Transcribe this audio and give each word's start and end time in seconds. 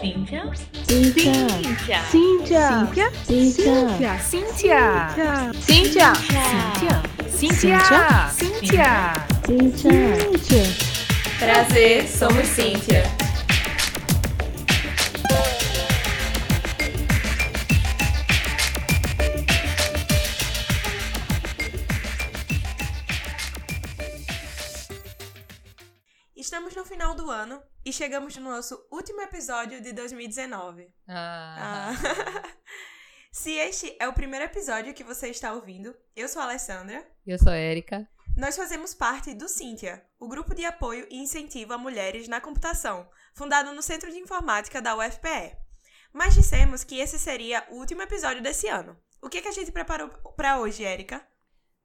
Cíntia. 0.00 0.44
Cíntia. 0.86 1.34
Cíntia. 1.34 2.02
Cíntia. 2.08 3.10
Cíntia. 3.26 4.18
Cíntia. 4.20 4.78
Cíntia. 5.60 6.12
Cíntia. 7.28 7.80
Cíntia. 8.30 8.86
Cíntia. 9.44 9.90
Cíntia. 10.30 10.62
Prazer, 11.40 12.06
somos 12.06 12.46
Cíntia. 12.46 13.17
Chegamos 27.98 28.36
no 28.36 28.48
nosso 28.48 28.80
último 28.92 29.20
episódio 29.22 29.80
de 29.80 29.92
2019. 29.92 30.88
Ah, 31.08 31.90
Ah. 31.90 31.92
Se 33.32 33.50
este 33.50 33.96
é 33.98 34.06
o 34.06 34.12
primeiro 34.12 34.44
episódio 34.44 34.94
que 34.94 35.02
você 35.02 35.30
está 35.30 35.52
ouvindo, 35.52 35.92
eu 36.14 36.28
sou 36.28 36.40
a 36.40 36.44
Alessandra. 36.44 37.04
eu 37.26 37.36
sou 37.40 37.52
Érica. 37.52 38.08
Nós 38.36 38.54
fazemos 38.56 38.94
parte 38.94 39.34
do 39.34 39.48
Cíntia, 39.48 40.06
o 40.20 40.28
grupo 40.28 40.54
de 40.54 40.64
apoio 40.64 41.08
e 41.10 41.18
incentivo 41.18 41.72
a 41.72 41.78
mulheres 41.78 42.28
na 42.28 42.40
computação, 42.40 43.08
fundado 43.34 43.74
no 43.74 43.82
Centro 43.82 44.12
de 44.12 44.18
Informática 44.18 44.80
da 44.80 44.94
UFPE. 44.96 45.56
Mas 46.12 46.34
dissemos 46.34 46.84
que 46.84 47.00
esse 47.00 47.18
seria 47.18 47.66
o 47.68 47.78
último 47.78 48.02
episódio 48.02 48.40
desse 48.40 48.68
ano. 48.68 48.96
O 49.20 49.28
que, 49.28 49.42
que 49.42 49.48
a 49.48 49.52
gente 49.52 49.72
preparou 49.72 50.08
para 50.36 50.60
hoje, 50.60 50.84
Érica? 50.84 51.26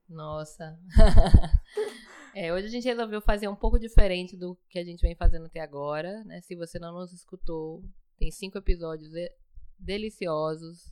Nossa. 0.08 0.78
É, 2.36 2.52
hoje 2.52 2.66
a 2.66 2.70
gente 2.70 2.86
resolveu 2.86 3.22
fazer 3.22 3.48
um 3.48 3.56
pouco 3.56 3.78
diferente 3.80 4.36
do 4.36 4.58
que 4.70 4.80
a 4.80 4.84
gente 4.84 5.02
vem 5.02 5.16
fazendo 5.16 5.46
até 5.46 5.60
agora, 5.60 6.24
né? 6.24 6.42
Se 6.42 6.56
você 6.56 6.80
não 6.80 6.92
nos 6.94 7.14
escutou, 7.14 7.84
tem 8.18 8.32
cinco 8.32 8.58
episódios 8.58 9.12
de- 9.12 9.32
deliciosos, 9.78 10.92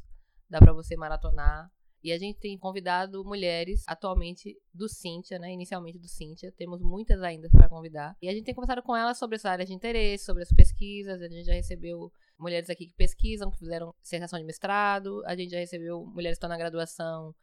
dá 0.50 0.60
pra 0.60 0.74
você 0.74 0.96
maratonar. 0.96 1.70
E 2.04 2.12
a 2.12 2.18
gente 2.18 2.40
tem 2.40 2.58
convidado 2.58 3.24
mulheres 3.24 3.84
atualmente 3.88 4.56
do 4.74 4.90
Cíntia, 4.90 5.38
né? 5.38 5.52
Inicialmente 5.54 6.00
do 6.00 6.08
Cíntia. 6.08 6.52
Temos 6.58 6.82
muitas 6.82 7.22
ainda 7.22 7.48
para 7.50 7.70
convidar. 7.70 8.16
E 8.22 8.28
a 8.28 8.32
gente 8.34 8.44
tem 8.44 8.56
conversado 8.56 8.82
com 8.82 8.96
elas 8.96 9.20
sobre 9.20 9.36
as 9.36 9.46
áreas 9.46 9.70
de 9.70 9.76
interesse, 9.76 10.26
sobre 10.26 10.42
as 10.42 10.52
pesquisas. 10.52 11.22
A 11.22 11.28
gente 11.28 11.46
já 11.46 11.54
recebeu 11.54 12.12
mulheres 12.40 12.72
aqui 12.72 12.88
que 12.88 12.96
pesquisam, 12.96 13.52
que 13.52 13.60
fizeram 13.60 13.94
dissertação 14.02 14.40
de 14.40 14.46
mestrado. 14.46 15.24
A 15.28 15.36
gente 15.36 15.52
já 15.52 15.60
recebeu 15.60 16.04
mulheres 16.06 16.38
que 16.38 16.44
estão 16.44 16.50
na 16.50 16.58
graduação 16.58 17.36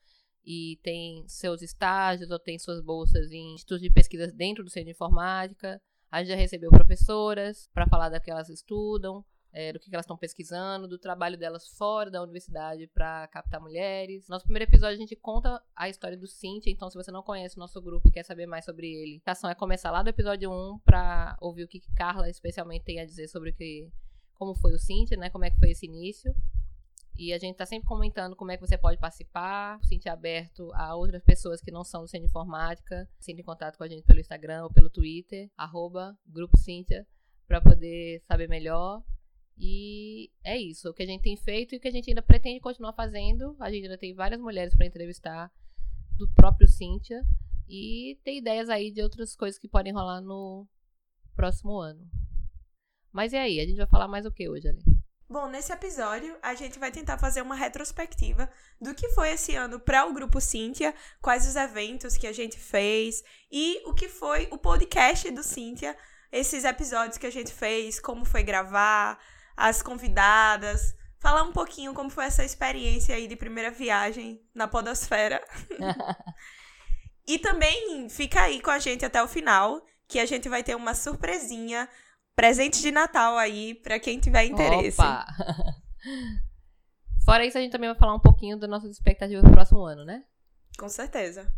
e 0.45 0.79
tem 0.83 1.27
seus 1.29 1.63
estágios 1.63 2.31
ou 2.31 2.39
tem 2.39 2.59
suas 2.59 2.81
bolsas 2.81 3.31
em 3.31 3.55
institutos 3.55 3.83
de 3.83 3.91
pesquisa 3.91 4.27
dentro 4.33 4.65
do 4.65 4.71
centro 4.71 4.87
de 4.87 4.93
informática. 4.93 5.81
A 6.11 6.21
gente 6.21 6.31
já 6.31 6.37
recebeu 6.37 6.71
professoras 6.71 7.69
para 7.73 7.87
falar 7.87 8.09
da 8.09 8.19
que 8.19 8.31
elas 8.31 8.49
estudam, 8.49 9.25
é, 9.53 9.73
do 9.73 9.79
que 9.79 9.89
elas 9.93 10.05
estão 10.05 10.17
pesquisando, 10.17 10.89
do 10.89 10.99
trabalho 10.99 11.37
delas 11.37 11.69
fora 11.69 12.11
da 12.11 12.23
universidade 12.23 12.87
para 12.89 13.27
captar 13.29 13.61
mulheres. 13.61 14.29
Nosso 14.29 14.45
primeiro 14.45 14.71
episódio 14.71 14.97
a 14.97 15.01
gente 15.01 15.17
conta 15.17 15.63
a 15.75 15.89
história 15.89 16.17
do 16.17 16.27
Cintia, 16.27 16.73
então 16.73 16.89
se 16.89 16.97
você 16.97 17.11
não 17.11 17.23
conhece 17.23 17.57
o 17.57 17.61
nosso 17.61 17.81
grupo 17.81 18.09
e 18.09 18.13
quer 18.13 18.25
saber 18.25 18.47
mais 18.47 18.65
sobre 18.65 18.93
ele, 18.93 19.23
a 19.27 19.33
ação 19.33 19.51
é 19.51 19.55
começar 19.55 19.91
lá 19.91 20.03
do 20.03 20.09
episódio 20.09 20.51
1 20.51 20.79
para 20.85 21.37
ouvir 21.41 21.65
o 21.65 21.69
que 21.69 21.81
que 21.81 21.93
Carla 21.93 22.29
especialmente 22.29 22.85
tem 22.85 23.01
a 23.01 23.07
dizer 23.07 23.29
sobre 23.29 23.51
o 23.51 23.55
que 23.55 23.89
como 24.35 24.55
foi 24.55 24.73
o 24.73 24.79
Cintia, 24.79 25.17
né? 25.17 25.29
Como 25.31 25.45
é 25.45 25.51
que 25.51 25.59
foi 25.59 25.71
esse 25.71 25.85
início. 25.87 26.33
E 27.19 27.33
a 27.33 27.39
gente 27.39 27.57
tá 27.57 27.67
sempre 27.67 27.89
comentando 27.89 28.37
como 28.37 28.53
é 28.53 28.57
que 28.57 28.65
você 28.65 28.79
pode 28.79 28.97
participar, 28.97 29.81
se 29.83 29.89
sentir 29.89 30.09
aberto 30.09 30.71
a 30.73 30.95
outras 30.95 31.21
pessoas 31.25 31.61
que 31.61 31.73
não 31.73 31.83
são 31.83 32.03
do 32.03 32.09
Centro 32.09 32.27
de 32.27 32.31
Informática. 32.31 33.09
Sempre 33.19 33.43
em 33.43 33.45
contato 33.45 33.77
com 33.77 33.83
a 33.83 33.89
gente 33.89 34.05
pelo 34.05 34.21
Instagram 34.21 34.63
ou 34.63 34.73
pelo 34.73 34.89
Twitter, 34.89 35.51
arroba 35.57 36.17
Grupo 36.25 36.57
Cíntia, 36.57 37.05
pra 37.49 37.61
poder 37.61 38.23
saber 38.29 38.49
melhor. 38.49 39.03
E 39.59 40.31
é 40.45 40.57
isso, 40.57 40.89
o 40.89 40.95
que 40.95 41.03
a 41.03 41.07
gente 41.07 41.23
tem 41.23 41.37
feito 41.37 41.75
e 41.75 41.79
o 41.79 41.81
que 41.81 41.89
a 41.89 41.91
gente 41.91 42.09
ainda 42.09 42.23
pretende 42.23 42.61
continuar 42.61 42.93
fazendo. 42.93 43.57
A 43.59 43.69
gente 43.69 43.83
ainda 43.83 43.99
tem 43.99 44.15
várias 44.15 44.41
mulheres 44.41 44.77
para 44.77 44.87
entrevistar 44.87 45.51
do 46.17 46.31
próprio 46.35 46.69
Cíntia. 46.69 47.21
E 47.69 48.17
tem 48.23 48.39
ideias 48.39 48.69
aí 48.69 48.93
de 48.93 49.03
outras 49.03 49.35
coisas 49.35 49.59
que 49.59 49.69
podem 49.69 49.93
rolar 49.93 50.21
no 50.21 50.69
próximo 51.35 51.81
ano. 51.81 52.09
Mas 53.13 53.33
e 53.33 53.37
aí, 53.37 53.59
a 53.59 53.67
gente 53.67 53.77
vai 53.77 53.89
falar 53.89 54.07
mais 54.07 54.25
o 54.25 54.31
que 54.31 54.49
hoje, 54.49 54.69
Ali? 54.69 54.98
Bom, 55.31 55.47
nesse 55.47 55.71
episódio 55.71 56.35
a 56.43 56.55
gente 56.55 56.79
vai 56.79 56.91
tentar 56.91 57.19
fazer 57.19 57.43
uma 57.43 57.55
retrospectiva 57.55 58.51
do 58.81 58.95
que 58.95 59.11
foi 59.11 59.33
esse 59.33 59.55
ano 59.55 59.79
para 59.79 60.07
o 60.07 60.15
grupo 60.15 60.41
Cíntia, 60.41 60.95
quais 61.21 61.47
os 61.47 61.55
eventos 61.55 62.17
que 62.17 62.27
a 62.27 62.33
gente 62.33 62.59
fez 62.59 63.23
e 63.53 63.83
o 63.85 63.93
que 63.93 64.09
foi 64.09 64.49
o 64.51 64.57
podcast 64.57 65.31
do 65.31 65.43
Cíntia, 65.43 65.95
esses 66.33 66.65
episódios 66.65 67.19
que 67.19 67.27
a 67.27 67.31
gente 67.31 67.53
fez, 67.53 68.01
como 68.01 68.25
foi 68.25 68.43
gravar, 68.43 69.19
as 69.55 69.83
convidadas, 69.83 70.95
falar 71.19 71.43
um 71.43 71.53
pouquinho 71.53 71.93
como 71.93 72.09
foi 72.09 72.25
essa 72.25 72.43
experiência 72.43 73.15
aí 73.15 73.29
de 73.29 73.37
primeira 73.37 73.71
viagem 73.71 74.43
na 74.55 74.67
podosfera. 74.67 75.45
e 77.29 77.39
também 77.39 78.09
fica 78.09 78.45
aí 78.45 78.63
com 78.63 78.71
a 78.71 78.79
gente 78.79 79.05
até 79.05 79.23
o 79.23 79.29
final, 79.29 79.85
que 80.09 80.19
a 80.19 80.25
gente 80.25 80.49
vai 80.49 80.63
ter 80.63 80.75
uma 80.75 80.95
surpresinha 80.95 81.87
presente 82.39 82.81
de 82.81 82.93
Natal 82.93 83.37
aí 83.37 83.75
pra 83.75 83.99
quem 83.99 84.21
tiver 84.21 84.45
interesse. 84.45 85.01
Opa! 85.01 85.27
Fora 87.27 87.45
isso, 87.45 87.59
a 87.59 87.61
gente 87.61 87.73
também 87.73 87.91
vai 87.91 87.99
falar 87.99 88.15
um 88.15 88.21
pouquinho 88.21 88.57
das 88.57 88.71
nossas 88.71 88.93
expectativas 88.93 89.43
pro 89.43 89.51
próximo 89.51 89.81
ano, 89.85 90.05
né? 90.05 90.23
Com 90.79 90.89
certeza. 90.89 91.53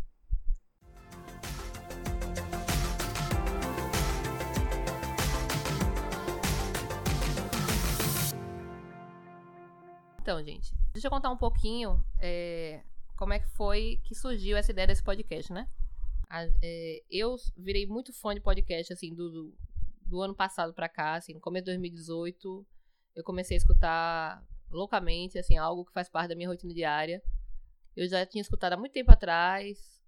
Então, 10.23 10.43
gente, 10.43 10.75
deixa 10.93 11.09
eu 11.09 11.11
contar 11.11 11.31
um 11.31 11.37
pouquinho 11.37 12.03
é, 12.19 12.83
como 13.17 13.33
é 13.33 13.39
que 13.39 13.49
foi 13.51 14.01
que 14.05 14.15
surgiu 14.15 14.57
essa 14.57 14.71
ideia 14.71 14.87
desse 14.87 15.03
podcast, 15.03 15.53
né? 15.53 15.69
A- 16.29 16.47
é, 16.63 17.03
eu 17.11 17.37
virei 17.57 17.87
muito 17.87 18.13
fã 18.13 18.35
de 18.35 18.41
podcast, 18.41 18.93
assim, 18.93 19.15
do, 19.15 19.31
do, 19.31 19.55
do 20.11 20.21
ano 20.21 20.35
passado 20.35 20.75
pra 20.75 20.89
cá, 20.89 21.15
assim, 21.15 21.33
no 21.33 21.41
começo 21.41 21.65
de 21.65 21.71
2018, 21.71 22.67
eu 23.15 23.25
comecei 23.25 23.57
a 23.57 23.59
escutar 23.59 24.45
loucamente, 24.71 25.39
assim, 25.39 25.57
algo 25.57 25.85
que 25.85 25.93
faz 25.93 26.09
parte 26.09 26.29
da 26.29 26.37
minha 26.37 26.49
rotina 26.49 26.75
diária. 26.75 27.23
Eu 27.97 28.09
já 28.09 28.27
tinha 28.27 28.43
escutado 28.43 28.73
há 28.73 28.77
muito 28.77 28.93
tempo 28.93 29.11
atrás, 29.11 30.01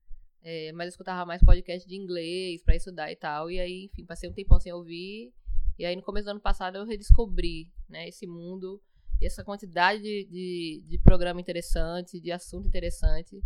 é, 0.43 0.73
mas 0.73 0.87
eu 0.87 0.91
escutava 0.91 1.25
mais 1.25 1.43
podcast 1.43 1.89
de 1.89 1.95
inglês 1.95 2.63
pra 2.63 2.75
estudar 2.75 3.11
e 3.13 3.17
tal. 3.17 3.51
E 3.51 3.61
aí, 3.61 3.85
enfim, 3.85 4.05
passei 4.05 4.29
um 4.29 4.33
tempão 4.33 4.59
sem 4.59 4.73
ouvir. 4.73 5.33
E 5.79 5.85
aí, 5.85 5.95
no 5.95 6.03
começo 6.03 6.27
do 6.27 6.33
ano 6.33 6.41
passado, 6.41 6.77
eu 6.77 6.85
redescobri, 6.85 7.71
né, 7.89 8.09
esse 8.09 8.27
mundo, 8.27 8.81
essa 9.21 9.45
quantidade 9.45 10.03
de, 10.03 10.25
de, 10.25 10.85
de 10.87 10.99
programa 10.99 11.41
interessante, 11.41 12.21
de 12.21 12.33
assunto 12.33 12.67
interessante. 12.67 13.41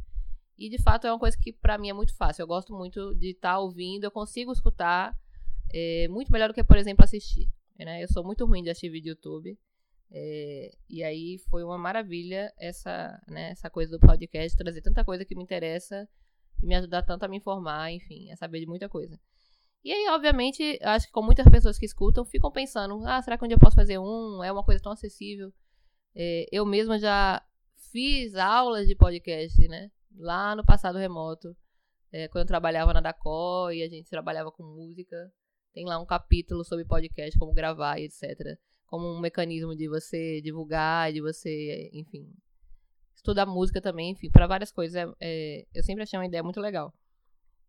E, 0.59 0.71
de 0.71 0.83
fato, 0.83 1.07
é 1.07 1.13
uma 1.13 1.19
coisa 1.19 1.37
que 1.37 1.53
pra 1.53 1.77
mim 1.77 1.91
é 1.91 1.93
muito 1.93 2.17
fácil. 2.17 2.43
Eu 2.43 2.47
gosto 2.47 2.75
muito 2.75 3.15
de 3.15 3.33
estar 3.33 3.59
ouvindo, 3.59 4.05
eu 4.05 4.11
consigo 4.11 4.53
escutar 4.53 5.15
é, 5.73 6.09
muito 6.09 6.33
melhor 6.33 6.49
do 6.49 6.55
que, 6.55 6.65
por 6.65 6.77
exemplo, 6.77 7.05
assistir. 7.05 7.49
Né? 7.79 8.03
Eu 8.03 8.09
sou 8.09 8.25
muito 8.25 8.45
ruim 8.47 8.63
de 8.63 8.71
assistir 8.71 8.91
vídeo 8.91 9.11
YouTube. 9.11 9.59
É, 10.11 10.71
e 10.89 11.03
aí 11.03 11.39
foi 11.51 11.65
uma 11.65 11.77
maravilha 11.77 12.53
essa, 12.59 13.21
né, 13.29 13.51
essa 13.51 13.69
coisa 13.69 13.91
do 13.91 13.99
podcast, 13.99 14.57
trazer 14.57 14.81
tanta 14.81 15.05
coisa 15.05 15.25
que 15.25 15.35
me 15.35 15.43
interessa 15.43 16.09
e 16.63 16.67
me 16.67 16.77
ajudar 16.77 17.03
tanto 17.03 17.25
a 17.25 17.29
me 17.29 17.39
informar, 17.39 17.91
enfim, 17.91 18.31
a 18.31 18.37
saber 18.37 18.61
de 18.61 18.67
muita 18.67 18.89
coisa. 18.89 19.19
E 19.85 19.93
aí, 19.93 20.09
obviamente, 20.11 20.79
acho 20.83 21.07
que 21.07 21.13
com 21.13 21.23
muitas 21.23 21.49
pessoas 21.49 21.79
que 21.79 21.87
escutam, 21.87 22.25
ficam 22.25 22.51
pensando, 22.51 23.01
ah, 23.07 23.21
será 23.23 23.39
que 23.39 23.45
um 23.45 23.49
dia 23.49 23.57
eu 23.57 23.61
posso 23.61 23.77
fazer 23.77 23.99
um? 23.99 24.43
É 24.43 24.51
uma 24.51 24.65
coisa 24.65 24.83
tão 24.83 24.93
acessível. 24.93 25.53
É, 26.15 26.47
eu 26.51 26.65
mesma 26.67 26.99
já 26.99 27.41
fiz 27.93 28.35
aulas 28.35 28.87
de 28.87 28.97
podcast, 28.97 29.57
né? 29.69 29.91
Lá 30.17 30.57
no 30.57 30.65
passado 30.65 30.99
remoto, 30.99 31.57
é, 32.11 32.27
quando 32.29 32.43
eu 32.43 32.49
trabalhava 32.49 32.93
na 32.93 33.01
Dacó 33.01 33.71
e 33.71 33.83
a 33.83 33.89
gente 33.89 34.09
trabalhava 34.09 34.51
com 34.51 34.65
música. 34.65 35.17
Tem 35.77 35.85
lá 35.85 36.01
um 36.01 36.07
capítulo 36.07 36.65
sobre 36.65 36.85
podcast, 36.85 37.39
como 37.39 37.53
gravar 37.53 38.01
etc 38.01 38.59
como 38.87 39.09
um 39.09 39.21
mecanismo 39.21 39.75
de 39.75 39.89
você 39.89 40.41
divulgar, 40.41 41.13
de 41.13 41.21
você, 41.21 41.91
enfim, 41.93 42.33
estudar 43.15 43.45
música 43.45 43.81
também, 43.81 44.11
enfim, 44.13 44.31
para 44.31 44.47
várias 44.47 44.71
coisas. 44.71 44.97
É, 44.97 45.13
é, 45.21 45.67
eu 45.75 45.83
sempre 45.83 46.05
achei 46.05 46.19
uma 46.19 46.27
ideia 46.27 46.43
muito 46.43 46.61
legal. 46.61 46.95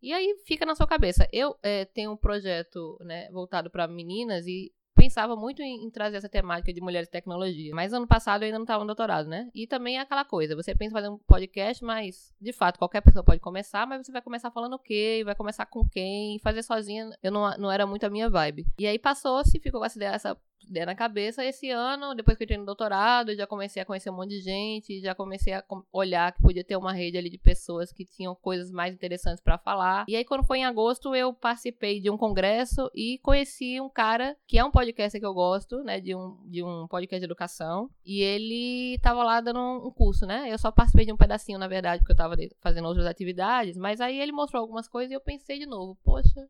E 0.00 0.12
aí 0.12 0.36
fica 0.46 0.64
na 0.64 0.76
sua 0.76 0.86
cabeça. 0.86 1.28
Eu 1.32 1.58
é, 1.62 1.84
tenho 1.84 2.12
um 2.12 2.16
projeto 2.16 2.96
né, 3.00 3.28
voltado 3.30 3.68
para 3.68 3.88
meninas 3.88 4.46
e 4.46 4.72
pensava 5.08 5.34
muito 5.34 5.62
em, 5.62 5.86
em, 5.86 5.90
trazer 5.90 6.18
essa 6.18 6.28
temática 6.28 6.70
de 6.72 6.80
mulheres 6.82 7.08
e 7.08 7.10
tecnologia. 7.10 7.74
Mas 7.74 7.94
ano 7.94 8.06
passado 8.06 8.42
eu 8.42 8.46
ainda 8.46 8.58
não 8.58 8.64
estava 8.64 8.80
no 8.80 8.86
doutorado, 8.86 9.26
né? 9.26 9.50
E 9.54 9.66
também 9.66 9.96
é 9.96 10.00
aquela 10.00 10.24
coisa, 10.24 10.54
você 10.54 10.74
pensa 10.74 10.90
em 10.90 10.92
fazer 10.92 11.08
um 11.08 11.18
podcast, 11.18 11.82
mas 11.82 12.34
de 12.38 12.52
fato 12.52 12.78
qualquer 12.78 13.00
pessoa 13.00 13.24
pode 13.24 13.40
começar, 13.40 13.86
mas 13.86 14.06
você 14.06 14.12
vai 14.12 14.20
começar 14.20 14.50
falando 14.50 14.74
o 14.74 14.78
quê? 14.78 15.22
Vai 15.24 15.34
começar 15.34 15.64
com 15.64 15.88
quem? 15.88 16.38
Fazer 16.40 16.62
sozinha, 16.62 17.10
eu 17.22 17.32
não, 17.32 17.50
não 17.56 17.72
era 17.72 17.86
muito 17.86 18.04
a 18.04 18.10
minha 18.10 18.28
vibe. 18.28 18.66
E 18.78 18.86
aí 18.86 18.98
passou-se, 18.98 19.58
ficou 19.58 19.82
essa 19.82 19.96
ideia, 19.98 20.10
essa 20.10 20.36
ideia 20.68 20.86
na 20.86 20.94
cabeça. 20.94 21.44
Esse 21.44 21.70
ano, 21.70 22.14
depois 22.14 22.36
que 22.36 22.42
eu 22.42 22.46
entrei 22.46 22.58
no 22.58 22.64
doutorado, 22.64 23.30
eu 23.30 23.36
já 23.36 23.46
comecei 23.46 23.82
a 23.82 23.84
conhecer 23.84 24.10
um 24.10 24.16
monte 24.16 24.30
de 24.30 24.40
gente, 24.40 25.00
já 25.00 25.14
comecei 25.14 25.52
a 25.52 25.64
olhar 25.92 26.32
que 26.32 26.42
podia 26.42 26.64
ter 26.64 26.76
uma 26.76 26.92
rede 26.92 27.18
ali 27.18 27.30
de 27.30 27.38
pessoas 27.38 27.92
que 27.92 28.04
tinham 28.04 28.34
coisas 28.34 28.70
mais 28.70 28.94
interessantes 28.94 29.42
para 29.42 29.58
falar. 29.58 30.04
E 30.08 30.16
aí, 30.16 30.24
quando 30.24 30.44
foi 30.44 30.58
em 30.58 30.64
agosto, 30.64 31.14
eu 31.14 31.32
participei 31.32 32.00
de 32.00 32.10
um 32.10 32.16
congresso 32.16 32.90
e 32.94 33.18
conheci 33.22 33.80
um 33.80 33.88
cara 33.88 34.36
que 34.46 34.58
é 34.58 34.64
um 34.64 34.70
podcast 34.70 35.18
que 35.18 35.26
eu 35.26 35.34
gosto, 35.34 35.82
né, 35.82 36.00
de 36.00 36.14
um, 36.14 36.36
de 36.46 36.62
um 36.62 36.86
podcast 36.88 37.20
de 37.20 37.26
educação. 37.26 37.90
E 38.04 38.22
ele 38.22 38.98
tava 39.02 39.22
lá 39.22 39.40
dando 39.40 39.60
um 39.60 39.90
curso, 39.90 40.26
né? 40.26 40.52
Eu 40.52 40.58
só 40.58 40.70
participei 40.70 41.06
de 41.06 41.12
um 41.12 41.16
pedacinho, 41.16 41.58
na 41.58 41.68
verdade, 41.68 42.00
porque 42.00 42.12
eu 42.12 42.16
tava 42.16 42.36
fazendo 42.60 42.86
outras 42.86 43.06
atividades, 43.06 43.76
mas 43.76 44.00
aí 44.00 44.20
ele 44.20 44.32
mostrou 44.32 44.60
algumas 44.60 44.88
coisas 44.88 45.10
e 45.10 45.14
eu 45.14 45.20
pensei 45.20 45.58
de 45.58 45.66
novo, 45.66 45.96
poxa, 46.02 46.48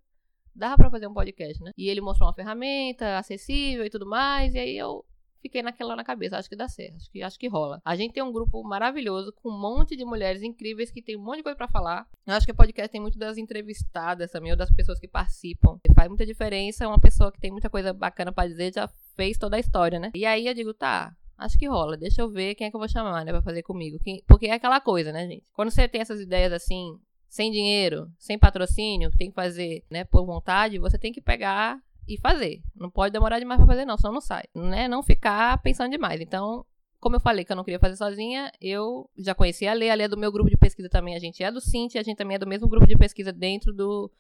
dava 0.58 0.76
para 0.76 0.90
fazer 0.90 1.06
um 1.06 1.14
podcast, 1.14 1.62
né? 1.62 1.72
E 1.76 1.88
ele 1.88 2.00
mostrou 2.00 2.28
uma 2.28 2.34
ferramenta 2.34 3.18
acessível 3.18 3.84
e 3.84 3.90
tudo 3.90 4.06
mais, 4.06 4.54
e 4.54 4.58
aí 4.58 4.76
eu 4.76 5.04
fiquei 5.40 5.62
naquela 5.62 5.94
na 5.94 6.04
cabeça, 6.04 6.36
acho 6.36 6.48
que 6.48 6.56
dá 6.56 6.68
certo, 6.68 6.96
acho 6.96 7.10
que, 7.10 7.22
acho 7.22 7.38
que 7.38 7.48
rola. 7.48 7.80
A 7.84 7.96
gente 7.96 8.12
tem 8.12 8.22
um 8.22 8.32
grupo 8.32 8.62
maravilhoso 8.62 9.32
com 9.32 9.50
um 9.50 9.58
monte 9.58 9.96
de 9.96 10.04
mulheres 10.04 10.42
incríveis 10.42 10.90
que 10.90 11.00
tem 11.00 11.16
um 11.16 11.22
monte 11.22 11.38
de 11.38 11.42
coisa 11.44 11.56
para 11.56 11.68
falar. 11.68 12.06
Eu 12.26 12.34
acho 12.34 12.44
que 12.44 12.52
o 12.52 12.56
podcast 12.56 12.90
tem 12.90 13.00
muito 13.00 13.18
das 13.18 13.38
entrevistadas 13.38 14.30
também, 14.30 14.50
ou 14.50 14.58
das 14.58 14.70
pessoas 14.70 14.98
que 14.98 15.08
participam. 15.08 15.78
Faz 15.94 16.08
muita 16.08 16.26
diferença, 16.26 16.88
uma 16.88 17.00
pessoa 17.00 17.32
que 17.32 17.40
tem 17.40 17.50
muita 17.50 17.70
coisa 17.70 17.92
bacana 17.92 18.32
para 18.32 18.48
dizer 18.48 18.72
já 18.74 18.88
fez 19.16 19.38
toda 19.38 19.56
a 19.56 19.60
história, 19.60 19.98
né? 19.98 20.10
E 20.14 20.26
aí 20.26 20.46
eu 20.46 20.54
digo, 20.54 20.74
tá, 20.74 21.14
Acho 21.38 21.56
que 21.56 21.68
rola. 21.68 21.96
Deixa 21.96 22.20
eu 22.20 22.28
ver 22.28 22.56
quem 22.56 22.66
é 22.66 22.70
que 22.70 22.74
eu 22.74 22.80
vou 22.80 22.88
chamar, 22.88 23.24
né, 23.24 23.30
pra 23.30 23.40
fazer 23.40 23.62
comigo. 23.62 23.96
Porque 24.26 24.46
é 24.46 24.54
aquela 24.54 24.80
coisa, 24.80 25.12
né, 25.12 25.24
gente? 25.24 25.44
Quando 25.52 25.70
você 25.70 25.86
tem 25.86 26.00
essas 26.00 26.20
ideias 26.20 26.52
assim, 26.52 26.98
sem 27.28 27.50
dinheiro, 27.50 28.10
sem 28.18 28.38
patrocínio, 28.38 29.10
tem 29.16 29.28
que 29.28 29.34
fazer, 29.34 29.84
né, 29.90 30.04
por 30.04 30.24
vontade, 30.24 30.78
você 30.78 30.98
tem 30.98 31.12
que 31.12 31.20
pegar 31.20 31.78
e 32.06 32.18
fazer. 32.18 32.62
Não 32.74 32.90
pode 32.90 33.12
demorar 33.12 33.38
demais 33.38 33.58
para 33.58 33.66
fazer 33.66 33.84
não, 33.84 33.96
senão 33.96 34.14
não 34.14 34.20
sai, 34.20 34.44
né? 34.54 34.88
Não 34.88 35.02
ficar 35.02 35.60
pensando 35.62 35.90
demais. 35.90 36.20
Então, 36.20 36.64
como 36.98 37.16
eu 37.16 37.20
falei 37.20 37.44
que 37.44 37.52
eu 37.52 37.56
não 37.56 37.64
queria 37.64 37.78
fazer 37.78 37.96
sozinha, 37.96 38.50
eu 38.60 39.08
já 39.16 39.34
conhecia 39.34 39.70
a 39.70 39.74
Lê, 39.74 39.90
a 39.90 39.94
Lê 39.94 40.04
é 40.04 40.08
do 40.08 40.16
meu 40.16 40.32
grupo 40.32 40.48
de 40.48 40.56
pesquisa 40.56 40.88
também, 40.88 41.14
a 41.14 41.18
gente 41.18 41.42
é 41.42 41.52
do 41.52 41.60
Cinti, 41.60 41.98
a 41.98 42.02
gente 42.02 42.16
também 42.16 42.36
é 42.36 42.38
do 42.38 42.46
mesmo 42.46 42.66
grupo 42.66 42.86
de 42.86 42.96
pesquisa 42.96 43.32
dentro 43.32 43.72
do 43.72 44.10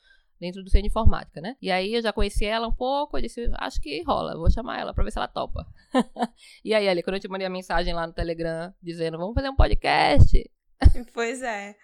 dentro 0.40 0.62
do 0.62 0.70
centro 0.70 0.82
de 0.82 0.88
informática, 0.88 1.40
né? 1.40 1.56
E 1.60 1.68
aí 1.68 1.94
eu 1.94 2.02
já 2.02 2.12
conheci 2.12 2.44
ela 2.44 2.68
um 2.68 2.72
pouco, 2.72 3.16
eu 3.16 3.22
disse, 3.22 3.50
acho 3.54 3.80
que 3.80 4.02
rola, 4.04 4.36
vou 4.36 4.48
chamar 4.48 4.78
ela 4.78 4.94
para 4.94 5.02
ver 5.02 5.10
se 5.10 5.18
ela 5.18 5.26
topa. 5.26 5.66
e 6.64 6.72
aí, 6.72 6.88
ali, 6.88 7.02
quando 7.02 7.14
eu 7.14 7.20
te 7.20 7.28
mandei 7.28 7.46
a 7.46 7.50
mensagem 7.50 7.92
lá 7.92 8.06
no 8.06 8.12
Telegram 8.12 8.72
dizendo, 8.80 9.18
vamos 9.18 9.34
fazer 9.34 9.48
um 9.48 9.56
podcast. 9.56 10.48
Pois 11.12 11.42
é. 11.42 11.74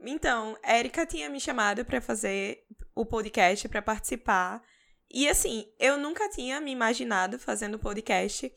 Então, 0.00 0.56
Érica 0.62 1.04
tinha 1.04 1.28
me 1.28 1.40
chamado 1.40 1.84
para 1.84 2.00
fazer 2.00 2.64
o 2.94 3.04
podcast, 3.04 3.68
para 3.68 3.82
participar. 3.82 4.62
E 5.10 5.28
assim, 5.28 5.66
eu 5.78 5.98
nunca 5.98 6.28
tinha 6.28 6.60
me 6.60 6.70
imaginado 6.70 7.38
fazendo 7.38 7.78
podcast. 7.78 8.52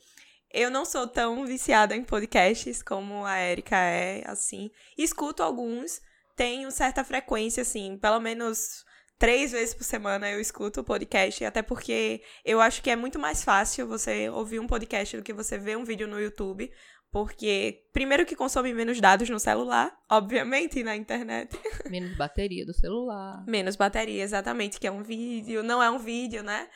Eu 0.52 0.70
não 0.70 0.84
sou 0.84 1.06
tão 1.06 1.46
viciada 1.46 1.96
em 1.96 2.04
podcasts 2.04 2.82
como 2.82 3.24
a 3.24 3.36
Érica 3.36 3.76
é, 3.76 4.22
assim. 4.26 4.70
Escuto 4.98 5.42
alguns, 5.42 6.00
tenho 6.36 6.70
certa 6.70 7.02
frequência, 7.02 7.62
assim, 7.62 7.96
pelo 7.96 8.20
menos 8.20 8.84
três 9.18 9.52
vezes 9.52 9.72
por 9.72 9.84
semana 9.84 10.28
eu 10.28 10.40
escuto 10.40 10.80
o 10.80 10.84
podcast, 10.84 11.44
até 11.44 11.62
porque 11.62 12.20
eu 12.44 12.60
acho 12.60 12.82
que 12.82 12.90
é 12.90 12.96
muito 12.96 13.20
mais 13.20 13.44
fácil 13.44 13.86
você 13.86 14.28
ouvir 14.28 14.58
um 14.58 14.66
podcast 14.66 15.16
do 15.16 15.22
que 15.22 15.32
você 15.32 15.56
ver 15.56 15.78
um 15.78 15.84
vídeo 15.84 16.08
no 16.08 16.20
YouTube. 16.20 16.70
Porque, 17.12 17.84
primeiro 17.92 18.24
que 18.24 18.34
consome 18.34 18.72
menos 18.72 18.98
dados 18.98 19.28
no 19.28 19.38
celular, 19.38 19.94
obviamente, 20.10 20.82
na 20.82 20.96
internet. 20.96 21.54
Menos 21.90 22.16
bateria 22.16 22.64
do 22.64 22.72
celular. 22.72 23.44
Menos 23.46 23.76
bateria, 23.76 24.22
exatamente, 24.22 24.80
que 24.80 24.86
é 24.86 24.90
um 24.90 25.02
vídeo, 25.02 25.62
não 25.62 25.82
é 25.82 25.90
um 25.90 25.98
vídeo, 25.98 26.42
né? 26.42 26.70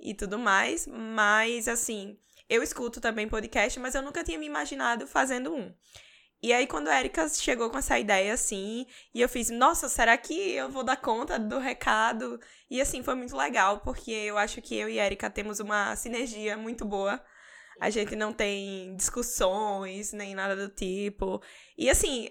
E 0.00 0.14
tudo 0.14 0.38
mais. 0.38 0.86
Mas, 0.86 1.68
assim, 1.68 2.18
eu 2.48 2.62
escuto 2.62 3.02
também 3.02 3.28
podcast, 3.28 3.78
mas 3.78 3.94
eu 3.94 4.00
nunca 4.00 4.24
tinha 4.24 4.38
me 4.38 4.46
imaginado 4.46 5.06
fazendo 5.06 5.54
um. 5.54 5.70
E 6.42 6.54
aí, 6.54 6.66
quando 6.66 6.88
a 6.88 6.98
Erika 6.98 7.28
chegou 7.28 7.68
com 7.68 7.76
essa 7.76 7.98
ideia, 7.98 8.32
assim, 8.32 8.86
e 9.14 9.20
eu 9.20 9.28
fiz, 9.28 9.50
nossa, 9.50 9.90
será 9.90 10.16
que 10.16 10.52
eu 10.52 10.70
vou 10.70 10.82
dar 10.82 10.96
conta 10.96 11.38
do 11.38 11.58
recado? 11.58 12.40
E, 12.70 12.80
assim, 12.80 13.02
foi 13.02 13.14
muito 13.14 13.36
legal, 13.36 13.80
porque 13.80 14.10
eu 14.10 14.38
acho 14.38 14.62
que 14.62 14.74
eu 14.74 14.88
e 14.88 14.98
a 14.98 15.04
Erika 15.04 15.28
temos 15.28 15.60
uma 15.60 15.94
sinergia 15.96 16.56
muito 16.56 16.86
boa 16.86 17.22
a 17.82 17.90
gente 17.90 18.14
não 18.14 18.32
tem 18.32 18.94
discussões 18.94 20.12
nem 20.12 20.36
nada 20.36 20.54
do 20.54 20.72
tipo. 20.72 21.42
E 21.76 21.90
assim, 21.90 22.28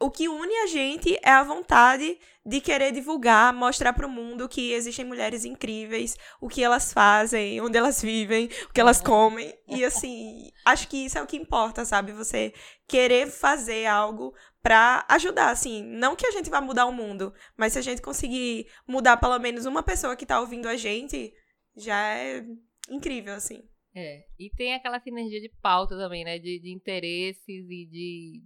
o 0.00 0.10
que 0.10 0.28
une 0.28 0.52
a 0.56 0.66
gente 0.66 1.16
é 1.22 1.30
a 1.30 1.44
vontade 1.44 2.18
de 2.44 2.60
querer 2.60 2.90
divulgar, 2.90 3.54
mostrar 3.54 3.92
para 3.92 4.08
o 4.08 4.10
mundo 4.10 4.48
que 4.48 4.72
existem 4.72 5.04
mulheres 5.04 5.44
incríveis, 5.44 6.16
o 6.40 6.48
que 6.48 6.64
elas 6.64 6.92
fazem, 6.92 7.60
onde 7.60 7.78
elas 7.78 8.02
vivem, 8.02 8.50
o 8.68 8.72
que 8.72 8.80
elas 8.80 9.00
comem. 9.00 9.56
E 9.68 9.84
assim, 9.84 10.50
acho 10.66 10.88
que 10.88 11.04
isso 11.04 11.16
é 11.16 11.22
o 11.22 11.28
que 11.28 11.36
importa, 11.36 11.84
sabe? 11.84 12.10
Você 12.10 12.52
querer 12.88 13.30
fazer 13.30 13.86
algo 13.86 14.34
para 14.60 15.06
ajudar, 15.10 15.50
assim, 15.50 15.80
não 15.80 16.16
que 16.16 16.26
a 16.26 16.32
gente 16.32 16.50
vá 16.50 16.60
mudar 16.60 16.86
o 16.86 16.92
mundo, 16.92 17.32
mas 17.56 17.74
se 17.74 17.78
a 17.78 17.82
gente 17.82 18.02
conseguir 18.02 18.66
mudar 18.84 19.16
pelo 19.16 19.38
menos 19.38 19.64
uma 19.64 19.84
pessoa 19.84 20.16
que 20.16 20.26
tá 20.26 20.40
ouvindo 20.40 20.66
a 20.66 20.76
gente, 20.76 21.32
já 21.76 22.16
é 22.16 22.44
incrível, 22.90 23.34
assim. 23.34 23.62
É, 23.94 24.24
e 24.38 24.48
tem 24.50 24.74
aquela 24.74 24.98
sinergia 25.00 25.40
de 25.40 25.50
pauta 25.60 25.96
também, 25.96 26.24
né? 26.24 26.38
De, 26.38 26.58
de 26.58 26.72
interesses 26.72 27.66
e 27.68 27.86
de, 27.86 28.42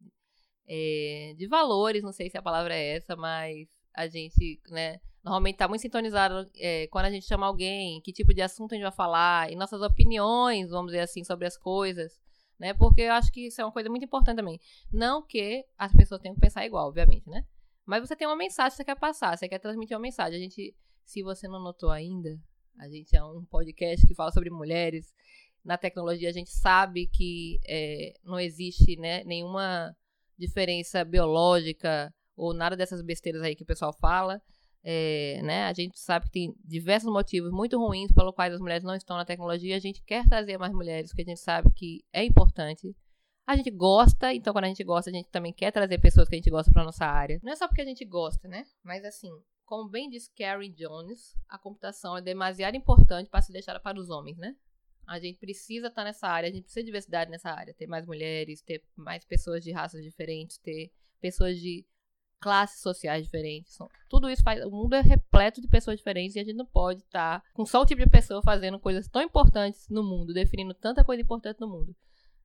é, 0.67 1.35
de 1.37 1.47
valores, 1.47 2.03
não 2.03 2.13
sei 2.13 2.29
se 2.29 2.37
a 2.37 2.43
palavra 2.43 2.75
é 2.75 2.97
essa, 2.97 3.15
mas 3.15 3.69
a 3.95 4.09
gente, 4.09 4.61
né? 4.69 5.01
Normalmente 5.23 5.57
tá 5.57 5.69
muito 5.69 5.83
sintonizado 5.83 6.49
é, 6.57 6.87
quando 6.89 7.07
a 7.07 7.11
gente 7.11 7.27
chama 7.27 7.47
alguém, 7.47 8.01
que 8.03 8.13
tipo 8.13 8.33
de 8.33 8.43
assunto 8.43 8.73
a 8.73 8.75
gente 8.77 8.85
vai 8.85 8.93
falar, 8.93 9.51
e 9.51 9.57
nossas 9.57 9.83
opiniões, 9.83 10.71
vamos 10.71 10.93
dizer 10.93 11.01
assim, 11.03 11.25
sobre 11.25 11.47
as 11.47 11.57
coisas, 11.57 12.13
né? 12.59 12.75
Porque 12.75 13.03
eu 13.03 13.13
acho 13.13 13.33
que 13.33 13.47
isso 13.47 13.61
é 13.61 13.65
uma 13.65 13.73
coisa 13.73 13.89
muito 13.89 14.05
importante 14.05 14.37
também. 14.37 14.61
Não 14.93 15.25
que 15.25 15.65
as 15.79 15.93
pessoas 15.93 16.21
tenham 16.21 16.35
que 16.35 16.41
pensar 16.41 16.67
igual, 16.67 16.89
obviamente, 16.89 17.29
né? 17.29 17.45
Mas 17.85 18.07
você 18.07 18.17
tem 18.17 18.27
uma 18.27 18.37
mensagem 18.37 18.71
que 18.71 18.77
você 18.77 18.85
quer 18.85 18.99
passar, 18.99 19.37
você 19.37 19.49
quer 19.49 19.61
transmitir 19.61 19.97
uma 19.97 20.03
mensagem. 20.03 20.39
A 20.39 20.43
gente, 20.43 20.75
se 21.05 21.23
você 21.23 21.47
não 21.47 21.61
notou 21.63 21.91
ainda, 21.91 22.37
a 22.79 22.89
gente 22.89 23.17
é 23.17 23.25
um 23.25 23.45
podcast 23.45 24.07
que 24.07 24.15
fala 24.15 24.31
sobre 24.31 24.51
mulheres. 24.51 25.13
Na 25.65 25.77
tecnologia, 25.77 26.29
a 26.29 26.33
gente 26.33 26.51
sabe 26.51 27.07
que 27.07 27.59
é, 27.67 28.15
não 28.23 28.39
existe 28.39 28.97
né, 28.97 29.25
nenhuma 29.25 29.97
diferença 30.39 31.05
biológica 31.05 32.15
ou 32.37 32.53
nada 32.53 32.77
dessas 32.77 33.03
besteiras 33.03 33.43
aí 33.43 33.57
que 33.57 33.63
o 33.63 33.67
pessoal 33.67 33.93
fala. 33.93 34.41
É, 34.89 35.41
né? 35.43 35.65
A 35.65 35.73
gente 35.73 35.99
sabe 35.99 36.27
que 36.27 36.31
tem 36.31 36.55
diversos 36.65 37.11
motivos 37.11 37.51
muito 37.51 37.77
ruins 37.77 38.13
pelos 38.13 38.33
quais 38.35 38.55
as 38.55 38.61
mulheres 38.61 38.85
não 38.85 38.95
estão 38.95 39.17
na 39.17 39.25
tecnologia. 39.25 39.75
A 39.75 39.81
gente 39.81 40.01
quer 40.03 40.29
trazer 40.29 40.59
mais 40.59 40.73
mulheres, 40.73 41.11
porque 41.11 41.23
a 41.23 41.25
gente 41.25 41.41
sabe 41.41 41.73
que 41.73 42.05
é 42.13 42.25
importante. 42.25 42.95
A 43.47 43.57
gente 43.57 43.71
gosta, 43.71 44.33
então 44.33 44.53
quando 44.53 44.65
a 44.67 44.69
gente 44.69 44.85
gosta, 44.85 45.11
a 45.11 45.13
gente 45.13 45.29
também 45.31 45.53
quer 45.53 45.73
trazer 45.73 45.99
pessoas 45.99 46.29
que 46.29 46.35
a 46.35 46.39
gente 46.39 46.51
gosta 46.51 46.71
para 46.71 46.85
nossa 46.85 47.05
área. 47.05 47.41
Não 47.43 47.53
é 47.53 47.57
só 47.57 47.67
porque 47.67 47.81
a 47.81 47.85
gente 47.85 48.05
gosta, 48.05 48.47
né? 48.47 48.65
Mas 48.85 49.05
assim, 49.05 49.31
como 49.67 49.89
bem 49.89 50.09
diz 50.09 50.29
Karen 50.29 50.71
Jones, 50.71 51.35
a 51.49 51.59
computação 51.59 52.17
é 52.17 52.23
demasiado 52.23 52.77
importante 52.77 53.29
para 53.29 53.43
se 53.43 53.53
deixar 53.53 53.79
para 53.81 53.99
os 53.99 54.09
homens, 54.09 54.39
né? 54.39 54.57
A 55.07 55.19
gente 55.19 55.39
precisa 55.39 55.89
estar 55.89 56.03
tá 56.03 56.05
nessa 56.05 56.29
área, 56.29 56.49
a 56.49 56.53
gente 56.53 56.65
precisa 56.65 56.83
de 56.83 56.87
diversidade 56.87 57.31
nessa 57.31 57.51
área, 57.51 57.75
ter 57.75 57.87
mais 57.87 58.07
mulheres, 58.07 58.63
ter 58.63 58.83
mais 58.97 59.25
pessoas 59.25 59.63
de 59.63 59.73
raças 59.73 60.03
diferentes, 60.03 60.59
ter 60.59 60.91
pessoas 61.21 61.59
de 61.59 61.85
classes 62.41 62.81
sociais 62.81 63.25
diferentes. 63.25 63.77
Tudo 64.09 64.29
isso 64.31 64.43
faz. 64.43 64.65
O 64.65 64.71
mundo 64.71 64.95
é 64.95 65.01
repleto 65.01 65.61
de 65.61 65.69
pessoas 65.69 65.99
diferentes 65.99 66.37
e 66.37 66.41
a 66.41 66.45
gente 66.45 66.57
não 66.57 66.67
pode 66.67 67.03
estar 67.03 67.41
tá 67.41 67.47
com 67.53 67.67
só 67.67 67.83
o 67.83 67.87
tipo 67.87 68.03
de 68.03 68.11
pessoa 68.11 68.43
fazendo 68.43 68.79
coisas 68.79 69.09
tão 69.09 69.23
importantes 69.23 69.89
no 69.89 70.03
mundo, 70.03 70.33
definindo 70.33 70.75
tanta 70.75 71.05
coisa 71.05 71.23
importante 71.23 71.61
no 71.61 71.69
mundo 71.69 71.95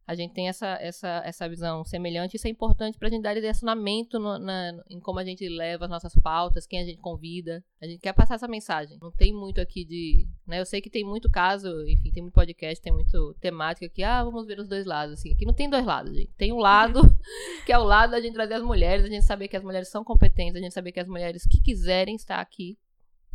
a 0.08 0.16
gente 0.16 0.34
tem 0.34 0.50
essa, 0.50 0.78
essa, 0.82 1.22
essa 1.24 1.48
visão 1.48 1.84
semelhante. 1.86 2.36
Isso 2.36 2.48
é 2.48 2.50
importante 2.50 2.98
para 2.98 3.08
a 3.08 3.12
gente 3.12 3.22
dar 3.22 3.34
direcionamento 3.34 4.20
no, 4.20 4.38
na, 4.40 4.84
em 4.90 5.00
como 5.00 5.20
a 5.20 5.24
gente 5.24 5.48
leva 5.48 5.86
as 5.86 5.92
nossas 5.92 6.14
pautas, 6.16 6.66
quem 6.66 6.82
a 6.82 6.86
gente 6.86 7.00
convida. 7.00 7.64
A 7.82 7.86
gente 7.86 8.00
quer 8.00 8.14
passar 8.14 8.36
essa 8.36 8.48
mensagem. 8.48 8.98
Não 9.02 9.12
tem 9.12 9.34
muito 9.34 9.62
aqui 9.62 9.86
de. 9.86 10.28
Né, 10.46 10.60
eu 10.60 10.66
sei 10.66 10.82
que 10.82 10.90
tem 10.90 11.04
muito 11.04 11.30
caso, 11.30 11.70
enfim, 11.88 12.12
tem 12.12 12.24
muito 12.24 12.34
podcast, 12.34 12.82
tem 12.82 12.92
muito 12.92 13.36
temática 13.40 13.88
que, 13.88 14.04
ah, 14.04 14.24
vamos 14.24 14.46
ver 14.46 14.60
os 14.60 14.68
dois 14.68 14.86
lados. 14.86 15.14
Assim. 15.14 15.32
Aqui 15.32 15.46
não 15.46 15.54
tem 15.54 15.70
dois 15.70 15.86
lados, 15.86 16.14
gente. 16.14 16.34
Tem 16.34 16.52
um 16.52 16.58
lado 16.58 17.02
que 17.66 17.72
é 17.72 17.78
o 17.78 17.84
lado 17.84 18.12
da 18.12 18.20
gente 18.20 18.34
trazer 18.34 18.56
as 18.56 18.64
mulheres, 18.64 19.06
a 19.06 19.10
gente 19.10 19.26
saber 19.26 19.48
que 19.48 19.56
as 19.58 19.64
mulheres 19.64 19.90
são 19.90 20.04
competentes, 20.04 20.56
a 20.56 20.60
gente 20.60 20.74
saber 20.74 20.92
que 20.92 21.00
as 21.00 21.08
mulheres 21.08 21.44
que 21.48 21.62
quiserem 21.62 22.16
estar 22.16 22.40
aqui 22.40 22.78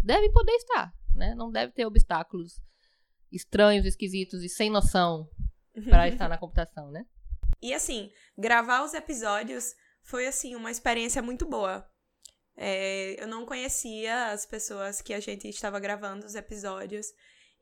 devem 0.03 0.31
poder 0.33 0.53
estar. 0.53 0.93
Né? 1.15 1.35
Não 1.35 1.51
deve 1.51 1.73
ter 1.73 1.87
obstáculos 1.87 2.61
estranhos, 3.33 3.87
esquisitos 3.87 4.43
e 4.43 4.49
sem 4.49 4.69
noção 4.69 5.29
para 5.85 6.09
estar 6.09 6.29
na 6.29 6.39
computação, 6.39 6.91
né? 6.91 7.05
E 7.63 7.73
assim, 7.73 8.13
gravar 8.37 8.85
os 8.85 8.93
episódios 8.93 9.75
foi 10.03 10.27
assim 10.27 10.55
uma 10.55 10.71
experiência 10.71 11.23
muito 11.23 11.47
boa. 11.47 11.89
É, 12.55 13.17
eu 13.19 13.27
não 13.27 13.47
conhecia 13.47 14.27
as 14.27 14.45
pessoas 14.45 15.01
que 15.01 15.15
a 15.15 15.21
gente 15.21 15.49
estava 15.49 15.81
gravando 15.81 16.27
os 16.27 16.35
episódios 16.35 17.07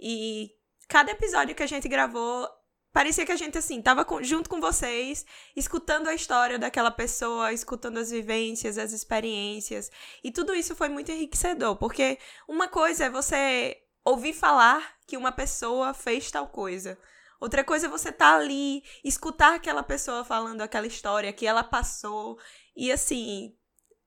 e 0.00 0.50
cada 0.88 1.12
episódio 1.12 1.54
que 1.54 1.62
a 1.62 1.66
gente 1.66 1.88
gravou 1.88 2.48
parecia 2.92 3.26
que 3.26 3.32
a 3.32 3.36
gente 3.36 3.58
assim 3.58 3.82
tava 3.82 4.04
com, 4.04 4.22
junto 4.22 4.48
com 4.48 4.60
vocês, 4.60 5.26
escutando 5.56 6.08
a 6.08 6.14
história 6.14 6.58
daquela 6.58 6.92
pessoa, 6.92 7.52
escutando 7.52 7.98
as 7.98 8.10
vivências, 8.10 8.78
as 8.78 8.92
experiências. 8.92 9.90
E 10.22 10.30
tudo 10.30 10.54
isso 10.54 10.76
foi 10.76 10.88
muito 10.88 11.10
enriquecedor, 11.10 11.76
porque 11.76 12.18
uma 12.48 12.68
coisa 12.68 13.06
é 13.06 13.10
você 13.10 13.76
ouvir 14.04 14.32
falar 14.32 14.94
que 15.08 15.16
uma 15.16 15.32
pessoa 15.32 15.92
fez 15.92 16.30
tal 16.30 16.46
coisa. 16.46 16.96
Outra 17.44 17.62
coisa 17.62 17.88
é 17.88 17.90
você 17.90 18.08
estar 18.08 18.32
tá 18.32 18.38
ali, 18.38 18.82
escutar 19.04 19.56
aquela 19.56 19.82
pessoa 19.82 20.24
falando 20.24 20.62
aquela 20.62 20.86
história 20.86 21.30
que 21.30 21.46
ela 21.46 21.62
passou. 21.62 22.38
E 22.74 22.90
assim, 22.90 23.54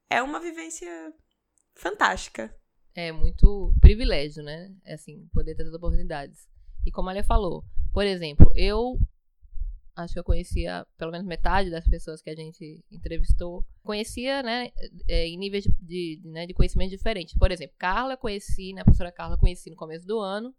é 0.10 0.24
uma 0.24 0.40
vivência 0.40 0.90
fantástica. 1.76 2.52
É 2.96 3.12
muito 3.12 3.76
privilégio, 3.80 4.42
né? 4.42 4.74
É 4.84 4.96
assim, 4.96 5.30
poder 5.32 5.54
ter 5.54 5.62
essas 5.62 5.76
oportunidades. 5.76 6.48
E 6.84 6.90
como 6.90 7.10
a 7.10 7.12
Alia 7.12 7.24
falou, 7.24 7.64
por 7.94 8.08
exemplo, 8.08 8.52
eu 8.56 9.00
acho 9.96 10.14
que 10.14 10.20
eu 10.20 10.24
conhecia 10.24 10.84
pelo 10.98 11.12
menos 11.12 11.28
metade 11.28 11.70
das 11.70 11.88
pessoas 11.88 12.24
que 12.24 12.32
a 12.32 12.36
gente 12.36 12.84
entrevistou. 12.90 13.64
Conhecia, 13.84 14.42
né, 14.42 14.72
é, 15.08 15.28
em 15.28 15.38
níveis 15.38 15.64
de, 15.64 15.72
de, 15.80 16.22
né, 16.28 16.48
de 16.48 16.56
conhecimento 16.56 16.90
diferentes. 16.90 17.38
Por 17.38 17.52
exemplo, 17.52 17.76
Carla 17.78 18.18
conheci, 18.18 18.74
né, 18.74 18.82
a 18.82 18.84
professora 18.84 19.12
Carla 19.12 19.38
conheci 19.38 19.70
no 19.70 19.76
começo 19.76 20.08
do 20.08 20.20
ano. 20.20 20.56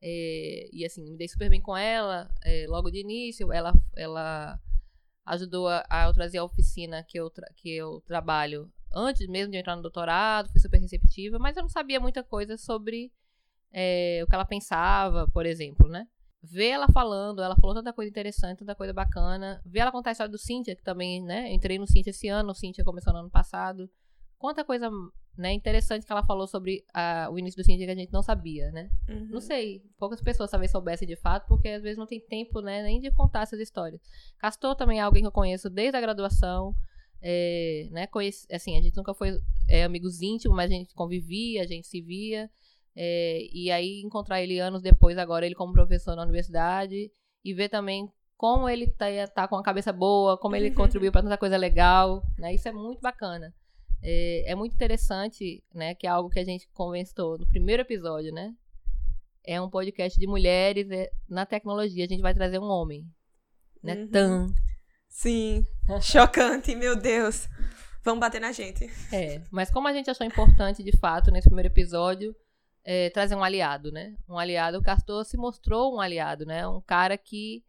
É, 0.00 0.68
e 0.72 0.84
assim, 0.84 1.04
me 1.10 1.16
dei 1.16 1.28
super 1.28 1.48
bem 1.48 1.60
com 1.60 1.76
ela, 1.76 2.30
é, 2.44 2.66
logo 2.68 2.90
de 2.90 3.00
início. 3.00 3.52
Ela, 3.52 3.72
ela 3.96 4.60
ajudou 5.24 5.68
a, 5.68 5.84
a 5.88 6.06
eu 6.06 6.12
trazer 6.12 6.38
a 6.38 6.44
oficina 6.44 7.02
que 7.02 7.18
eu, 7.18 7.30
que 7.56 7.70
eu 7.70 8.02
trabalho 8.06 8.70
antes 8.94 9.26
mesmo 9.28 9.52
de 9.52 9.58
entrar 9.58 9.76
no 9.76 9.82
doutorado, 9.82 10.50
fui 10.50 10.60
super 10.60 10.78
receptiva, 10.80 11.38
mas 11.38 11.56
eu 11.56 11.62
não 11.62 11.68
sabia 11.68 12.00
muita 12.00 12.22
coisa 12.22 12.56
sobre 12.56 13.12
é, 13.72 14.20
o 14.24 14.26
que 14.26 14.34
ela 14.34 14.44
pensava, 14.44 15.28
por 15.32 15.44
exemplo, 15.44 15.88
né? 15.88 16.06
ver 16.46 16.68
ela 16.68 16.86
falando, 16.88 17.42
ela 17.42 17.56
falou 17.56 17.74
tanta 17.74 17.92
coisa 17.92 18.08
interessante, 18.08 18.58
tanta 18.58 18.74
coisa 18.74 18.92
bacana. 18.92 19.60
Ver 19.64 19.80
ela 19.80 19.92
contar 19.92 20.10
a 20.10 20.12
história 20.12 20.30
do 20.30 20.38
Cíntia, 20.38 20.76
que 20.76 20.82
também, 20.82 21.22
né? 21.22 21.50
Eu 21.50 21.54
entrei 21.54 21.78
no 21.78 21.86
Cíntia 21.86 22.10
esse 22.10 22.28
ano, 22.28 22.50
o 22.50 22.54
Cíntia 22.54 22.84
começou 22.84 23.12
no 23.12 23.20
ano 23.20 23.30
passado. 23.30 23.90
Quanta 24.38 24.64
coisa 24.64 24.88
né, 25.36 25.52
interessante 25.52 26.06
que 26.06 26.12
ela 26.12 26.24
falou 26.24 26.46
sobre 26.46 26.84
a, 26.94 27.28
o 27.30 27.38
início 27.38 27.60
do 27.60 27.64
Cíntia 27.64 27.86
que 27.86 27.92
a 27.92 27.96
gente 27.96 28.12
não 28.12 28.22
sabia, 28.22 28.70
né? 28.70 28.90
Uhum. 29.08 29.28
Não 29.30 29.40
sei, 29.40 29.82
poucas 29.98 30.20
pessoas 30.20 30.50
talvez 30.50 30.70
soubessem 30.70 31.06
de 31.06 31.16
fato, 31.16 31.46
porque 31.46 31.68
às 31.68 31.82
vezes 31.82 31.98
não 31.98 32.06
tem 32.06 32.20
tempo, 32.20 32.60
né, 32.60 32.82
nem 32.82 33.00
de 33.00 33.10
contar 33.10 33.42
essas 33.42 33.60
histórias. 33.60 34.00
Castor 34.38 34.74
também 34.74 34.98
é 34.98 35.02
alguém 35.02 35.22
que 35.22 35.28
eu 35.28 35.32
conheço 35.32 35.68
desde 35.68 35.96
a 35.96 36.00
graduação. 36.00 36.74
É, 37.20 37.88
né, 37.90 38.06
conheci, 38.06 38.46
assim, 38.52 38.78
a 38.78 38.82
gente 38.82 38.96
nunca 38.96 39.12
foi 39.14 39.38
é, 39.68 39.84
amigos 39.84 40.22
íntimos, 40.22 40.56
mas 40.56 40.70
a 40.70 40.74
gente 40.74 40.94
convivia, 40.94 41.62
a 41.62 41.66
gente 41.66 41.86
se 41.86 42.00
via. 42.00 42.50
É, 42.94 43.40
e 43.52 43.70
aí 43.70 44.00
encontrar 44.00 44.40
ele 44.40 44.58
anos 44.58 44.80
depois, 44.80 45.18
agora 45.18 45.44
ele 45.44 45.54
como 45.54 45.72
professor 45.72 46.16
na 46.16 46.22
universidade, 46.22 47.10
e 47.44 47.54
ver 47.54 47.68
também 47.68 48.10
como 48.36 48.68
ele 48.68 48.86
tá, 48.86 49.06
tá 49.34 49.48
com 49.48 49.56
a 49.56 49.62
cabeça 49.62 49.92
boa, 49.92 50.38
como 50.38 50.56
ele 50.56 50.70
contribuiu 50.74 51.12
para 51.12 51.22
tanta 51.22 51.38
coisa 51.38 51.56
legal, 51.56 52.22
né? 52.38 52.54
Isso 52.54 52.68
é 52.68 52.72
muito 52.72 53.00
bacana. 53.00 53.52
É, 54.02 54.52
é, 54.52 54.54
muito 54.54 54.74
interessante, 54.74 55.62
né? 55.74 55.94
Que 55.94 56.06
é 56.06 56.10
algo 56.10 56.30
que 56.30 56.38
a 56.38 56.44
gente 56.44 56.68
conversou 56.72 57.38
no 57.38 57.46
primeiro 57.46 57.82
episódio, 57.82 58.32
né? 58.32 58.54
É 59.44 59.60
um 59.60 59.70
podcast 59.70 60.18
de 60.18 60.26
mulheres 60.26 60.90
é, 60.90 61.10
na 61.28 61.46
tecnologia. 61.46 62.04
A 62.04 62.08
gente 62.08 62.22
vai 62.22 62.34
trazer 62.34 62.58
um 62.58 62.68
homem, 62.68 63.06
né? 63.82 63.94
Uhum. 63.94 64.08
Tan. 64.08 64.54
Sim. 65.08 65.64
Chocante, 66.02 66.74
meu 66.74 66.96
Deus. 66.96 67.48
Vamos 68.04 68.20
bater 68.20 68.40
na 68.40 68.52
gente. 68.52 68.88
É, 69.12 69.42
mas 69.50 69.70
como 69.70 69.88
a 69.88 69.92
gente 69.92 70.08
achou 70.10 70.26
importante, 70.26 70.82
de 70.82 70.96
fato, 70.96 71.30
nesse 71.30 71.48
primeiro 71.48 71.68
episódio, 71.68 72.34
é, 72.84 73.10
trazer 73.10 73.34
um 73.34 73.42
aliado, 73.42 73.90
né? 73.90 74.14
Um 74.28 74.38
aliado. 74.38 74.78
O 74.78 74.82
Castor 74.82 75.24
se 75.24 75.36
mostrou 75.36 75.96
um 75.96 76.00
aliado, 76.00 76.46
né? 76.46 76.68
Um 76.68 76.80
cara 76.80 77.18
que 77.18 77.64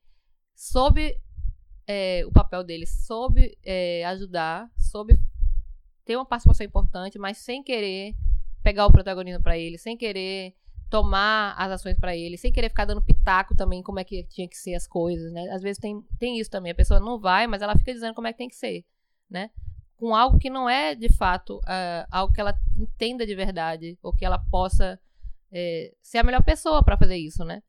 soube 0.56 1.20
é, 1.88 2.24
o 2.28 2.32
papel 2.32 2.64
dele, 2.64 2.86
soube 2.86 3.58
é, 3.64 4.06
ajudar, 4.06 4.70
soube 4.78 5.20
ter 6.08 6.16
uma 6.16 6.26
participação 6.26 6.66
importante, 6.66 7.20
mas 7.20 7.38
sem 7.38 7.62
querer 7.62 8.16
pegar 8.64 8.86
o 8.86 8.92
protagonismo 8.92 9.44
para 9.44 9.58
ele, 9.58 9.78
sem 9.78 9.98
querer 9.98 10.56
tomar 10.90 11.54
as 11.58 11.70
ações 11.72 12.00
para 12.00 12.16
ele, 12.16 12.38
sem 12.38 12.52
querer 12.52 12.70
ficar 12.70 12.86
dando 12.86 13.02
pitaco 13.02 13.54
também 13.56 13.84
como 13.84 14.00
é 14.00 14.06
que 14.06 14.24
tinha 14.24 14.48
que 14.48 14.56
ser 14.56 14.74
as 14.74 14.88
coisas, 14.88 15.34
né? 15.34 15.50
Às 15.52 15.62
vezes 15.62 15.78
tem, 15.78 16.02
tem 16.18 16.40
isso 16.40 16.50
também, 16.50 16.72
a 16.72 16.76
pessoa 16.76 16.98
não 16.98 17.20
vai, 17.20 17.46
mas 17.46 17.62
ela 17.62 17.78
fica 17.78 17.94
dizendo 17.94 18.16
como 18.16 18.26
é 18.26 18.32
que 18.32 18.38
tem 18.38 18.48
que 18.48 18.56
ser, 18.56 18.86
né? 19.30 19.52
Com 19.98 20.16
algo 20.16 20.40
que 20.40 20.50
não 20.50 20.70
é 20.70 20.96
de 20.96 21.12
fato 21.14 21.58
uh, 21.58 22.08
algo 22.10 22.34
que 22.34 22.40
ela 22.40 22.58
entenda 22.80 23.26
de 23.26 23.36
verdade, 23.36 24.00
ou 24.02 24.14
que 24.14 24.24
ela 24.24 24.40
possa 24.50 24.98
é, 25.52 25.94
ser 26.02 26.20
a 26.20 26.24
melhor 26.24 26.44
pessoa 26.44 26.82
para 26.82 26.98
fazer 26.98 27.18
isso, 27.18 27.44
né? 27.44 27.62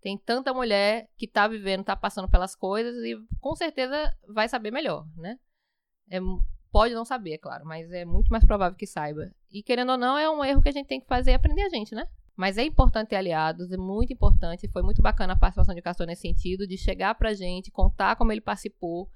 Tem 0.00 0.16
tanta 0.16 0.54
mulher 0.54 1.08
que 1.16 1.26
tá 1.26 1.48
vivendo, 1.48 1.84
tá 1.84 1.96
passando 1.96 2.28
pelas 2.28 2.54
coisas 2.54 2.94
e 3.04 3.16
com 3.40 3.56
certeza 3.56 4.16
vai 4.28 4.48
saber 4.48 4.70
melhor, 4.70 5.04
né? 5.16 5.36
É, 6.08 6.20
pode 6.70 6.94
não 6.94 7.04
saber, 7.04 7.34
é 7.34 7.38
claro, 7.38 7.64
mas 7.64 7.90
é 7.92 8.04
muito 8.04 8.28
mais 8.28 8.44
provável 8.44 8.76
que 8.76 8.86
saiba. 8.86 9.30
E 9.50 9.62
querendo 9.62 9.92
ou 9.92 9.98
não, 9.98 10.16
é 10.16 10.30
um 10.30 10.44
erro 10.44 10.62
que 10.62 10.68
a 10.68 10.72
gente 10.72 10.86
tem 10.86 11.00
que 11.00 11.06
fazer 11.06 11.32
e 11.32 11.34
aprender 11.34 11.62
a 11.62 11.68
gente, 11.68 11.94
né? 11.94 12.06
Mas 12.36 12.56
é 12.56 12.64
importante 12.64 13.08
ter 13.08 13.16
aliados, 13.16 13.70
é 13.70 13.76
muito 13.76 14.12
importante. 14.12 14.68
Foi 14.68 14.82
muito 14.82 15.02
bacana 15.02 15.34
a 15.34 15.38
participação 15.38 15.74
de 15.74 15.82
Castor 15.82 16.06
nesse 16.06 16.22
sentido, 16.22 16.66
de 16.66 16.78
chegar 16.78 17.14
pra 17.14 17.34
gente, 17.34 17.70
contar 17.70 18.16
como 18.16 18.32
ele 18.32 18.40
participou, 18.40 19.10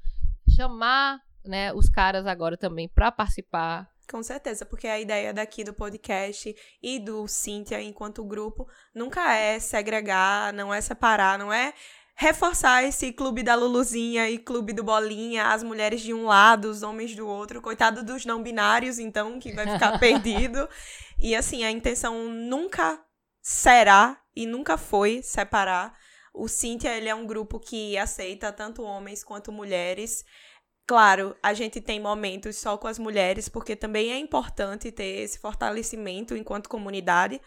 chamar 0.55 1.21
né, 1.45 1.73
os 1.73 1.89
caras 1.89 2.27
agora 2.27 2.57
também 2.57 2.89
para 2.89 3.11
participar, 3.11 3.89
com 4.11 4.23
certeza, 4.23 4.67
porque 4.67 4.87
a 4.87 5.01
ideia 5.01 5.33
daqui 5.33 5.65
do 5.65 5.73
podcast 5.73 6.55
e 6.83 6.99
do 6.99 7.27
Cíntia 7.27 7.81
enquanto 7.81 8.25
grupo 8.25 8.69
nunca 8.95 9.35
é 9.35 9.59
segregar, 9.59 10.53
não 10.53 10.73
é 10.73 10.81
separar, 10.81 11.39
não 11.39 11.53
é 11.53 11.73
reforçar 12.15 12.85
esse 12.85 13.13
clube 13.13 13.43
da 13.43 13.55
Luluzinha 13.55 14.31
e 14.31 14.39
clube 14.39 14.73
do 14.73 14.85
Bolinha, 14.85 15.47
as 15.47 15.63
mulheres 15.63 16.01
de 16.01 16.15
um 16.15 16.27
lado, 16.27 16.71
os 16.71 16.83
homens 16.83 17.15
do 17.15 17.27
outro, 17.27 17.61
coitado 17.61 18.05
dos 18.05 18.25
não 18.25 18.43
binários, 18.43 18.99
então, 18.99 19.39
que 19.39 19.53
vai 19.53 19.67
ficar 19.67 19.99
perdido. 19.99 20.69
E 21.19 21.35
assim, 21.35 21.65
a 21.65 21.71
intenção 21.71 22.29
nunca 22.29 23.03
será 23.43 24.21
e 24.35 24.47
nunca 24.47 24.79
foi 24.79 25.23
separar. 25.23 25.97
O 26.33 26.49
Cíntia, 26.49 26.97
ele 26.97 27.09
é 27.09 27.15
um 27.15 27.27
grupo 27.27 27.61
que 27.61 27.97
aceita 27.97 28.53
tanto 28.53 28.83
homens 28.83 29.23
quanto 29.23 29.53
mulheres. 29.53 30.25
Claro, 30.87 31.37
a 31.43 31.55
gente 31.55 31.81
tem 31.81 32.01
momentos 32.01 32.57
só 32.57 32.77
com 32.77 32.87
as 32.87 32.99
mulheres, 32.99 33.49
porque 33.49 33.75
também 33.75 34.13
é 34.13 34.19
importante 34.19 34.93
ter 34.93 35.23
esse 35.23 35.39
fortalecimento 35.39 36.37
enquanto 36.37 36.69
comunidade, 36.69 37.41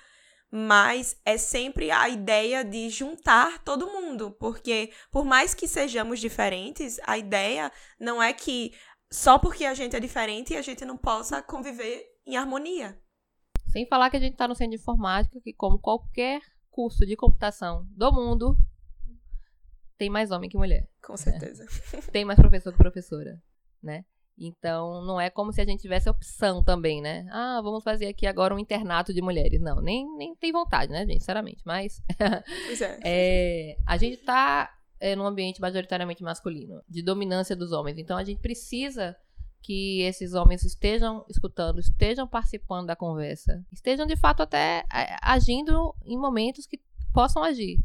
mas 0.51 1.19
é 1.25 1.37
sempre 1.37 1.91
a 1.91 2.07
ideia 2.07 2.63
de 2.63 2.89
juntar 2.89 3.63
todo 3.63 3.87
mundo, 3.87 4.31
porque 4.31 4.91
por 5.11 5.25
mais 5.25 5.53
que 5.53 5.67
sejamos 5.67 6.19
diferentes, 6.19 6.99
a 7.03 7.17
ideia 7.17 7.71
não 7.99 8.21
é 8.21 8.33
que 8.33 8.73
só 9.11 9.37
porque 9.37 9.65
a 9.65 9.73
gente 9.73 9.95
é 9.95 9.99
diferente 9.99 10.55
a 10.55 10.61
gente 10.61 10.85
não 10.85 10.97
possa 10.97 11.41
conviver 11.41 12.05
em 12.25 12.35
harmonia. 12.37 12.99
Sem 13.67 13.85
falar 13.87 14.09
que 14.09 14.17
a 14.17 14.19
gente 14.19 14.33
está 14.33 14.47
no 14.47 14.55
centro 14.55 14.71
de 14.71 14.81
informática, 14.81 15.39
que 15.41 15.53
como 15.53 15.79
qualquer 15.79 16.41
curso 16.69 17.05
de 17.05 17.15
computação 17.15 17.85
do 17.91 18.11
mundo, 18.11 18.57
tem 19.97 20.09
mais 20.09 20.31
homem 20.31 20.49
que 20.49 20.57
mulher. 20.57 20.87
Com 21.01 21.17
certeza. 21.17 21.63
Né? 21.63 22.01
Tem 22.11 22.23
mais 22.23 22.39
professor 22.39 22.71
que 22.71 22.77
professora, 22.77 23.41
né? 23.81 24.05
Então, 24.37 25.03
não 25.03 25.19
é 25.19 25.29
como 25.29 25.51
se 25.51 25.59
a 25.59 25.65
gente 25.65 25.81
tivesse 25.81 26.09
opção 26.09 26.63
também, 26.63 27.01
né? 27.01 27.27
Ah, 27.31 27.59
vamos 27.63 27.83
fazer 27.83 28.07
aqui 28.07 28.27
agora 28.27 28.53
um 28.53 28.59
internato 28.59 29.13
de 29.13 29.21
mulheres. 29.21 29.59
Não, 29.59 29.81
nem, 29.81 30.05
nem 30.15 30.35
tem 30.35 30.51
vontade, 30.51 30.91
né, 30.91 30.99
gente? 31.05 31.19
Sinceramente. 31.19 31.61
Mas. 31.65 32.01
Pois 32.67 32.81
é. 32.81 32.99
é 33.03 33.77
a 33.85 33.97
gente 33.97 34.17
tá 34.17 34.71
é, 34.99 35.15
num 35.15 35.25
ambiente 35.25 35.59
majoritariamente 35.59 36.23
masculino, 36.23 36.81
de 36.87 37.01
dominância 37.01 37.55
dos 37.55 37.71
homens. 37.71 37.97
Então, 37.97 38.17
a 38.17 38.23
gente 38.23 38.39
precisa 38.39 39.15
que 39.61 40.01
esses 40.01 40.33
homens 40.33 40.63
estejam 40.63 41.25
escutando, 41.29 41.79
estejam 41.79 42.27
participando 42.27 42.87
da 42.87 42.95
conversa, 42.95 43.65
estejam 43.71 44.05
de 44.05 44.15
fato 44.15 44.43
até 44.43 44.85
é, 44.93 45.17
agindo 45.21 45.93
em 46.05 46.17
momentos 46.17 46.65
que 46.65 46.79
possam 47.13 47.43
agir, 47.43 47.79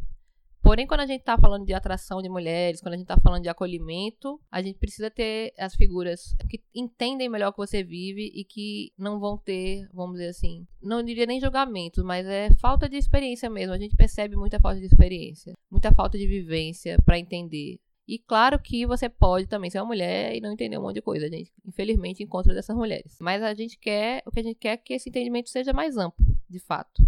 Porém, 0.62 0.86
quando 0.86 1.00
a 1.00 1.06
gente 1.06 1.20
está 1.20 1.36
falando 1.36 1.66
de 1.66 1.74
atração 1.74 2.22
de 2.22 2.28
mulheres, 2.28 2.80
quando 2.80 2.94
a 2.94 2.96
gente 2.96 3.04
está 3.04 3.20
falando 3.20 3.42
de 3.42 3.48
acolhimento, 3.48 4.40
a 4.48 4.62
gente 4.62 4.78
precisa 4.78 5.10
ter 5.10 5.52
as 5.58 5.74
figuras 5.74 6.36
que 6.48 6.62
entendem 6.72 7.28
melhor 7.28 7.48
o 7.48 7.52
que 7.52 7.58
você 7.58 7.82
vive 7.82 8.30
e 8.32 8.44
que 8.44 8.92
não 8.96 9.18
vão 9.18 9.36
ter, 9.36 9.88
vamos 9.92 10.12
dizer 10.12 10.28
assim, 10.28 10.64
não 10.80 11.02
diria 11.02 11.26
nem 11.26 11.40
julgamento, 11.40 12.04
mas 12.04 12.26
é 12.26 12.48
falta 12.60 12.88
de 12.88 12.96
experiência 12.96 13.50
mesmo. 13.50 13.74
A 13.74 13.78
gente 13.78 13.96
percebe 13.96 14.36
muita 14.36 14.60
falta 14.60 14.78
de 14.78 14.86
experiência, 14.86 15.52
muita 15.68 15.92
falta 15.92 16.16
de 16.16 16.28
vivência 16.28 16.96
para 17.04 17.18
entender. 17.18 17.80
E 18.06 18.18
claro 18.18 18.56
que 18.58 18.86
você 18.86 19.08
pode 19.08 19.46
também 19.46 19.68
ser 19.68 19.80
uma 19.80 19.86
mulher 19.86 20.34
e 20.36 20.40
não 20.40 20.52
entender 20.52 20.78
um 20.78 20.82
monte 20.82 20.96
de 20.96 21.02
coisa. 21.02 21.26
A 21.26 21.28
gente, 21.28 21.52
infelizmente, 21.64 22.22
encontra 22.22 22.54
dessas 22.54 22.76
mulheres. 22.76 23.16
Mas 23.20 23.42
a 23.42 23.52
gente 23.52 23.78
quer, 23.78 24.22
o 24.26 24.30
que 24.30 24.40
a 24.40 24.42
gente 24.42 24.58
quer 24.58 24.72
é 24.72 24.76
que 24.76 24.94
esse 24.94 25.08
entendimento 25.08 25.50
seja 25.50 25.72
mais 25.72 25.96
amplo, 25.96 26.24
de 26.48 26.60
fato 26.60 27.02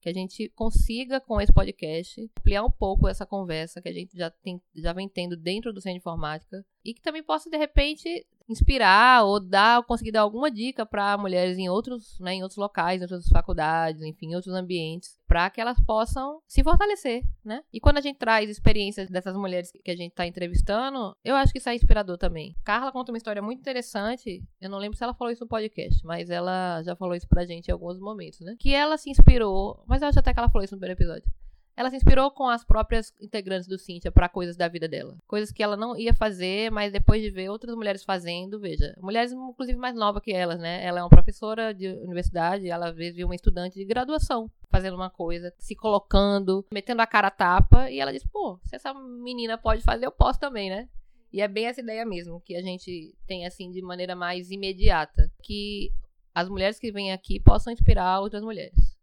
que 0.00 0.08
a 0.08 0.12
gente 0.12 0.48
consiga 0.50 1.20
com 1.20 1.40
esse 1.40 1.52
podcast 1.52 2.20
ampliar 2.38 2.64
um 2.64 2.70
pouco 2.70 3.08
essa 3.08 3.26
conversa 3.26 3.82
que 3.82 3.88
a 3.88 3.92
gente 3.92 4.16
já 4.16 4.30
tem, 4.30 4.60
já 4.74 4.92
vem 4.92 5.08
tendo 5.08 5.36
dentro 5.36 5.72
do 5.72 5.80
centro 5.80 5.94
de 5.94 6.00
informática 6.00 6.64
e 6.84 6.94
que 6.94 7.02
também 7.02 7.22
possa 7.22 7.50
de 7.50 7.56
repente 7.56 8.26
inspirar 8.48 9.24
ou 9.24 9.38
dar, 9.38 9.82
conseguir 9.84 10.12
dar 10.12 10.22
alguma 10.22 10.50
dica 10.50 10.86
para 10.86 11.16
mulheres 11.18 11.58
em 11.58 11.68
outros, 11.68 12.18
né, 12.18 12.34
em 12.34 12.42
outros 12.42 12.56
locais, 12.56 13.00
em 13.00 13.04
outras 13.04 13.28
faculdades, 13.28 14.02
enfim, 14.02 14.30
em 14.30 14.34
outros 14.34 14.54
ambientes, 14.54 15.18
para 15.26 15.50
que 15.50 15.60
elas 15.60 15.78
possam 15.84 16.40
se 16.46 16.64
fortalecer, 16.64 17.22
né? 17.44 17.62
E 17.72 17.78
quando 17.78 17.98
a 17.98 18.00
gente 18.00 18.16
traz 18.16 18.48
experiências 18.48 19.10
dessas 19.10 19.36
mulheres 19.36 19.70
que 19.70 19.90
a 19.90 19.96
gente 19.96 20.10
está 20.10 20.26
entrevistando, 20.26 21.14
eu 21.22 21.36
acho 21.36 21.52
que 21.52 21.58
isso 21.58 21.68
é 21.68 21.74
inspirador 21.74 22.16
também. 22.16 22.56
Carla 22.64 22.90
conta 22.90 23.12
uma 23.12 23.18
história 23.18 23.42
muito 23.42 23.60
interessante, 23.60 24.42
eu 24.60 24.70
não 24.70 24.78
lembro 24.78 24.96
se 24.96 25.04
ela 25.04 25.14
falou 25.14 25.32
isso 25.32 25.44
no 25.44 25.48
podcast, 25.48 26.04
mas 26.04 26.30
ela 26.30 26.82
já 26.82 26.96
falou 26.96 27.14
isso 27.14 27.28
pra 27.28 27.44
gente 27.44 27.68
em 27.68 27.72
alguns 27.72 27.98
momentos, 28.00 28.40
né? 28.40 28.56
Que 28.58 28.74
ela 28.74 28.96
se 28.96 29.10
inspirou, 29.10 29.82
mas 29.86 30.00
eu 30.00 30.08
acho 30.08 30.18
até 30.18 30.32
que 30.32 30.38
ela 30.38 30.48
falou 30.48 30.64
isso 30.64 30.74
no 30.74 30.80
primeiro 30.80 30.98
episódio 30.98 31.30
ela 31.78 31.90
se 31.90 31.96
inspirou 31.96 32.28
com 32.32 32.48
as 32.48 32.64
próprias 32.64 33.14
integrantes 33.20 33.68
do 33.68 33.78
Cintia 33.78 34.10
para 34.10 34.28
coisas 34.28 34.56
da 34.56 34.66
vida 34.66 34.88
dela. 34.88 35.16
Coisas 35.28 35.52
que 35.52 35.62
ela 35.62 35.76
não 35.76 35.96
ia 35.96 36.12
fazer, 36.12 36.72
mas 36.72 36.92
depois 36.92 37.22
de 37.22 37.30
ver 37.30 37.48
outras 37.50 37.72
mulheres 37.76 38.02
fazendo, 38.02 38.58
veja. 38.58 38.96
Mulheres, 39.00 39.30
inclusive, 39.30 39.78
mais 39.78 39.94
novas 39.94 40.20
que 40.20 40.32
elas, 40.32 40.58
né? 40.58 40.84
Ela 40.84 40.98
é 40.98 41.02
uma 41.04 41.08
professora 41.08 41.72
de 41.72 41.86
universidade, 41.86 42.68
ela 42.68 42.88
às 42.88 42.96
vezes 42.96 43.14
viu 43.14 43.28
uma 43.28 43.34
estudante 43.36 43.76
de 43.78 43.84
graduação 43.84 44.50
fazendo 44.68 44.96
uma 44.96 45.08
coisa, 45.08 45.54
se 45.56 45.76
colocando, 45.76 46.66
metendo 46.74 47.00
a 47.00 47.06
cara 47.06 47.28
a 47.28 47.30
tapa, 47.30 47.88
e 47.88 48.00
ela 48.00 48.12
disse, 48.12 48.26
pô, 48.26 48.58
se 48.64 48.74
essa 48.74 48.92
menina 48.92 49.56
pode 49.56 49.80
fazer, 49.82 50.04
eu 50.04 50.12
posso 50.12 50.40
também, 50.40 50.68
né? 50.68 50.88
E 51.32 51.40
é 51.40 51.46
bem 51.46 51.66
essa 51.66 51.80
ideia 51.80 52.04
mesmo, 52.04 52.40
que 52.40 52.56
a 52.56 52.60
gente 52.60 53.14
tem, 53.24 53.46
assim, 53.46 53.70
de 53.70 53.80
maneira 53.82 54.16
mais 54.16 54.50
imediata. 54.50 55.30
Que 55.44 55.92
as 56.34 56.48
mulheres 56.48 56.80
que 56.80 56.90
vêm 56.90 57.12
aqui 57.12 57.38
possam 57.38 57.72
inspirar 57.72 58.20
outras 58.20 58.42
mulheres. 58.42 58.97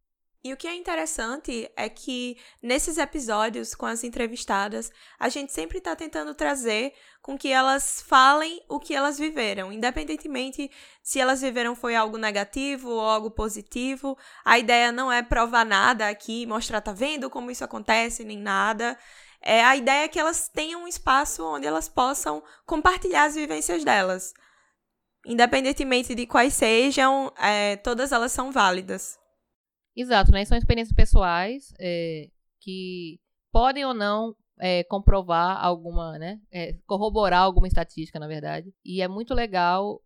E 0.45 0.53
o 0.53 0.57
que 0.57 0.67
é 0.67 0.75
interessante 0.75 1.67
é 1.75 1.89
que 1.89 2.37
nesses 2.61 2.99
episódios 2.99 3.73
com 3.73 3.87
as 3.87 4.03
entrevistadas, 4.03 4.91
a 5.17 5.27
gente 5.27 5.51
sempre 5.51 5.79
está 5.79 5.95
tentando 5.95 6.35
trazer 6.35 6.93
com 7.19 7.35
que 7.35 7.51
elas 7.51 8.03
falem 8.07 8.61
o 8.69 8.79
que 8.79 8.93
elas 8.93 9.17
viveram, 9.17 9.73
independentemente 9.73 10.69
se 11.01 11.19
elas 11.19 11.41
viveram 11.41 11.75
foi 11.75 11.95
algo 11.95 12.19
negativo 12.19 12.91
ou 12.91 13.01
algo 13.01 13.31
positivo. 13.31 14.15
A 14.45 14.59
ideia 14.59 14.91
não 14.91 15.11
é 15.11 15.23
provar 15.23 15.65
nada 15.65 16.07
aqui, 16.09 16.45
mostrar 16.45 16.79
tá 16.79 16.91
vendo 16.91 17.27
como 17.27 17.49
isso 17.49 17.63
acontece 17.63 18.23
nem 18.23 18.37
nada. 18.37 18.95
É 19.41 19.63
a 19.63 19.75
ideia 19.75 20.03
é 20.03 20.07
que 20.07 20.19
elas 20.19 20.47
tenham 20.47 20.83
um 20.83 20.87
espaço 20.87 21.43
onde 21.43 21.65
elas 21.65 21.89
possam 21.89 22.43
compartilhar 22.67 23.23
as 23.23 23.33
vivências 23.33 23.83
delas. 23.83 24.31
Independentemente 25.25 26.13
de 26.13 26.27
quais 26.27 26.53
sejam, 26.53 27.33
é, 27.39 27.77
todas 27.77 28.11
elas 28.11 28.31
são 28.31 28.51
válidas. 28.51 29.24
Exato, 29.95 30.31
né? 30.31 30.43
São 30.43 30.57
experiências 30.57 30.95
pessoais 30.95 31.73
é, 31.79 32.29
que 32.59 33.19
podem 33.51 33.85
ou 33.85 33.93
não 33.93 34.35
é, 34.59 34.83
comprovar 34.83 35.63
alguma, 35.63 36.17
né? 36.19 36.41
É, 36.51 36.73
corroborar 36.85 37.41
alguma 37.41 37.67
estatística, 37.67 38.19
na 38.19 38.27
verdade. 38.27 38.73
E 38.83 39.01
é 39.01 39.07
muito 39.07 39.33
legal 39.33 40.01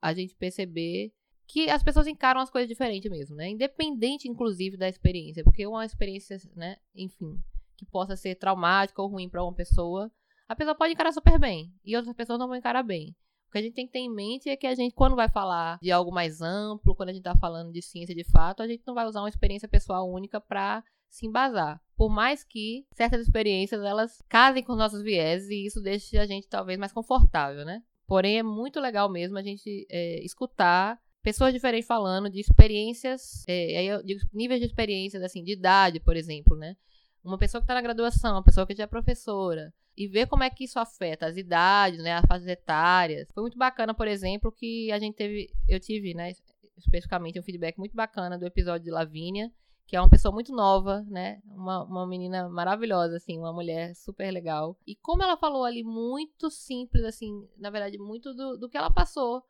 a 0.00 0.14
gente 0.14 0.34
perceber 0.36 1.12
que 1.46 1.68
as 1.68 1.82
pessoas 1.82 2.06
encaram 2.06 2.40
as 2.40 2.50
coisas 2.50 2.68
diferente 2.68 3.10
mesmo, 3.10 3.34
né? 3.34 3.48
Independente, 3.48 4.28
inclusive, 4.28 4.76
da 4.76 4.88
experiência. 4.88 5.42
Porque 5.42 5.66
uma 5.66 5.84
experiência, 5.84 6.38
né? 6.54 6.76
Enfim, 6.94 7.38
que 7.76 7.84
possa 7.84 8.16
ser 8.16 8.36
traumática 8.36 9.02
ou 9.02 9.08
ruim 9.08 9.28
para 9.28 9.42
uma 9.42 9.52
pessoa, 9.52 10.10
a 10.48 10.54
pessoa 10.54 10.74
pode 10.76 10.92
encarar 10.92 11.12
super 11.12 11.38
bem. 11.38 11.72
E 11.84 11.96
outras 11.96 12.14
pessoas 12.14 12.38
não 12.38 12.46
vão 12.46 12.56
encarar 12.56 12.82
bem 12.82 13.16
que 13.54 13.58
a 13.58 13.62
gente 13.62 13.74
tem 13.74 13.86
que 13.86 13.92
ter 13.92 14.00
em 14.00 14.12
mente 14.12 14.48
é 14.48 14.56
que 14.56 14.66
a 14.66 14.74
gente, 14.74 14.92
quando 14.94 15.14
vai 15.14 15.28
falar 15.28 15.78
de 15.80 15.92
algo 15.92 16.12
mais 16.12 16.40
amplo, 16.42 16.94
quando 16.94 17.10
a 17.10 17.12
gente 17.12 17.20
está 17.20 17.36
falando 17.36 17.72
de 17.72 17.80
ciência 17.80 18.12
de 18.12 18.24
fato, 18.24 18.62
a 18.62 18.66
gente 18.66 18.82
não 18.84 18.94
vai 18.94 19.06
usar 19.06 19.20
uma 19.20 19.28
experiência 19.28 19.68
pessoal 19.68 20.10
única 20.10 20.40
para 20.40 20.82
se 21.08 21.24
embasar. 21.24 21.80
Por 21.96 22.10
mais 22.10 22.42
que 22.42 22.84
certas 22.90 23.20
experiências 23.20 23.80
elas 23.80 24.20
casem 24.28 24.64
com 24.64 24.72
os 24.72 24.78
nossos 24.78 25.02
vieses 25.02 25.48
e 25.50 25.66
isso 25.66 25.80
deixe 25.80 26.18
a 26.18 26.26
gente 26.26 26.48
talvez 26.48 26.76
mais 26.76 26.92
confortável, 26.92 27.64
né? 27.64 27.80
Porém, 28.08 28.38
é 28.38 28.42
muito 28.42 28.80
legal 28.80 29.08
mesmo 29.08 29.38
a 29.38 29.42
gente 29.42 29.86
é, 29.88 30.18
escutar 30.24 31.00
pessoas 31.22 31.54
diferentes 31.54 31.86
falando 31.86 32.28
de 32.28 32.40
experiências, 32.40 33.44
é, 33.46 33.78
aí 33.78 33.86
eu 33.86 34.02
digo 34.02 34.20
níveis 34.32 34.60
de 34.60 34.66
experiências, 34.66 35.22
assim, 35.22 35.44
de 35.44 35.52
idade, 35.52 36.00
por 36.00 36.16
exemplo, 36.16 36.56
né? 36.56 36.76
Uma 37.24 37.38
pessoa 37.38 37.60
que 37.60 37.64
está 37.64 37.74
na 37.74 37.80
graduação, 37.80 38.32
uma 38.32 38.42
pessoa 38.42 38.66
que 38.66 38.74
já 38.74 38.84
é 38.84 38.86
professora, 38.86 39.72
e 39.96 40.06
ver 40.06 40.26
como 40.26 40.42
é 40.42 40.50
que 40.50 40.64
isso 40.64 40.78
afeta 40.78 41.26
as 41.26 41.36
idades, 41.36 42.02
né, 42.02 42.14
as 42.14 42.26
fases 42.26 42.46
etárias. 42.48 43.30
Foi 43.32 43.42
muito 43.42 43.56
bacana, 43.56 43.94
por 43.94 44.06
exemplo, 44.06 44.52
que 44.52 44.90
a 44.92 44.98
gente 44.98 45.14
teve, 45.14 45.48
eu 45.68 45.80
tive, 45.80 46.14
né, 46.14 46.32
especificamente 46.76 47.38
um 47.38 47.42
feedback 47.42 47.78
muito 47.78 47.94
bacana 47.94 48.38
do 48.38 48.46
episódio 48.46 48.84
de 48.84 48.90
Lavínia, 48.90 49.50
que 49.86 49.96
é 49.96 50.00
uma 50.00 50.08
pessoa 50.08 50.32
muito 50.32 50.52
nova, 50.52 51.02
né, 51.08 51.40
uma, 51.46 51.84
uma 51.84 52.06
menina 52.06 52.48
maravilhosa, 52.48 53.16
assim, 53.16 53.38
uma 53.38 53.52
mulher 53.52 53.94
super 53.94 54.30
legal. 54.30 54.76
E 54.86 54.96
como 54.96 55.22
ela 55.22 55.36
falou 55.36 55.64
ali, 55.64 55.84
muito 55.84 56.50
simples, 56.50 57.04
assim, 57.04 57.46
na 57.56 57.70
verdade, 57.70 57.98
muito 57.98 58.34
do, 58.34 58.56
do 58.56 58.68
que 58.68 58.76
ela 58.76 58.90
passou 58.90 59.42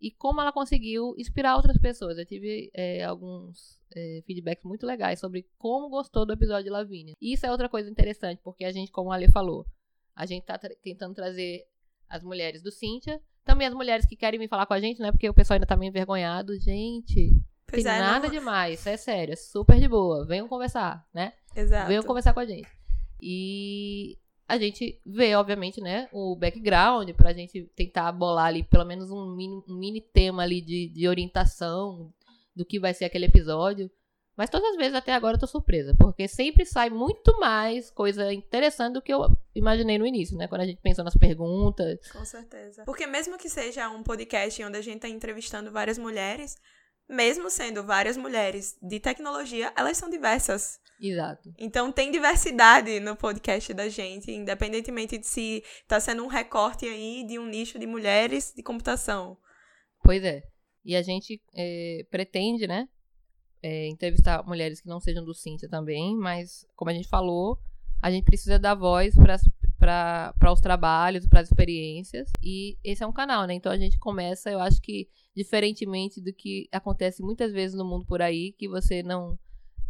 e 0.00 0.10
como 0.10 0.40
ela 0.40 0.52
conseguiu 0.52 1.14
inspirar 1.18 1.56
outras 1.56 1.78
pessoas. 1.78 2.18
Eu 2.18 2.26
tive 2.26 2.70
é, 2.74 3.04
alguns 3.04 3.80
é, 3.94 4.22
feedbacks 4.26 4.64
muito 4.64 4.86
legais 4.86 5.18
sobre 5.18 5.46
como 5.58 5.88
gostou 5.88 6.26
do 6.26 6.32
episódio 6.32 6.64
de 6.64 6.70
Lavínia. 6.70 7.14
Isso 7.20 7.46
é 7.46 7.50
outra 7.50 7.68
coisa 7.68 7.90
interessante, 7.90 8.40
porque 8.42 8.64
a 8.64 8.72
gente, 8.72 8.92
como 8.92 9.10
a 9.10 9.14
Ali 9.14 9.30
falou, 9.30 9.66
a 10.14 10.26
gente 10.26 10.44
tá 10.44 10.58
tra 10.58 10.74
tentando 10.82 11.14
trazer 11.14 11.66
as 12.08 12.22
mulheres 12.22 12.62
do 12.62 12.70
Cíntia, 12.70 13.20
também 13.44 13.66
as 13.66 13.74
mulheres 13.74 14.06
que 14.06 14.16
querem 14.16 14.38
vir 14.38 14.48
falar 14.48 14.66
com 14.66 14.74
a 14.74 14.80
gente, 14.80 15.00
né? 15.00 15.10
Porque 15.10 15.28
o 15.28 15.34
pessoal 15.34 15.56
ainda 15.56 15.66
tá 15.66 15.76
meio 15.76 15.90
envergonhado. 15.90 16.58
Gente, 16.58 17.32
pois 17.66 17.82
tem 17.82 17.92
é, 17.92 17.98
nada 17.98 18.26
não... 18.26 18.34
demais, 18.34 18.86
é 18.86 18.96
sério, 18.96 19.32
é 19.32 19.36
super 19.36 19.78
de 19.78 19.88
boa. 19.88 20.26
Venham 20.26 20.48
conversar, 20.48 21.06
né? 21.12 21.32
Exato. 21.54 21.88
Venham 21.88 22.02
conversar 22.02 22.34
com 22.34 22.40
a 22.40 22.46
gente. 22.46 22.68
E 23.20 24.18
a 24.48 24.58
gente 24.58 25.00
vê, 25.04 25.34
obviamente, 25.34 25.80
né, 25.80 26.08
o 26.12 26.36
background 26.36 27.10
pra 27.10 27.32
gente 27.32 27.64
tentar 27.74 28.12
bolar 28.12 28.46
ali 28.46 28.62
pelo 28.62 28.84
menos 28.84 29.10
um 29.10 29.34
mini, 29.34 29.62
um 29.68 29.74
mini 29.76 30.00
tema 30.00 30.42
ali 30.42 30.60
de, 30.60 30.88
de 30.88 31.08
orientação 31.08 32.12
do 32.54 32.64
que 32.64 32.78
vai 32.78 32.94
ser 32.94 33.06
aquele 33.06 33.26
episódio. 33.26 33.90
Mas 34.36 34.50
todas 34.50 34.70
as 34.70 34.76
vezes 34.76 34.94
até 34.94 35.14
agora 35.14 35.36
eu 35.36 35.40
tô 35.40 35.46
surpresa, 35.46 35.96
porque 35.98 36.28
sempre 36.28 36.66
sai 36.66 36.90
muito 36.90 37.38
mais 37.40 37.90
coisa 37.90 38.32
interessante 38.32 38.92
do 38.94 39.02
que 39.02 39.12
eu 39.12 39.26
imaginei 39.54 39.96
no 39.96 40.06
início, 40.06 40.36
né? 40.36 40.46
Quando 40.46 40.60
a 40.60 40.66
gente 40.66 40.80
pensou 40.82 41.02
nas 41.02 41.16
perguntas. 41.16 41.98
Com 42.10 42.24
certeza. 42.24 42.84
Porque 42.84 43.06
mesmo 43.06 43.38
que 43.38 43.48
seja 43.48 43.88
um 43.88 44.02
podcast 44.02 44.62
onde 44.62 44.76
a 44.76 44.82
gente 44.82 45.00
tá 45.00 45.08
entrevistando 45.08 45.72
várias 45.72 45.96
mulheres, 45.96 46.54
mesmo 47.08 47.50
sendo 47.50 47.84
várias 47.84 48.16
mulheres 48.16 48.76
de 48.82 48.98
tecnologia, 49.00 49.72
elas 49.76 49.96
são 49.96 50.10
diversas. 50.10 50.80
Exato. 51.00 51.52
Então 51.58 51.92
tem 51.92 52.10
diversidade 52.10 53.00
no 53.00 53.14
podcast 53.16 53.72
da 53.74 53.88
gente, 53.88 54.30
independentemente 54.30 55.18
de 55.18 55.26
se 55.26 55.62
tá 55.86 56.00
sendo 56.00 56.24
um 56.24 56.28
recorte 56.28 56.86
aí 56.86 57.24
de 57.26 57.38
um 57.38 57.46
nicho 57.46 57.78
de 57.78 57.86
mulheres 57.86 58.52
de 58.56 58.62
computação. 58.62 59.36
Pois 60.02 60.24
é. 60.24 60.42
E 60.84 60.96
a 60.96 61.02
gente 61.02 61.40
é, 61.54 62.06
pretende, 62.10 62.66
né, 62.66 62.88
é, 63.62 63.88
entrevistar 63.88 64.44
mulheres 64.46 64.80
que 64.80 64.88
não 64.88 65.00
sejam 65.00 65.24
do 65.24 65.34
Cintia 65.34 65.68
também, 65.68 66.16
mas 66.16 66.64
como 66.74 66.90
a 66.90 66.94
gente 66.94 67.08
falou, 67.08 67.58
a 68.00 68.10
gente 68.10 68.24
precisa 68.24 68.58
dar 68.58 68.74
voz 68.74 69.14
para 69.14 69.36
os 70.52 70.60
trabalhos, 70.60 71.26
para 71.26 71.40
as 71.40 71.48
experiências, 71.48 72.30
e 72.42 72.78
esse 72.82 73.02
é 73.02 73.06
um 73.06 73.12
canal, 73.12 73.46
né? 73.46 73.54
Então 73.54 73.70
a 73.70 73.78
gente 73.78 73.98
começa, 73.98 74.50
eu 74.50 74.60
acho 74.60 74.80
que 74.80 75.08
diferentemente 75.34 76.20
do 76.20 76.32
que 76.32 76.68
acontece 76.72 77.22
muitas 77.22 77.52
vezes 77.52 77.76
no 77.76 77.84
mundo 77.84 78.06
por 78.06 78.22
aí, 78.22 78.52
que 78.52 78.68
você 78.68 79.02
não 79.02 79.38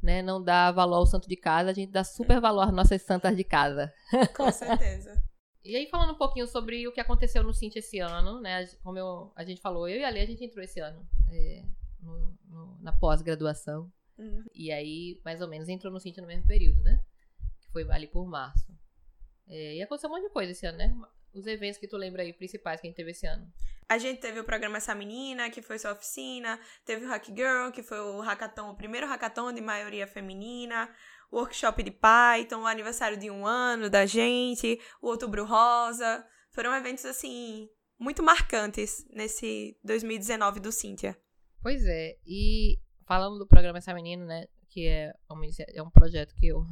né, 0.03 0.23
não 0.23 0.43
dá 0.43 0.71
valor 0.71 0.97
ao 0.97 1.07
santo 1.07 1.29
de 1.29 1.37
casa, 1.37 1.71
a 1.71 1.73
gente 1.73 1.91
dá 1.91 2.05
super 2.05 2.41
valor 2.41 2.63
às 2.63 2.73
nossas 2.73 3.03
santas 3.03 3.37
de 3.37 3.45
casa. 3.45 3.93
Com 4.37 4.51
certeza. 4.53 5.21
e 5.65 5.75
aí, 5.75 5.89
falando 5.89 6.13
um 6.13 6.19
pouquinho 6.19 6.47
sobre 6.47 6.87
o 6.87 6.93
que 6.93 7.01
aconteceu 7.01 7.43
no 7.43 7.53
Cinti 7.53 7.79
esse 7.79 7.99
ano, 7.99 8.41
né? 8.41 8.67
Como 8.83 8.99
eu, 8.99 9.33
a 9.35 9.45
gente 9.45 9.61
falou, 9.61 9.89
eu 9.89 9.99
e 9.99 10.05
a 10.05 10.11
Lê, 10.11 10.21
a 10.21 10.27
gente 10.27 10.45
entrou 10.45 10.63
esse 10.63 10.81
ano 10.81 11.05
é, 11.31 11.65
no, 12.01 12.39
no, 12.49 12.79
na 12.81 12.93
pós-graduação. 12.93 13.91
Uhum. 14.19 14.45
E 14.55 14.71
aí, 14.71 15.21
mais 15.25 15.41
ou 15.41 15.49
menos, 15.49 15.69
entrou 15.69 15.93
no 15.93 16.01
Cinti 16.01 16.21
no 16.21 16.27
mesmo 16.27 16.47
período, 16.47 16.81
né? 16.83 17.01
Que 17.61 17.71
foi 17.73 17.91
ali 17.91 18.07
por 18.07 18.27
março. 18.27 18.73
É, 19.49 19.77
e 19.77 19.83
aconteceu 19.83 20.11
um 20.11 20.15
monte 20.15 20.25
de 20.25 20.31
coisa 20.31 20.53
esse 20.53 20.67
ano, 20.67 20.79
né? 20.79 20.95
Os 21.33 21.47
eventos 21.47 21.79
que 21.79 21.87
tu 21.87 21.97
lembra 21.97 22.23
aí, 22.23 22.33
principais 22.33 22.81
que 22.81 22.87
a 22.87 22.91
gente 22.91 22.97
teve 22.97 23.11
esse 23.11 23.27
ano. 23.27 23.47
A 23.89 23.99
gente 23.99 24.21
teve 24.21 24.41
o 24.41 24.45
programa 24.45 24.79
Essa 24.79 24.95
Menina, 24.95 25.49
que 25.51 25.63
foi 25.63 25.79
sua 25.79 25.93
oficina, 25.93 26.59
teve 26.85 27.05
o 27.05 27.09
Hack 27.09 27.27
Girl, 27.27 27.71
que 27.73 27.83
foi 27.83 28.01
o 28.01 28.21
hackathon, 28.21 28.71
o 28.71 28.77
primeiro 28.77 29.07
hackathon 29.07 29.53
de 29.53 29.61
maioria 29.61 30.07
feminina, 30.07 30.91
o 31.31 31.37
workshop 31.37 31.83
de 31.83 31.93
Python, 31.93 32.63
o 32.63 32.67
aniversário 32.67 33.17
de 33.17 33.31
um 33.31 33.47
ano 33.47 33.89
da 33.89 34.05
gente, 34.05 34.81
o 35.01 35.09
Outubro 35.09 35.45
Rosa. 35.45 36.27
Foram 36.51 36.75
eventos, 36.75 37.05
assim, 37.05 37.69
muito 37.99 38.23
marcantes 38.23 39.07
nesse 39.11 39.79
2019 39.85 40.59
do 40.59 40.73
Cíntia. 40.73 41.17
Pois 41.63 41.85
é, 41.85 42.17
e 42.27 42.79
falando 43.07 43.39
do 43.39 43.47
programa 43.47 43.79
Essa 43.79 43.95
Menina, 43.95 44.25
né, 44.25 44.47
que 44.69 44.89
é 44.89 45.13
um, 45.31 45.41
é 45.75 45.83
um 45.83 45.91
projeto 45.91 46.35
que 46.35 46.49
eu 46.49 46.65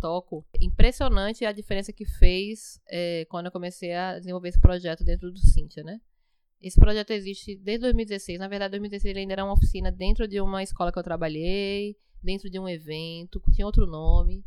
toco, 0.00 0.44
impressionante 0.60 1.44
a 1.44 1.52
diferença 1.52 1.92
que 1.92 2.04
fez 2.04 2.80
é, 2.88 3.24
quando 3.26 3.46
eu 3.46 3.52
comecei 3.52 3.92
a 3.92 4.18
desenvolver 4.18 4.48
esse 4.48 4.60
projeto 4.60 5.04
dentro 5.04 5.30
do 5.30 5.38
Cíntia, 5.38 5.82
né? 5.82 6.00
Esse 6.60 6.80
projeto 6.80 7.10
existe 7.10 7.56
desde 7.56 7.82
2016. 7.82 8.38
Na 8.38 8.48
verdade, 8.48 8.72
2016 8.72 9.10
ele 9.10 9.20
ainda 9.20 9.34
era 9.34 9.44
uma 9.44 9.52
oficina 9.52 9.92
dentro 9.92 10.26
de 10.26 10.40
uma 10.40 10.62
escola 10.62 10.90
que 10.90 10.98
eu 10.98 11.02
trabalhei, 11.02 11.96
dentro 12.22 12.50
de 12.50 12.58
um 12.58 12.68
evento, 12.68 13.40
tinha 13.52 13.66
outro 13.66 13.86
nome. 13.86 14.44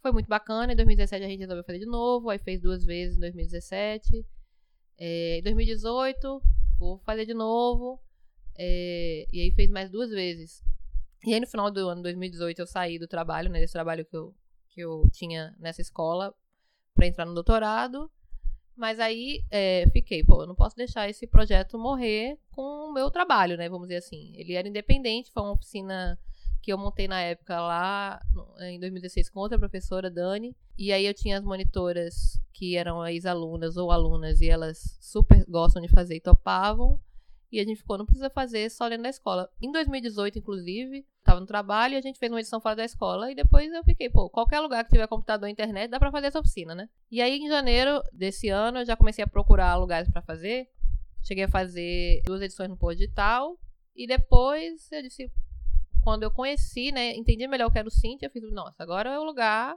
Foi 0.00 0.12
muito 0.12 0.28
bacana. 0.28 0.72
Em 0.72 0.76
2017 0.76 1.24
a 1.24 1.28
gente 1.28 1.40
resolveu 1.40 1.64
fazer 1.64 1.78
de 1.78 1.86
novo, 1.86 2.28
aí 2.28 2.38
fez 2.38 2.60
duas 2.60 2.84
vezes 2.84 3.16
em 3.16 3.20
2017. 3.20 4.26
É, 4.98 5.38
em 5.38 5.42
2018, 5.42 6.42
vou 6.78 6.98
fazer 6.98 7.24
de 7.24 7.34
novo. 7.34 8.00
É, 8.58 9.26
e 9.32 9.40
aí 9.40 9.50
fez 9.52 9.70
mais 9.70 9.90
duas 9.90 10.10
vezes. 10.10 10.62
E 11.24 11.32
aí 11.32 11.40
no 11.40 11.46
final 11.46 11.70
do 11.70 11.88
ano 11.88 12.02
2018 12.02 12.58
eu 12.58 12.66
saí 12.66 12.98
do 12.98 13.06
trabalho, 13.06 13.48
né? 13.48 13.60
Desse 13.60 13.72
trabalho 13.72 14.04
que 14.04 14.16
eu, 14.16 14.34
que 14.72 14.80
eu 14.80 15.08
tinha 15.12 15.54
nessa 15.58 15.80
escola 15.80 16.34
para 16.94 17.06
entrar 17.06 17.24
no 17.24 17.34
doutorado. 17.34 18.10
Mas 18.74 18.98
aí 18.98 19.44
é, 19.50 19.84
fiquei, 19.92 20.24
pô, 20.24 20.42
eu 20.42 20.46
não 20.46 20.54
posso 20.54 20.74
deixar 20.74 21.08
esse 21.08 21.26
projeto 21.26 21.78
morrer 21.78 22.38
com 22.50 22.88
o 22.88 22.92
meu 22.92 23.10
trabalho, 23.10 23.56
né? 23.56 23.68
Vamos 23.68 23.88
dizer 23.88 23.98
assim. 23.98 24.32
Ele 24.34 24.54
era 24.54 24.66
independente, 24.66 25.30
foi 25.30 25.42
uma 25.42 25.52
oficina 25.52 26.18
que 26.62 26.72
eu 26.72 26.78
montei 26.78 27.08
na 27.08 27.20
época 27.20 27.60
lá 27.60 28.22
em 28.60 28.78
2016 28.78 29.28
com 29.28 29.40
outra 29.40 29.58
professora, 29.58 30.10
Dani. 30.10 30.56
E 30.78 30.92
aí 30.92 31.04
eu 31.04 31.12
tinha 31.12 31.38
as 31.38 31.44
monitoras 31.44 32.40
que 32.52 32.76
eram 32.76 33.06
ex-alunas 33.06 33.76
ou 33.76 33.90
alunas 33.90 34.40
e 34.40 34.48
elas 34.48 34.96
super 35.00 35.44
gostam 35.46 35.82
de 35.82 35.88
fazer 35.88 36.16
e 36.16 36.20
topavam. 36.20 36.98
E 37.50 37.60
a 37.60 37.64
gente 37.64 37.78
ficou, 37.78 37.98
não 37.98 38.06
precisa 38.06 38.30
fazer 38.30 38.70
só 38.70 38.88
dentro 38.88 39.02
da 39.02 39.10
escola. 39.10 39.50
Em 39.60 39.70
2018, 39.70 40.38
inclusive, 40.38 41.04
estava 41.32 41.40
no 41.40 41.46
trabalho 41.46 41.94
e 41.94 41.96
a 41.96 42.00
gente 42.00 42.18
fez 42.18 42.30
uma 42.30 42.40
edição 42.40 42.60
fora 42.60 42.76
da 42.76 42.84
escola. 42.84 43.30
E 43.30 43.34
depois 43.34 43.72
eu 43.72 43.82
fiquei, 43.84 44.08
pô, 44.08 44.28
qualquer 44.28 44.60
lugar 44.60 44.84
que 44.84 44.90
tiver 44.90 45.06
computador 45.06 45.48
e 45.48 45.52
internet 45.52 45.90
dá 45.90 45.98
para 45.98 46.10
fazer 46.10 46.26
essa 46.28 46.40
oficina, 46.40 46.74
né? 46.74 46.88
E 47.10 47.20
aí, 47.20 47.38
em 47.38 47.48
janeiro 47.48 48.02
desse 48.12 48.48
ano, 48.48 48.78
eu 48.78 48.84
já 48.84 48.96
comecei 48.96 49.24
a 49.24 49.26
procurar 49.26 49.76
lugares 49.76 50.10
para 50.10 50.22
fazer. 50.22 50.68
Cheguei 51.22 51.44
a 51.44 51.48
fazer 51.48 52.22
duas 52.24 52.40
edições 52.40 52.68
no 52.68 52.76
Pôr 52.76 52.94
Digital. 52.94 53.58
E 53.94 54.06
depois 54.06 54.90
eu 54.92 55.02
disse, 55.02 55.30
quando 56.02 56.22
eu 56.22 56.30
conheci, 56.30 56.92
né, 56.92 57.14
entendi 57.14 57.46
melhor 57.46 57.68
o 57.68 57.70
que 57.70 57.78
era 57.78 57.88
o 57.88 57.90
Cintia, 57.90 58.26
eu 58.26 58.30
fiz, 58.30 58.42
nossa, 58.52 58.82
agora 58.82 59.10
é 59.10 59.18
o 59.18 59.24
lugar, 59.24 59.76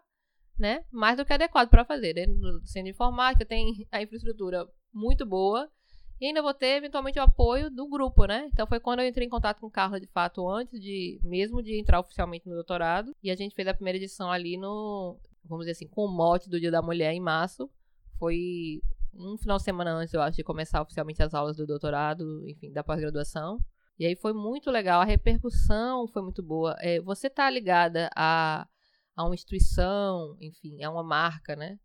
né, 0.57 0.85
mais 0.91 1.17
do 1.17 1.25
que 1.25 1.33
adequado 1.33 1.69
para 1.69 1.85
fazer. 1.85 2.13
Dentro 2.13 2.33
do 2.33 2.65
centro 2.65 2.85
de 2.85 2.91
informática 2.91 3.45
tem 3.45 3.85
a 3.91 4.01
infraestrutura 4.01 4.67
muito 4.93 5.25
boa 5.25 5.69
e 6.19 6.27
ainda 6.27 6.41
vou 6.41 6.53
ter, 6.53 6.77
eventualmente, 6.77 7.19
o 7.19 7.23
apoio 7.23 7.69
do 7.69 7.87
grupo, 7.87 8.25
né? 8.25 8.49
Então 8.51 8.65
foi 8.65 8.79
quando 8.79 9.01
eu 9.01 9.07
entrei 9.07 9.27
em 9.27 9.29
contato 9.29 9.59
com 9.59 9.69
Carla, 9.69 9.99
de 9.99 10.07
fato, 10.07 10.47
antes 10.49 10.79
de 10.79 11.19
mesmo 11.23 11.61
de 11.61 11.79
entrar 11.79 11.99
oficialmente 11.99 12.47
no 12.47 12.55
doutorado. 12.55 13.13
E 13.21 13.29
a 13.29 13.35
gente 13.35 13.55
fez 13.55 13.67
a 13.67 13.73
primeira 13.73 13.97
edição 13.97 14.31
ali 14.31 14.57
no, 14.57 15.19
vamos 15.43 15.65
dizer 15.65 15.71
assim, 15.71 15.87
com 15.87 16.05
o 16.05 16.11
mote 16.11 16.49
do 16.49 16.59
Dia 16.59 16.71
da 16.71 16.81
Mulher 16.81 17.13
em 17.13 17.19
março. 17.19 17.69
Foi 18.17 18.81
um 19.13 19.37
final 19.37 19.57
de 19.57 19.63
semana 19.63 19.93
antes, 19.93 20.13
eu 20.13 20.21
acho, 20.21 20.37
de 20.37 20.43
começar 20.43 20.81
oficialmente 20.81 21.21
as 21.21 21.33
aulas 21.33 21.57
do 21.57 21.65
doutorado, 21.65 22.47
enfim, 22.47 22.71
da 22.71 22.83
pós-graduação. 22.83 23.59
E 23.97 24.05
aí 24.05 24.15
foi 24.15 24.33
muito 24.33 24.69
legal, 24.69 25.01
a 25.01 25.05
repercussão 25.05 26.07
foi 26.07 26.21
muito 26.21 26.43
boa. 26.43 26.75
É, 26.79 26.99
você 27.01 27.29
tá 27.29 27.49
ligada 27.49 28.09
a, 28.15 28.67
a 29.15 29.23
uma 29.23 29.33
instituição, 29.33 30.35
enfim, 30.41 30.83
a 30.83 30.89
uma 30.89 31.03
marca, 31.03 31.55
né? 31.55 31.77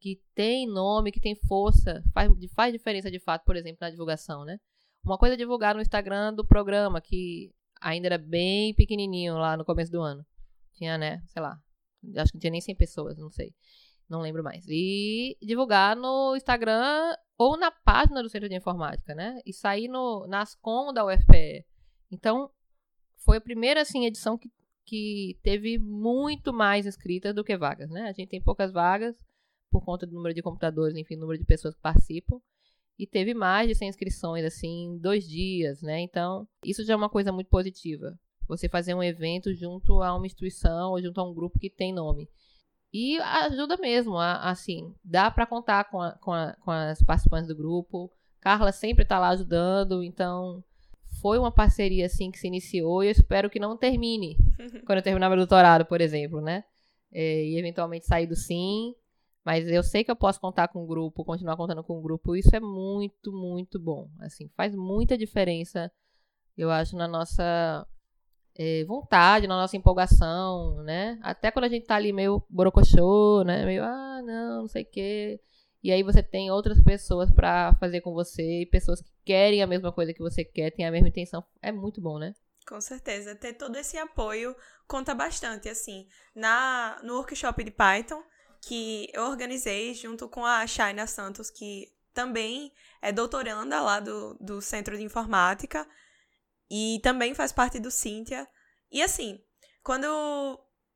Que 0.00 0.20
tem 0.34 0.66
nome, 0.66 1.12
que 1.12 1.20
tem 1.20 1.34
força, 1.34 2.02
faz, 2.12 2.30
faz 2.54 2.72
diferença 2.72 3.10
de 3.10 3.18
fato, 3.18 3.44
por 3.44 3.56
exemplo, 3.56 3.78
na 3.80 3.90
divulgação, 3.90 4.44
né? 4.44 4.58
Uma 5.04 5.18
coisa 5.18 5.34
é 5.34 5.38
divulgar 5.38 5.74
no 5.74 5.80
Instagram 5.80 6.34
do 6.34 6.46
programa, 6.46 7.00
que 7.00 7.52
ainda 7.80 8.08
era 8.08 8.18
bem 8.18 8.74
pequenininho 8.74 9.36
lá 9.36 9.56
no 9.56 9.64
começo 9.64 9.92
do 9.92 10.00
ano. 10.00 10.24
Tinha, 10.74 10.98
né, 10.98 11.22
sei 11.26 11.40
lá, 11.40 11.58
acho 12.16 12.32
que 12.32 12.36
não 12.36 12.40
tinha 12.40 12.50
nem 12.50 12.60
100 12.60 12.74
pessoas, 12.76 13.18
não 13.18 13.30
sei. 13.30 13.54
Não 14.08 14.20
lembro 14.20 14.42
mais. 14.42 14.64
E 14.68 15.36
divulgar 15.42 15.96
no 15.96 16.36
Instagram 16.36 17.16
ou 17.36 17.56
na 17.56 17.70
página 17.70 18.22
do 18.22 18.28
Centro 18.28 18.48
de 18.48 18.54
Informática, 18.54 19.14
né? 19.14 19.40
E 19.44 19.52
sair 19.52 19.88
no, 19.88 20.26
nas 20.28 20.54
com 20.54 20.92
da 20.92 21.04
UFPE. 21.04 21.64
Então, 22.10 22.50
foi 23.24 23.38
a 23.38 23.40
primeira, 23.40 23.82
assim, 23.82 24.06
edição 24.06 24.38
que, 24.38 24.48
que 24.84 25.38
teve 25.42 25.78
muito 25.78 26.52
mais 26.52 26.86
inscritas 26.86 27.34
do 27.34 27.42
que 27.42 27.56
vagas, 27.56 27.90
né? 27.90 28.02
A 28.02 28.12
gente 28.12 28.28
tem 28.28 28.40
poucas 28.40 28.72
vagas, 28.72 29.16
por 29.70 29.84
conta 29.84 30.06
do 30.06 30.14
número 30.14 30.34
de 30.34 30.42
computadores, 30.42 30.96
enfim, 30.96 31.16
número 31.16 31.38
de 31.38 31.44
pessoas 31.44 31.74
que 31.74 31.80
participam. 31.80 32.40
E 32.98 33.06
teve 33.06 33.34
mais 33.34 33.68
de 33.68 33.74
100 33.74 33.88
inscrições, 33.88 34.44
assim, 34.44 34.84
em 34.84 34.98
dois 34.98 35.28
dias, 35.28 35.82
né? 35.82 36.00
Então, 36.00 36.48
isso 36.64 36.84
já 36.84 36.94
é 36.94 36.96
uma 36.96 37.10
coisa 37.10 37.30
muito 37.30 37.48
positiva. 37.48 38.18
Você 38.48 38.68
fazer 38.68 38.94
um 38.94 39.02
evento 39.02 39.52
junto 39.54 40.02
a 40.02 40.14
uma 40.14 40.26
instituição 40.26 40.92
ou 40.92 41.02
junto 41.02 41.20
a 41.20 41.24
um 41.24 41.34
grupo 41.34 41.58
que 41.58 41.68
tem 41.68 41.92
nome. 41.92 42.28
E 42.92 43.18
ajuda 43.18 43.76
mesmo, 43.76 44.16
a, 44.16 44.48
assim, 44.48 44.94
dá 45.04 45.30
para 45.30 45.44
contar 45.46 45.84
com, 45.90 46.00
a, 46.00 46.12
com, 46.12 46.32
a, 46.32 46.54
com 46.54 46.70
as 46.70 47.02
participantes 47.02 47.48
do 47.48 47.56
grupo. 47.56 48.10
Carla 48.40 48.72
sempre 48.72 49.02
está 49.02 49.18
lá 49.18 49.30
ajudando, 49.30 50.02
então 50.02 50.64
foi 51.20 51.38
uma 51.38 51.50
parceria 51.50 52.06
assim 52.06 52.30
que 52.30 52.38
se 52.38 52.46
iniciou 52.46 53.02
e 53.02 53.08
eu 53.08 53.10
espero 53.10 53.50
que 53.50 53.58
não 53.58 53.76
termine 53.76 54.36
quando 54.86 54.98
eu 54.98 55.02
terminar 55.02 55.28
meu 55.28 55.36
doutorado, 55.36 55.84
por 55.84 56.00
exemplo, 56.00 56.40
né? 56.40 56.64
É, 57.12 57.44
e 57.44 57.58
eventualmente 57.58 58.06
sair 58.06 58.26
do 58.26 58.36
sim 58.36 58.94
mas 59.46 59.68
eu 59.68 59.84
sei 59.84 60.02
que 60.02 60.10
eu 60.10 60.16
posso 60.16 60.40
contar 60.40 60.66
com 60.66 60.82
o 60.82 60.86
grupo, 60.88 61.24
continuar 61.24 61.56
contando 61.56 61.84
com 61.84 61.96
o 61.96 62.02
grupo. 62.02 62.34
Isso 62.34 62.50
é 62.52 62.58
muito, 62.58 63.32
muito 63.32 63.78
bom. 63.78 64.10
Assim, 64.18 64.48
faz 64.56 64.74
muita 64.74 65.16
diferença, 65.16 65.88
eu 66.58 66.68
acho, 66.68 66.96
na 66.96 67.06
nossa 67.06 67.86
é, 68.58 68.84
vontade, 68.86 69.46
na 69.46 69.54
nossa 69.56 69.76
empolgação, 69.76 70.82
né? 70.82 71.16
Até 71.22 71.52
quando 71.52 71.66
a 71.66 71.68
gente 71.68 71.86
tá 71.86 71.94
ali 71.94 72.12
meio 72.12 72.44
borocochô, 72.50 73.44
né? 73.44 73.64
Meio, 73.64 73.84
ah, 73.84 74.20
não, 74.20 74.62
não 74.62 74.68
sei 74.68 74.82
o 74.82 74.90
quê. 74.90 75.40
E 75.80 75.92
aí 75.92 76.02
você 76.02 76.24
tem 76.24 76.50
outras 76.50 76.82
pessoas 76.82 77.30
para 77.30 77.72
fazer 77.76 78.00
com 78.00 78.12
você, 78.12 78.62
e 78.62 78.66
pessoas 78.66 79.00
que 79.00 79.12
querem 79.24 79.62
a 79.62 79.66
mesma 79.68 79.92
coisa 79.92 80.12
que 80.12 80.18
você 80.18 80.44
quer, 80.44 80.72
têm 80.72 80.84
a 80.84 80.90
mesma 80.90 81.06
intenção. 81.06 81.44
É 81.62 81.70
muito 81.70 82.00
bom, 82.00 82.18
né? 82.18 82.34
Com 82.66 82.80
certeza. 82.80 83.36
Ter 83.36 83.52
todo 83.52 83.76
esse 83.76 83.96
apoio 83.96 84.56
conta 84.88 85.14
bastante, 85.14 85.68
assim. 85.68 86.08
Na, 86.34 87.00
no 87.04 87.14
workshop 87.14 87.62
de 87.62 87.70
Python, 87.70 88.20
que 88.62 89.08
eu 89.12 89.24
organizei 89.24 89.94
junto 89.94 90.28
com 90.28 90.44
a 90.44 90.66
Shaina 90.66 91.06
Santos, 91.06 91.50
que 91.50 91.92
também 92.12 92.72
é 93.02 93.12
doutoranda 93.12 93.80
lá 93.80 94.00
do, 94.00 94.34
do 94.40 94.60
Centro 94.60 94.96
de 94.96 95.04
Informática 95.04 95.86
e 96.70 96.98
também 97.02 97.34
faz 97.34 97.52
parte 97.52 97.78
do 97.78 97.90
Cíntia. 97.90 98.48
E 98.90 99.02
assim, 99.02 99.40
quando 99.82 100.06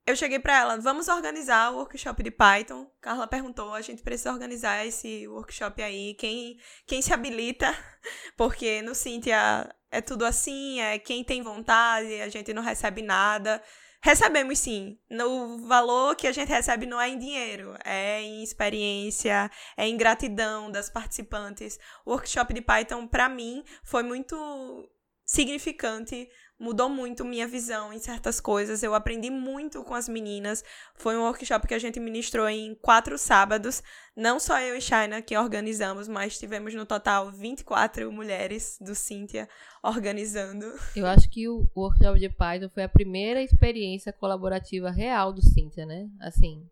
eu 0.07 0.17
cheguei 0.17 0.39
para 0.39 0.59
ela, 0.59 0.77
vamos 0.79 1.09
organizar 1.09 1.73
o 1.73 1.77
workshop 1.77 2.23
de 2.23 2.31
Python. 2.31 2.91
Carla 3.01 3.27
perguntou, 3.27 3.75
a 3.75 3.81
gente 3.81 4.03
precisa 4.03 4.33
organizar 4.33 4.85
esse 4.85 5.29
workshop 5.29 5.83
aí, 5.83 6.15
quem, 6.15 6.59
quem 6.87 7.03
se 7.03 7.13
habilita, 7.13 7.73
porque 8.37 8.83
no 8.83 8.95
Cíntia 8.95 9.69
é 9.91 10.01
tudo 10.01 10.25
assim, 10.25 10.81
é 10.81 10.99
quem 10.99 11.23
tem 11.23 11.43
vontade, 11.43 12.21
a 12.21 12.29
gente 12.29 12.53
não 12.53 12.63
recebe 12.63 13.03
nada. 13.03 13.63
Recebemos 14.03 14.59
sim. 14.59 14.99
O 15.11 15.59
valor 15.67 16.17
que 16.17 16.27
a 16.27 16.33
gente 16.33 16.49
recebe 16.49 16.87
não 16.87 17.01
é 17.01 17.09
em 17.09 17.19
dinheiro, 17.19 17.77
é 17.85 18.23
em 18.23 18.43
experiência, 18.43 19.51
é 19.77 19.87
em 19.87 19.97
gratidão 19.97 20.71
das 20.71 20.89
participantes. 20.89 21.79
O 22.05 22.13
workshop 22.13 22.55
de 22.55 22.63
Python, 22.63 23.07
para 23.07 23.29
mim, 23.29 23.63
foi 23.85 24.03
muito 24.03 24.89
significante 25.25 26.29
mudou 26.61 26.91
muito 26.91 27.25
minha 27.25 27.49
visão 27.49 27.91
em 27.91 27.99
certas 27.99 28.39
coisas. 28.39 28.83
Eu 28.83 28.95
aprendi 28.95 29.31
muito 29.31 29.83
com 29.83 29.95
as 29.95 30.07
meninas. 30.07 30.63
Foi 30.95 31.17
um 31.17 31.23
workshop 31.23 31.67
que 31.67 31.73
a 31.73 31.79
gente 31.79 31.99
ministrou 31.99 32.47
em 32.47 32.75
quatro 32.75 33.17
sábados. 33.17 33.83
Não 34.15 34.39
só 34.39 34.61
eu 34.61 34.77
e 34.77 34.81
Shaina 34.81 35.23
que 35.23 35.37
organizamos, 35.37 36.07
mas 36.07 36.39
tivemos 36.39 36.75
no 36.75 36.85
total 36.85 37.33
24 37.33 38.13
mulheres 38.13 38.77
do 38.79 38.95
Cíntia 38.95 39.49
organizando. 39.83 40.67
Eu 40.95 41.07
acho 41.07 41.31
que 41.31 41.49
o 41.49 41.67
workshop 41.75 42.21
de 42.21 42.29
Python 42.29 42.69
foi 42.69 42.83
a 42.83 42.89
primeira 42.89 43.43
experiência 43.43 44.13
colaborativa 44.13 44.91
real 44.91 45.33
do 45.33 45.41
Cíntia, 45.43 45.87
né? 45.87 46.11
Assim, 46.21 46.69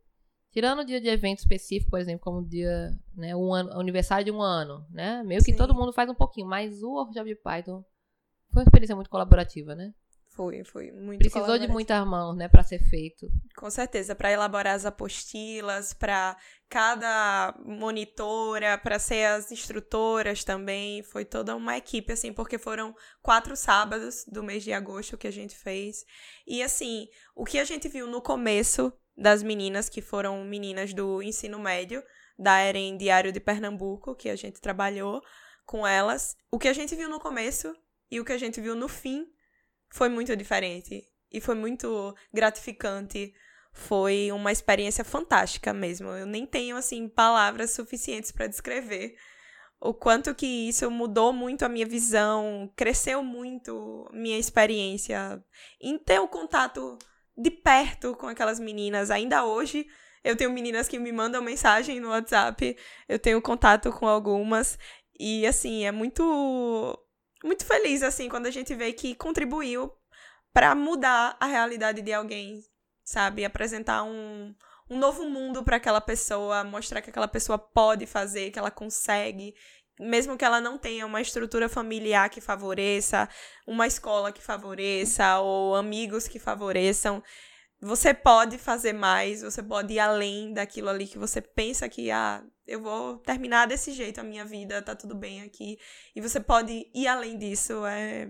Tirando 0.51 0.81
o 0.81 0.85
dia 0.85 1.01
de 1.01 1.09
evento 1.09 1.41
específico, 1.41 1.91
por 1.91 2.01
exemplo, 2.01 2.25
como 2.25 2.39
o 2.39 2.49
dia, 2.49 2.91
né, 3.15 3.37
um 3.37 3.53
ano, 3.53 3.71
aniversário 3.79 4.25
de 4.25 4.31
um 4.31 4.41
ano, 4.41 4.85
né? 4.91 5.23
Meio 5.23 5.41
que 5.45 5.53
Sim. 5.53 5.57
todo 5.57 5.75
mundo 5.75 5.93
faz 5.93 6.09
um 6.09 6.15
pouquinho, 6.15 6.49
mas 6.49 6.83
o 6.83 6.89
workshop 6.95 7.29
de 7.29 7.37
Python 7.37 7.85
foi 8.53 8.63
uma 8.63 8.65
experiência 8.65 8.97
muito 8.97 9.11
colaborativa, 9.11 9.75
né? 9.75 9.93
Foi, 10.39 10.63
foi 10.63 10.93
muito 10.93 11.19
Precisou 11.19 11.59
de 11.59 11.67
muitas 11.67 12.07
mãos, 12.07 12.37
né, 12.37 12.47
para 12.47 12.63
ser 12.63 12.79
feito. 12.79 13.27
Com 13.57 13.69
certeza, 13.69 14.15
para 14.15 14.31
elaborar 14.31 14.77
as 14.77 14.87
apostilas, 14.87 15.93
para 15.93 16.37
cada 16.69 17.59
monitora, 17.65 18.79
para 18.79 19.01
ser 19.01 19.25
as 19.25 19.51
instrutoras 19.51 20.45
também, 20.45 21.03
foi 21.03 21.25
toda 21.25 21.57
uma 21.57 21.77
equipe 21.77 22.13
assim, 22.13 22.33
porque 22.33 22.57
foram 22.57 22.95
quatro 23.21 23.57
sábados 23.57 24.25
do 24.31 24.45
mês 24.45 24.63
de 24.63 24.73
agosto 24.73 25.19
que 25.19 25.27
a 25.27 25.33
gente 25.33 25.57
fez. 25.57 26.05
E 26.47 26.63
assim, 26.63 27.09
o 27.35 27.45
que 27.45 27.59
a 27.59 27.65
gente 27.65 27.89
viu 27.89 28.07
no 28.07 28.23
começo 28.23 28.93
das 29.17 29.43
meninas 29.43 29.89
que 29.89 30.01
foram 30.01 30.45
meninas 30.45 30.95
do 30.95 31.21
ensino 31.21 31.59
médio 31.59 32.01
da 32.39 32.63
EREM 32.63 32.97
Diário 32.97 33.33
de 33.33 33.41
Pernambuco, 33.41 34.15
que 34.15 34.29
a 34.29 34.37
gente 34.37 34.61
trabalhou 34.61 35.21
com 35.67 35.85
elas, 35.85 36.37
o 36.49 36.61
que 36.61 36.69
a 36.69 36.73
gente 36.73 36.95
viu 36.95 37.09
no 37.09 37.19
começo 37.19 37.75
e 38.11 38.21
o 38.21 38.25
que 38.25 38.33
a 38.33 38.39
gente 38.39 38.61
viu 38.61 38.75
no 38.75 38.89
fim 38.89 39.27
foi 39.91 40.09
muito 40.09 40.37
diferente. 40.37 41.05
E 41.31 41.41
foi 41.41 41.55
muito 41.55 42.15
gratificante. 42.33 43.35
Foi 43.73 44.33
uma 44.33 44.51
experiência 44.51 45.05
fantástica 45.05 45.73
mesmo. 45.73 46.09
Eu 46.09 46.27
nem 46.27 46.47
tenho, 46.47 46.77
assim, 46.77 47.09
palavras 47.09 47.73
suficientes 47.73 48.33
para 48.33 48.47
descrever 48.47 49.15
o 49.81 49.95
quanto 49.95 50.35
que 50.35 50.47
isso 50.69 50.91
mudou 50.91 51.33
muito 51.33 51.65
a 51.65 51.69
minha 51.69 51.87
visão, 51.87 52.71
cresceu 52.75 53.23
muito 53.23 54.09
minha 54.13 54.39
experiência 54.39 55.43
em 55.81 55.97
ter 55.99 56.19
o 56.19 56.25
um 56.25 56.29
contato 56.29 56.99
de 57.37 57.51
perto 57.51 58.15
com 58.17 58.27
aquelas 58.27 58.59
meninas. 58.59 59.11
Ainda 59.11 59.45
hoje, 59.45 59.87
eu 60.25 60.37
tenho 60.37 60.53
meninas 60.53 60.89
que 60.89 60.99
me 60.99 61.13
mandam 61.13 61.43
mensagem 61.43 62.01
no 62.01 62.09
WhatsApp, 62.09 62.77
eu 63.09 63.19
tenho 63.19 63.41
contato 63.41 63.93
com 63.93 64.09
algumas 64.09 64.79
E 65.19 65.47
assim, 65.47 65.85
é 65.85 65.93
muito 65.93 66.99
muito 67.45 67.65
feliz 67.65 68.03
assim 68.03 68.29
quando 68.29 68.47
a 68.47 68.51
gente 68.51 68.75
vê 68.75 68.93
que 68.93 69.15
contribuiu 69.15 69.93
para 70.53 70.75
mudar 70.75 71.37
a 71.39 71.47
realidade 71.47 72.03
de 72.03 72.13
alguém, 72.13 72.63
sabe? 73.05 73.45
Apresentar 73.45 74.03
um, 74.03 74.55
um 74.91 74.99
novo 74.99 75.29
mundo 75.29 75.63
para 75.63 75.77
aquela 75.77 76.01
pessoa, 76.01 76.65
mostrar 76.65 77.03
que 77.03 77.11
aquela 77.11 77.29
pessoa 77.29 77.59
pode 77.59 78.07
fazer, 78.07 78.51
que 78.51 78.59
ela 78.59 78.71
consegue, 78.71 79.55
mesmo 80.01 80.37
que 80.37 80.45
ela 80.45 80.61
não 80.61 80.79
tenha 80.79 81.05
uma 81.07 81.21
estrutura 81.21 81.69
familiar 81.69 82.31
que 82.31 82.41
favoreça, 82.41 83.29
uma 83.67 83.87
escola 83.87 84.33
que 84.33 84.43
favoreça 84.43 85.39
ou 85.41 85.75
amigos 85.75 86.29
que 86.29 86.39
favoreçam, 86.39 87.23
você 87.81 88.13
pode 88.13 88.59
fazer 88.59 88.93
mais, 88.93 89.43
você 89.43 89.63
pode 89.63 89.95
ir 89.95 89.99
além 89.99 90.53
daquilo 90.53 90.89
ali 90.89 91.07
que 91.07 91.19
você 91.19 91.41
pensa 91.41 91.89
que 91.89 92.11
ah, 92.11 92.45
eu 92.67 92.83
vou 92.83 93.19
terminar 93.19 93.67
desse 93.67 93.93
jeito 93.93 94.21
a 94.21 94.25
minha 94.25 94.45
vida, 94.45 94.83
tá 94.83 94.95
tudo 94.95 95.15
bem 95.15 95.43
aqui. 95.43 95.79
E 96.15 96.21
você 96.21 96.41
pode 96.41 96.91
ir 96.95 97.07
além 97.07 97.39
disso, 97.39 97.85
é 97.87 98.29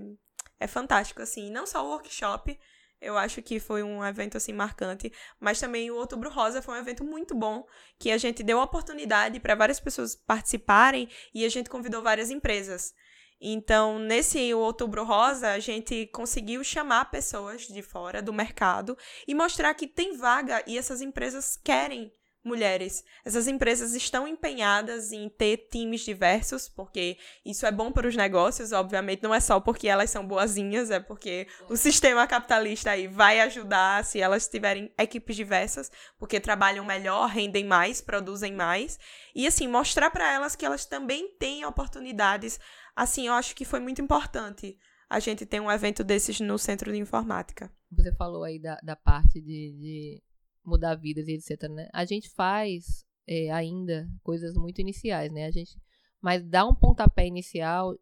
é 0.61 0.67
fantástico, 0.67 1.23
assim. 1.23 1.51
Não 1.51 1.67
só 1.67 1.85
o 1.85 1.91
workshop, 1.91 2.59
eu 3.01 3.17
acho 3.17 3.41
que 3.43 3.61
foi 3.61 3.83
um 3.83 4.05
evento 4.05 4.37
assim 4.37 4.53
marcante, 4.53 5.13
mas 5.39 5.61
também 5.61 5.91
o 5.91 5.97
Outubro 5.97 6.31
Rosa 6.31 6.61
foi 6.61 6.75
um 6.75 6.81
evento 6.81 7.05
muito 7.05 7.35
bom, 7.35 7.65
que 7.99 8.11
a 8.11 8.19
gente 8.19 8.43
deu 8.43 8.59
oportunidade 8.59 9.39
para 9.39 9.55
várias 9.55 9.79
pessoas 9.79 10.17
participarem 10.17 11.09
e 11.33 11.45
a 11.45 11.49
gente 11.49 11.71
convidou 11.71 12.03
várias 12.03 12.31
empresas. 12.31 12.93
Então, 13.41 13.99
nesse 13.99 14.53
Outubro 14.53 15.05
Rosa, 15.05 15.51
a 15.51 15.59
gente 15.59 16.07
conseguiu 16.07 16.65
chamar 16.65 17.11
pessoas 17.11 17.69
de 17.69 17.83
fora 17.83 18.21
do 18.21 18.33
mercado 18.33 18.97
e 19.27 19.35
mostrar 19.35 19.75
que 19.75 19.87
tem 19.87 20.17
vaga 20.17 20.63
e 20.67 20.77
essas 20.77 21.01
empresas 21.01 21.57
querem 21.57 22.13
mulheres. 22.49 23.05
Essas 23.25 23.47
empresas 23.47 23.95
estão 23.95 24.27
empenhadas 24.27 25.13
em 25.13 25.29
ter 25.29 25.69
times 25.71 26.01
diversos, 26.01 26.69
porque 26.69 27.19
isso 27.45 27.67
é 27.67 27.71
bom 27.71 27.93
para 27.93 28.09
os 28.09 28.17
negócios, 28.17 28.73
obviamente, 28.73 29.23
não 29.23 29.35
é 29.35 29.41
só 29.41 29.61
porque 29.61 29.87
elas 29.89 30.11
são 30.11 30.27
boazinhas, 30.27 30.91
é 30.91 30.99
porque 30.99 31.47
o 31.69 31.77
sistema 31.77 32.27
capitalista 32.27 32.93
aí 32.93 33.07
vai 33.07 33.41
ajudar 33.41 34.05
se 34.05 34.21
elas 34.21 34.49
tiverem 34.49 34.91
equipes 34.99 35.37
diversas, 35.37 35.91
porque 36.19 36.41
trabalham 36.41 36.85
melhor, 36.85 37.29
rendem 37.29 37.65
mais, 37.65 38.01
produzem 38.01 38.53
mais. 38.53 38.99
E 39.35 39.47
assim, 39.47 39.69
mostrar 39.69 40.11
para 40.11 40.33
elas 40.33 40.57
que 40.57 40.65
elas 40.65 40.85
também 40.85 41.29
têm 41.39 41.65
oportunidades. 41.65 42.59
Assim, 42.99 43.29
eu 43.29 43.33
acho 43.33 43.55
que 43.55 43.65
foi 43.65 43.79
muito 43.79 44.03
importante 44.03 44.77
a 45.09 45.21
gente 45.21 45.47
ter 45.47 45.61
um 45.61 45.71
evento 45.71 46.03
desses 46.03 46.41
no 46.41 46.59
Centro 46.59 46.91
de 46.91 46.99
Informática. 46.99 47.71
Você 47.93 48.13
falou 48.17 48.43
aí 48.43 48.59
da, 48.59 48.75
da 48.83 48.97
parte 48.97 49.41
de, 49.41 49.73
de 49.79 50.23
mudar 50.65 50.97
vidas 50.97 51.29
e 51.29 51.35
etc, 51.35 51.71
né? 51.71 51.89
A 51.95 52.05
gente 52.05 52.29
faz 52.31 53.07
é, 53.25 53.53
ainda 53.53 54.09
coisas 54.21 54.57
muito 54.57 54.81
iniciais, 54.81 55.31
né? 55.31 55.47
A 55.47 55.51
gente, 55.53 55.81
mas 56.21 56.43
dar 56.43 56.67
um 56.67 56.75
pontapé 56.75 57.25
inicial 57.25 57.95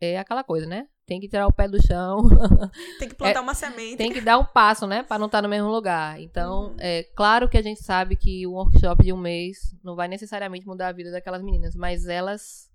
é 0.00 0.16
aquela 0.16 0.44
coisa, 0.44 0.64
né? 0.64 0.86
Tem 1.04 1.18
que 1.18 1.28
tirar 1.28 1.48
o 1.48 1.52
pé 1.52 1.66
do 1.66 1.84
chão. 1.84 2.18
Tem 3.00 3.08
que 3.08 3.16
plantar 3.16 3.40
é, 3.40 3.42
uma 3.42 3.54
semente. 3.54 3.96
Tem 3.96 4.12
que 4.12 4.20
dar 4.20 4.38
um 4.38 4.44
passo, 4.44 4.86
né? 4.86 5.02
Para 5.02 5.18
não 5.18 5.26
estar 5.26 5.38
tá 5.38 5.42
no 5.42 5.48
mesmo 5.48 5.70
lugar. 5.70 6.20
Então, 6.20 6.68
uhum. 6.68 6.76
é 6.78 7.02
claro 7.16 7.48
que 7.48 7.58
a 7.58 7.62
gente 7.62 7.82
sabe 7.82 8.14
que 8.14 8.46
um 8.46 8.52
workshop 8.52 9.02
de 9.02 9.12
um 9.12 9.16
mês 9.16 9.74
não 9.82 9.96
vai 9.96 10.06
necessariamente 10.06 10.68
mudar 10.68 10.86
a 10.86 10.92
vida 10.92 11.10
daquelas 11.10 11.42
meninas, 11.42 11.74
mas 11.74 12.06
elas 12.06 12.70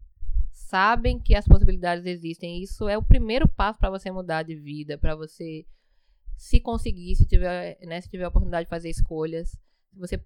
sabem 0.71 1.19
que 1.19 1.35
as 1.35 1.45
possibilidades 1.45 2.05
existem. 2.05 2.63
Isso 2.63 2.87
é 2.87 2.97
o 2.97 3.03
primeiro 3.03 3.45
passo 3.45 3.77
para 3.77 3.89
você 3.89 4.09
mudar 4.09 4.43
de 4.43 4.55
vida, 4.55 4.97
para 4.97 5.15
você 5.15 5.65
se 6.37 6.61
conseguir, 6.61 7.13
se 7.17 7.25
tiver, 7.25 7.77
né, 7.85 7.99
se 7.99 8.09
tiver 8.09 8.23
a 8.23 8.29
oportunidade 8.29 8.65
de 8.65 8.69
fazer 8.69 8.89
escolhas, 8.89 9.59
você 9.93 10.23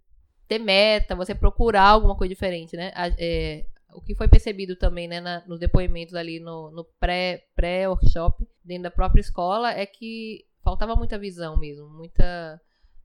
ter 0.47 0.59
meta, 0.59 1.15
você 1.15 1.33
procurar 1.33 1.89
alguma 1.89 2.15
coisa 2.15 2.33
diferente, 2.33 2.77
né? 2.77 2.91
É, 3.17 3.65
o 3.91 4.01
que 4.01 4.13
foi 4.13 4.27
percebido 4.27 4.75
também, 4.75 5.07
né, 5.07 5.19
na, 5.19 5.43
nos 5.47 5.59
depoimentos 5.59 6.13
ali 6.13 6.39
no, 6.39 6.69
no 6.69 6.85
pré-workshop, 6.99 8.45
pré 8.45 8.53
dentro 8.63 8.83
da 8.83 8.91
própria 8.91 9.21
escola, 9.21 9.71
é 9.71 9.85
que 9.85 10.45
faltava 10.63 10.95
muita 10.95 11.17
visão 11.17 11.57
mesmo, 11.57 11.89
muita, 11.89 12.61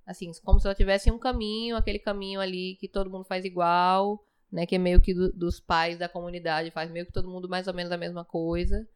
assim, 0.07 0.31
como 0.45 0.61
se 0.61 0.67
ela 0.67 0.75
tivesse 0.75 1.11
um 1.11 1.19
caminho, 1.19 1.77
aquele 1.77 1.99
caminho 1.99 2.39
ali 2.39 2.77
que 2.77 2.87
todo 2.87 3.11
mundo 3.11 3.25
faz 3.25 3.47
igual, 3.47 4.23
né, 4.53 4.67
que 4.67 4.75
é 4.75 4.79
meio 4.79 5.01
que 5.01 5.15
do, 5.15 5.33
dos 5.33 5.61
pais 5.61 5.99
da 5.99 6.09
comunidade, 6.09 6.71
faz 6.71 6.91
meio 6.91 7.07
que 7.07 7.13
todo 7.13 7.31
mundo 7.31 7.49
mais 7.49 7.67
ou 7.67 7.75
menos 7.75 7.93
a 7.93 7.97
mesma 7.97 8.25
coisa 8.25 8.87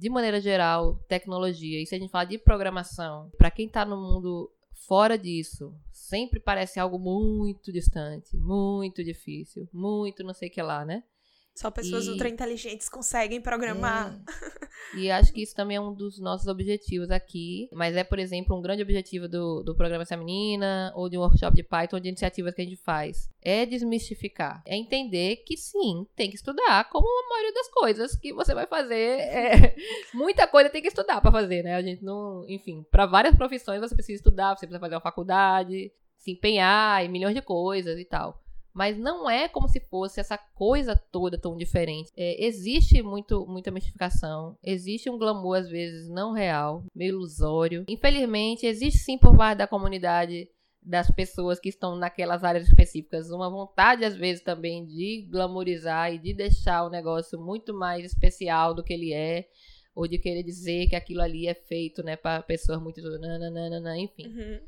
de 0.00 0.08
maneira 0.08 0.40
geral, 0.40 0.94
tecnologia, 1.08 1.82
e 1.82 1.84
se 1.84 1.94
a 1.94 1.98
gente 1.98 2.10
fala 2.10 2.24
de 2.24 2.38
programação, 2.38 3.30
para 3.36 3.50
quem 3.50 3.66
está 3.66 3.84
no 3.84 3.98
mundo 3.98 4.50
fora 4.88 5.18
disso, 5.18 5.74
sempre 5.92 6.40
parece 6.40 6.80
algo 6.80 6.98
muito 6.98 7.70
distante, 7.70 8.34
muito 8.34 9.04
difícil, 9.04 9.68
muito 9.70 10.24
não 10.24 10.32
sei 10.32 10.48
o 10.48 10.52
que 10.52 10.62
lá, 10.62 10.86
né? 10.86 11.04
Só 11.54 11.70
pessoas 11.70 12.06
e... 12.06 12.10
ultra 12.10 12.28
inteligentes 12.28 12.88
conseguem 12.88 13.40
programar. 13.40 14.18
É. 14.56 14.70
E 14.96 15.10
acho 15.10 15.32
que 15.32 15.42
isso 15.42 15.54
também 15.54 15.76
é 15.76 15.80
um 15.80 15.94
dos 15.94 16.18
nossos 16.18 16.46
objetivos 16.48 17.10
aqui. 17.10 17.68
Mas 17.72 17.94
é, 17.94 18.02
por 18.02 18.18
exemplo, 18.18 18.56
um 18.56 18.62
grande 18.62 18.82
objetivo 18.82 19.28
do, 19.28 19.62
do 19.62 19.74
programa 19.74 20.02
Essa 20.02 20.16
Menina, 20.16 20.92
ou 20.96 21.08
de 21.08 21.16
um 21.16 21.20
workshop 21.20 21.54
de 21.54 21.62
Python, 21.62 22.00
de 22.00 22.08
iniciativas 22.08 22.54
que 22.54 22.62
a 22.62 22.64
gente 22.64 22.76
faz. 22.76 23.28
É 23.40 23.64
desmistificar. 23.64 24.62
É 24.66 24.76
entender 24.76 25.36
que 25.46 25.56
sim, 25.56 26.06
tem 26.16 26.28
que 26.28 26.36
estudar, 26.36 26.88
como 26.90 27.06
a 27.06 27.28
maioria 27.28 27.54
das 27.54 27.68
coisas 27.68 28.16
que 28.16 28.32
você 28.32 28.54
vai 28.54 28.66
fazer. 28.66 29.20
É... 29.20 29.76
Muita 30.12 30.46
coisa 30.46 30.70
tem 30.70 30.82
que 30.82 30.88
estudar 30.88 31.20
para 31.20 31.32
fazer, 31.32 31.62
né? 31.62 31.74
A 31.74 31.82
gente 31.82 32.04
não. 32.04 32.44
Enfim, 32.48 32.84
para 32.90 33.06
várias 33.06 33.36
profissões 33.36 33.80
você 33.80 33.94
precisa 33.94 34.16
estudar, 34.16 34.56
você 34.56 34.66
precisa 34.66 34.80
fazer 34.80 34.94
uma 34.94 35.00
faculdade, 35.00 35.92
se 36.18 36.32
empenhar 36.32 37.04
em 37.04 37.08
milhões 37.08 37.34
de 37.34 37.42
coisas 37.42 37.98
e 37.98 38.04
tal. 38.04 38.42
Mas 38.72 38.96
não 38.96 39.28
é 39.28 39.48
como 39.48 39.68
se 39.68 39.80
fosse 39.80 40.20
essa 40.20 40.38
coisa 40.38 40.96
toda 40.96 41.38
tão 41.38 41.56
diferente. 41.56 42.10
É, 42.16 42.44
existe 42.44 43.02
muito, 43.02 43.46
muita 43.46 43.70
mistificação, 43.70 44.56
existe 44.62 45.10
um 45.10 45.18
glamour 45.18 45.58
às 45.58 45.68
vezes 45.68 46.08
não 46.08 46.32
real, 46.32 46.84
meio 46.94 47.10
ilusório. 47.10 47.84
Infelizmente, 47.88 48.66
existe 48.66 49.00
sim 49.00 49.18
por 49.18 49.36
parte 49.36 49.58
da 49.58 49.66
comunidade 49.66 50.48
das 50.82 51.10
pessoas 51.10 51.60
que 51.60 51.68
estão 51.68 51.94
naquelas 51.94 52.42
áreas 52.42 52.66
específicas 52.66 53.30
uma 53.30 53.50
vontade 53.50 54.02
às 54.02 54.16
vezes 54.16 54.42
também 54.42 54.86
de 54.86 55.28
glamorizar 55.30 56.12
e 56.12 56.18
de 56.18 56.32
deixar 56.32 56.84
o 56.84 56.90
negócio 56.90 57.38
muito 57.38 57.74
mais 57.74 58.04
especial 58.04 58.74
do 58.74 58.82
que 58.82 58.94
ele 58.94 59.12
é 59.12 59.46
ou 59.94 60.08
de 60.08 60.18
querer 60.18 60.42
dizer 60.42 60.88
que 60.88 60.96
aquilo 60.96 61.20
ali 61.20 61.46
é 61.46 61.54
feito, 61.54 62.02
né, 62.02 62.16
para 62.16 62.42
pessoas 62.42 62.80
muito 62.80 63.02
nananana, 63.02 63.98
enfim. 63.98 64.26
Uhum. 64.26 64.60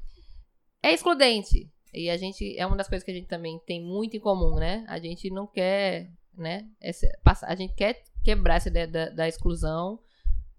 É 0.82 0.92
excludente. 0.92 1.70
E 1.92 2.08
a 2.08 2.16
gente, 2.16 2.56
é 2.58 2.66
uma 2.66 2.76
das 2.76 2.88
coisas 2.88 3.04
que 3.04 3.10
a 3.10 3.14
gente 3.14 3.28
também 3.28 3.58
tem 3.66 3.82
muito 3.82 4.16
em 4.16 4.20
comum, 4.20 4.54
né? 4.54 4.84
A 4.88 4.98
gente 4.98 5.30
não 5.30 5.46
quer, 5.46 6.10
né? 6.36 6.66
Essa, 6.80 7.06
a 7.42 7.54
gente 7.54 7.74
quer 7.74 8.02
quebrar 8.24 8.56
essa 8.56 8.68
ideia 8.68 8.86
da, 8.86 9.10
da 9.10 9.28
exclusão, 9.28 9.98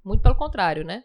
muito 0.04 0.22
pelo 0.22 0.36
contrário, 0.36 0.84
né? 0.84 1.04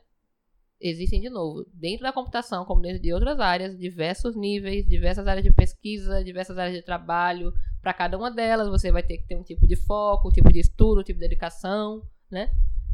Existem, 0.81 1.21
de 1.21 1.29
novo, 1.29 1.67
dentro 1.73 2.05
da 2.05 2.12
computação, 2.12 2.64
como 2.64 2.83
dentro 2.83 3.03
de 3.03 3.12
outras 3.12 3.41
áreas, 3.41 3.77
diversos 3.77 4.37
níveis, 4.37 4.87
diversas 4.87 5.27
áreas 5.27 5.45
de 5.45 5.51
pesquisa, 5.51 6.23
diversas 6.23 6.57
áreas 6.57 6.77
de 6.77 6.83
trabalho. 6.83 7.53
Para 7.81 7.93
cada 7.93 8.17
uma 8.17 8.31
delas, 8.31 8.69
você 8.69 8.93
vai 8.93 9.03
ter 9.03 9.19
que 9.19 9.27
ter 9.27 9.37
um 9.37 9.43
tipo 9.43 9.67
de 9.67 9.75
foco, 9.75 10.29
um 10.29 10.33
tipo 10.33 10.53
de 10.53 10.61
estudo, 10.61 11.01
um 11.01 11.05
tipo 11.05 11.19
de 11.19 11.27
dedicação, 11.27 12.03
né? 12.31 12.49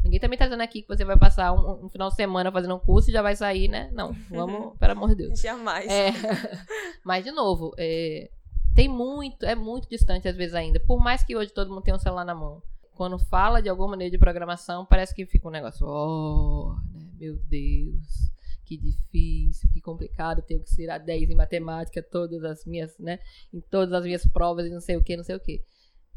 Ninguém 0.05 0.21
também 0.21 0.38
tá 0.38 0.45
dizendo 0.45 0.61
aqui 0.61 0.83
que 0.83 0.88
você 0.88 1.03
vai 1.03 1.17
passar 1.17 1.53
um, 1.55 1.87
um, 1.87 1.88
final 1.88 2.11
de 2.11 2.14
semana 2.14 2.53
fazendo 2.53 2.75
um 2.75 2.79
curso 2.79 3.09
e 3.09 3.12
já 3.12 3.23
vai 3.23 3.35
sair, 3.35 3.69
né? 3.69 3.90
Não, 3.93 4.12
vamos, 4.29 4.79
pelo 4.79 4.93
amor 4.93 5.09
de 5.09 5.14
Deus. 5.14 5.40
Jamais. 5.40 5.90
É, 5.90 6.11
mas, 7.03 7.25
de 7.25 7.33
novo, 7.33 7.73
é, 7.79 8.31
tem 8.75 8.87
muito, 8.87 9.47
é 9.47 9.55
muito 9.55 9.88
distante 9.88 10.29
às 10.29 10.37
vezes 10.37 10.55
ainda. 10.55 10.79
Por 10.79 11.03
mais 11.03 11.25
que 11.25 11.35
hoje 11.35 11.53
todo 11.53 11.71
mundo 11.71 11.83
tenha 11.83 11.97
um 11.97 11.99
celular 11.99 12.25
na 12.25 12.35
mão. 12.35 12.62
Quando 12.95 13.19
fala 13.19 13.62
de 13.62 13.69
alguma 13.69 13.88
maneira 13.88 14.11
de 14.11 14.19
programação, 14.19 14.85
parece 14.85 15.14
que 15.14 15.25
fica 15.27 15.49
um 15.49 15.51
negócio, 15.51 15.87
oh, 15.87 16.77
né? 16.93 17.09
meu 17.19 17.37
Deus, 17.37 18.31
que 18.64 18.77
difícil, 18.77 19.69
que 19.73 19.81
complicado, 19.81 20.43
tenho 20.43 20.61
que 20.61 20.73
tirar 20.75 20.99
10 20.99 21.31
em 21.31 21.35
matemática, 21.35 22.03
todas 22.03 22.45
as 22.45 22.64
minhas, 22.64 22.97
né? 22.99 23.19
Em 23.53 23.61
todas 23.61 23.93
as 23.93 24.05
minhas 24.05 24.27
provas 24.27 24.67
e 24.67 24.71
não 24.71 24.81
sei 24.81 24.97
o 24.97 25.03
que, 25.03 25.17
não 25.17 25.25
sei 25.25 25.35
o 25.35 25.40
que. 25.40 25.64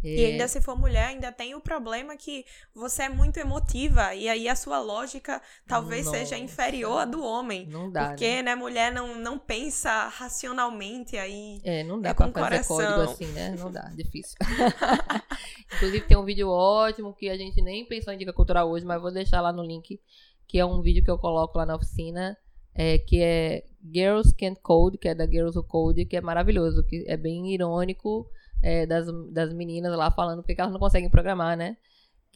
É. 0.03 0.10
E 0.10 0.25
ainda 0.25 0.47
se 0.47 0.62
for 0.62 0.77
mulher, 0.77 1.07
ainda 1.07 1.31
tem 1.31 1.55
o 1.55 1.62
problema 1.62 2.15
que 2.15 2.45
você 2.73 3.03
é 3.03 3.10
muito 3.10 3.38
emotiva 3.38 4.13
e 4.13 4.29
aí 4.29 4.47
a 4.47 4.55
sua 4.55 4.79
lógica 4.79 5.41
talvez 5.67 6.05
Nossa. 6.05 6.19
seja 6.19 6.38
inferior 6.38 6.99
à 6.99 7.05
do 7.05 7.23
homem. 7.23 7.65
Não 7.67 7.91
dá. 7.91 8.10
Porque, 8.10 8.27
né, 8.38 8.43
né 8.43 8.55
mulher 8.55 8.91
não, 8.91 9.19
não 9.19 9.39
pensa 9.39 10.07
racionalmente 10.07 11.17
aí. 11.17 11.60
É, 11.63 11.83
não 11.83 11.99
dá 11.99 12.10
é 12.10 12.13
pra 12.13 12.31
fazer 12.31 12.67
código 12.67 13.01
assim, 13.01 13.25
né? 13.27 13.55
Não 13.57 13.71
dá, 13.71 13.91
difícil. 13.95 14.38
Inclusive 15.73 16.05
tem 16.05 16.17
um 16.17 16.25
vídeo 16.25 16.49
ótimo 16.49 17.13
que 17.13 17.29
a 17.29 17.38
gente 17.38 17.62
nem 17.62 17.86
pensou 17.86 18.13
em 18.13 18.17
dica 18.17 18.33
cultural 18.33 18.69
hoje, 18.69 18.86
mas 18.86 19.01
vou 19.01 19.12
deixar 19.12 19.41
lá 19.41 19.51
no 19.51 19.63
link, 19.63 19.99
que 20.47 20.60
é 20.60 20.65
um 20.65 20.81
vídeo 20.81 21.03
que 21.03 21.10
eu 21.10 21.17
coloco 21.17 21.57
lá 21.57 21.65
na 21.65 21.75
oficina. 21.75 22.38
É, 22.79 22.99
que 22.99 23.19
é 23.19 23.63
Girls 23.91 24.36
Can't 24.36 24.62
Code, 24.62 24.99
que 24.99 25.07
é 25.07 25.15
da 25.15 25.25
Girls 25.25 25.57
Who 25.57 25.63
Code, 25.63 26.05
que 26.05 26.15
é 26.15 26.21
maravilhoso, 26.21 26.83
que 26.83 27.03
é 27.07 27.17
bem 27.17 27.51
irônico, 27.51 28.29
é, 28.61 28.85
das, 28.85 29.07
das 29.31 29.53
meninas 29.53 29.95
lá 29.95 30.11
falando 30.11 30.43
porque 30.43 30.59
elas 30.59 30.73
não 30.73 30.79
conseguem 30.79 31.09
programar, 31.09 31.57
né? 31.57 31.77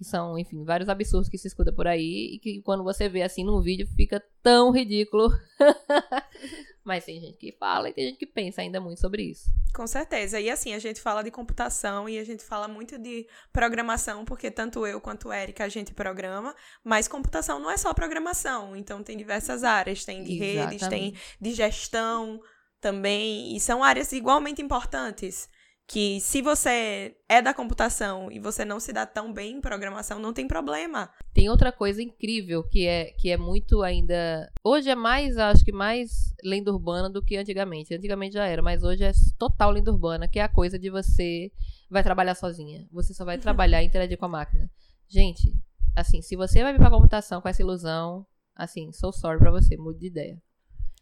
que 0.01 0.05
são, 0.05 0.35
enfim, 0.35 0.63
vários 0.63 0.89
absurdos 0.89 1.29
que 1.29 1.37
se 1.37 1.47
escuta 1.47 1.71
por 1.71 1.85
aí 1.85 2.33
e 2.33 2.39
que 2.39 2.59
quando 2.63 2.83
você 2.83 3.07
vê 3.07 3.21
assim 3.21 3.43
num 3.43 3.61
vídeo 3.61 3.87
fica 3.95 4.19
tão 4.41 4.71
ridículo. 4.71 5.29
Mas 6.83 7.05
tem 7.05 7.21
gente 7.21 7.37
que 7.37 7.51
fala 7.51 7.87
e 7.87 7.93
tem 7.93 8.07
gente 8.07 8.17
que 8.17 8.25
pensa 8.25 8.61
ainda 8.61 8.81
muito 8.81 8.99
sobre 8.99 9.21
isso. 9.21 9.45
Com 9.75 9.85
certeza. 9.85 10.39
E 10.39 10.49
assim, 10.49 10.73
a 10.73 10.79
gente 10.79 10.99
fala 10.99 11.23
de 11.23 11.29
computação 11.29 12.09
e 12.09 12.17
a 12.17 12.23
gente 12.23 12.43
fala 12.43 12.67
muito 12.67 12.97
de 12.97 13.27
programação, 13.53 14.25
porque 14.25 14.49
tanto 14.49 14.87
eu 14.87 14.99
quanto 14.99 15.27
o 15.27 15.33
Eric 15.33 15.61
a 15.61 15.69
gente 15.69 15.93
programa, 15.93 16.55
mas 16.83 17.07
computação 17.07 17.59
não 17.59 17.69
é 17.69 17.77
só 17.77 17.93
programação. 17.93 18.75
Então 18.75 19.03
tem 19.03 19.15
diversas 19.15 19.63
áreas, 19.63 20.03
tem 20.03 20.23
de 20.23 20.33
Exatamente. 20.33 20.81
redes, 20.81 20.87
tem 20.87 21.13
de 21.39 21.53
gestão 21.53 22.41
também, 22.79 23.55
e 23.55 23.59
são 23.59 23.83
áreas 23.83 24.11
igualmente 24.11 24.63
importantes 24.63 25.47
que 25.91 26.21
se 26.21 26.41
você 26.41 27.17
é 27.27 27.41
da 27.41 27.53
computação 27.53 28.31
e 28.31 28.39
você 28.39 28.63
não 28.63 28.79
se 28.79 28.93
dá 28.93 29.05
tão 29.05 29.33
bem 29.33 29.57
em 29.57 29.61
programação, 29.61 30.19
não 30.19 30.31
tem 30.31 30.47
problema. 30.47 31.11
Tem 31.33 31.49
outra 31.49 31.69
coisa 31.69 32.01
incrível 32.01 32.63
que 32.63 32.87
é 32.87 33.11
que 33.11 33.29
é 33.29 33.35
muito 33.35 33.81
ainda 33.81 34.49
hoje 34.63 34.89
é 34.89 34.95
mais, 34.95 35.37
acho 35.37 35.65
que 35.65 35.71
mais 35.73 36.33
lenda 36.41 36.71
urbana 36.71 37.09
do 37.09 37.21
que 37.21 37.35
antigamente. 37.35 37.93
Antigamente 37.93 38.35
já 38.35 38.45
era, 38.45 38.61
mas 38.61 38.83
hoje 38.83 39.03
é 39.03 39.11
total 39.37 39.71
lenda 39.71 39.91
urbana, 39.91 40.29
que 40.29 40.39
é 40.39 40.43
a 40.43 40.47
coisa 40.47 40.79
de 40.79 40.89
você 40.89 41.51
vai 41.89 42.01
trabalhar 42.01 42.35
sozinha. 42.35 42.87
Você 42.89 43.13
só 43.13 43.25
vai 43.25 43.35
trabalhar 43.37 43.83
e 43.83 43.85
interagir 43.85 44.17
com 44.17 44.25
a 44.25 44.29
máquina. 44.29 44.71
Gente, 45.09 45.53
assim, 45.93 46.21
se 46.21 46.37
você 46.37 46.63
vai 46.63 46.71
vir 46.71 46.79
pra 46.79 46.89
computação 46.89 47.41
com 47.41 47.49
essa 47.49 47.61
ilusão, 47.61 48.25
assim, 48.55 48.93
sou 48.93 49.11
sorry 49.11 49.39
pra 49.39 49.51
você, 49.51 49.75
mude 49.75 49.99
de 49.99 50.07
ideia. 50.07 50.41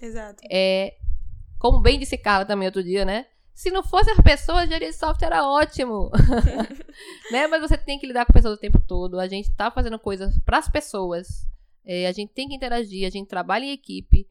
Exato. 0.02 0.42
É, 0.50 0.96
como 1.60 1.80
bem 1.80 2.00
disse 2.00 2.18
Carla 2.18 2.44
também 2.44 2.68
outro 2.68 2.84
dia, 2.84 3.06
né? 3.06 3.28
Se 3.60 3.70
não 3.72 3.84
fosse 3.84 4.10
as 4.10 4.22
pessoas, 4.22 4.70
gerir 4.70 4.94
software 4.94 5.28
era 5.28 5.46
ótimo. 5.46 6.10
né? 7.30 7.46
Mas 7.48 7.60
você 7.60 7.78
tem 7.78 8.00
que 8.00 8.08
lidar 8.08 8.26
com 8.26 8.32
pessoas 8.32 8.58
o 8.58 8.62
tempo 8.62 8.80
todo. 8.80 9.20
A 9.20 9.28
gente 9.28 9.54
tá 9.54 9.70
fazendo 9.70 10.00
coisas 10.00 10.34
para 10.46 10.60
as 10.60 10.70
pessoas. 10.70 11.46
É, 11.84 12.08
a 12.08 12.12
gente 12.14 12.32
tem 12.32 12.48
que 12.48 12.56
interagir, 12.56 13.06
a 13.06 13.10
gente 13.10 13.28
trabalha 13.28 13.66
em 13.66 13.74
equipe. 13.74 14.26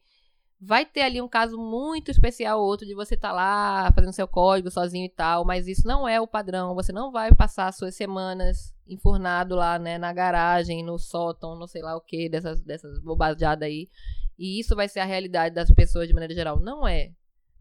Vai 0.59 0.83
ter 0.83 1.01
ali 1.01 1.21
um 1.21 1.27
caso 1.27 1.59
muito 1.59 2.09
especial 2.09 2.59
ou 2.59 2.65
outro 2.65 2.87
de 2.87 2.95
você 2.95 3.13
estar 3.13 3.27
tá 3.27 3.33
lá 3.35 3.91
fazendo 3.93 4.13
seu 4.13 4.27
código 4.27 4.71
sozinho 4.71 5.05
e 5.05 5.09
tal, 5.09 5.45
mas 5.45 5.67
isso 5.67 5.87
não 5.87 6.07
é 6.07 6.19
o 6.19 6.25
padrão. 6.25 6.73
Você 6.73 6.91
não 6.91 7.11
vai 7.11 7.31
passar 7.31 7.71
suas 7.71 7.95
semanas 7.95 8.73
enfurnado 8.87 9.53
lá, 9.53 9.77
né, 9.77 9.99
na 9.99 10.11
garagem, 10.11 10.83
no 10.83 10.97
sótão, 10.97 11.55
não 11.55 11.67
sei 11.67 11.83
lá 11.83 11.95
o 11.95 12.01
que, 12.01 12.29
dessas, 12.29 12.63
dessas 12.63 12.99
bobajadas 12.99 13.67
aí. 13.67 13.89
E 14.39 14.59
isso 14.59 14.75
vai 14.75 14.89
ser 14.89 15.01
a 15.01 15.05
realidade 15.05 15.53
das 15.53 15.69
pessoas 15.69 16.07
de 16.07 16.15
maneira 16.15 16.33
geral. 16.33 16.59
Não 16.59 16.87
é, 16.87 17.11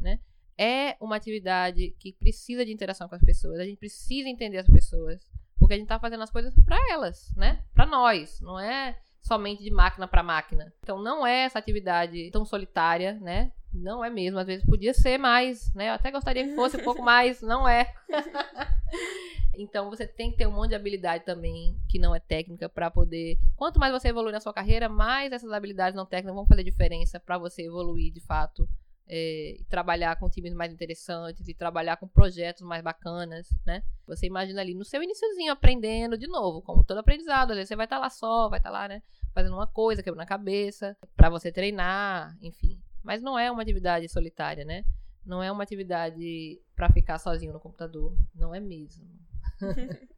né? 0.01 0.19
É 0.59 0.97
uma 1.01 1.17
atividade 1.17 1.95
que 2.01 2.13
precisa 2.13 2.65
de 2.67 2.73
interação 2.73 3.09
com 3.09 3.15
as 3.15 3.23
pessoas. 3.23 3.61
A 3.61 3.65
gente 3.65 3.79
precisa 3.79 4.29
entender 4.29 4.59
as 4.59 4.67
pessoas. 4.67 5.23
Porque 5.59 5.75
a 5.75 5.77
gente 5.77 5.87
está 5.87 5.99
fazendo 5.99 6.23
as 6.23 6.31
coisas 6.31 6.55
para 6.65 6.79
elas, 6.91 7.33
né? 7.37 7.65
Para 7.73 7.87
nós. 7.87 8.41
Não 8.41 8.59
é 8.59 8.99
somente 9.21 9.63
de 9.63 9.71
máquina 9.71 10.09
para 10.09 10.23
máquina. 10.23 10.73
Então 10.83 11.01
não 11.01 11.27
é 11.27 11.45
essa 11.45 11.59
atividade 11.59 12.31
tão 12.31 12.45
solitária, 12.45 13.15
né? 13.21 13.53
Não 13.73 14.05
é 14.05 14.11
mesmo. 14.11 14.39
Às 14.39 14.47
vezes 14.47 14.67
podia 14.67 14.95
ser 14.95 15.19
mais, 15.19 15.73
né? 15.75 15.91
Eu 15.91 15.95
até 15.95 16.11
gostaria 16.11 16.45
que 16.45 16.55
fosse 16.55 16.77
um 16.77 16.85
pouco 16.85 17.03
mais. 17.05 17.41
Não 17.41 17.69
é. 17.69 17.93
então 19.55 19.91
você 19.91 20.07
tem 20.07 20.31
que 20.31 20.39
ter 20.39 20.47
um 20.47 20.53
monte 20.53 20.71
de 20.71 20.77
habilidade 20.77 21.25
também 21.25 21.77
que 21.89 21.99
não 21.99 22.15
é 22.15 22.21
técnica 22.21 22.69
para 22.69 22.91
poder. 22.91 23.39
Quanto 23.57 23.79
mais 23.79 23.93
você 23.93 24.09
evoluir 24.09 24.33
na 24.33 24.41
sua 24.41 24.55
carreira, 24.55 24.89
mais 24.89 25.33
essas 25.33 25.53
habilidades 25.53 25.97
não 25.97 26.07
técnicas 26.07 26.35
vão 26.35 26.47
fazer 26.47 26.65
diferença 26.65 27.21
para 27.21 27.39
você 27.39 27.63
evoluir 27.63 28.13
de 28.13 28.21
fato 28.21 28.69
é, 29.09 29.59
trabalhar 29.69 30.17
com 30.17 30.29
times 30.29 30.53
mais 30.53 30.73
interessantes 30.73 31.49
e 31.49 31.55
trabalhar 31.55 31.97
com 31.97 32.07
projetos 32.07 32.63
mais 32.63 32.83
bacanas, 32.83 33.49
né? 33.65 33.83
Você 34.07 34.27
imagina 34.27 34.61
ali 34.61 34.75
no 34.75 34.85
seu 34.85 35.03
iníciozinho 35.03 35.53
aprendendo 35.53 36.19
de 36.19 36.27
novo, 36.27 36.61
como 36.61 36.85
todo 36.85 36.99
aprendizado, 36.99 37.51
às 37.53 37.57
vezes 37.57 37.69
você 37.69 37.77
vai 37.77 37.87
estar 37.87 37.97
tá 37.97 38.03
lá 38.03 38.11
só, 38.11 38.49
vai 38.49 38.59
estar 38.59 38.71
tá 38.71 38.79
lá, 38.79 38.89
né, 38.89 39.03
fazendo 39.33 39.55
uma 39.55 39.67
coisa, 39.67 40.03
quebrando 40.03 40.23
a 40.23 40.27
cabeça, 40.27 40.97
para 41.17 41.31
você 41.31 41.51
treinar, 41.51 42.37
enfim. 42.43 42.81
Mas 43.03 43.23
não 43.23 43.39
é 43.39 43.51
uma 43.51 43.63
atividade 43.63 44.09
solitária, 44.09 44.65
né? 44.65 44.85
Não 45.25 45.43
é 45.43 45.51
uma 45.51 45.63
atividade 45.63 46.61
para 46.75 46.91
ficar 46.91 47.19
sozinho 47.19 47.53
no 47.53 47.61
computador, 47.61 48.15
não 48.35 48.55
é 48.55 48.61
mesmo. 48.61 49.07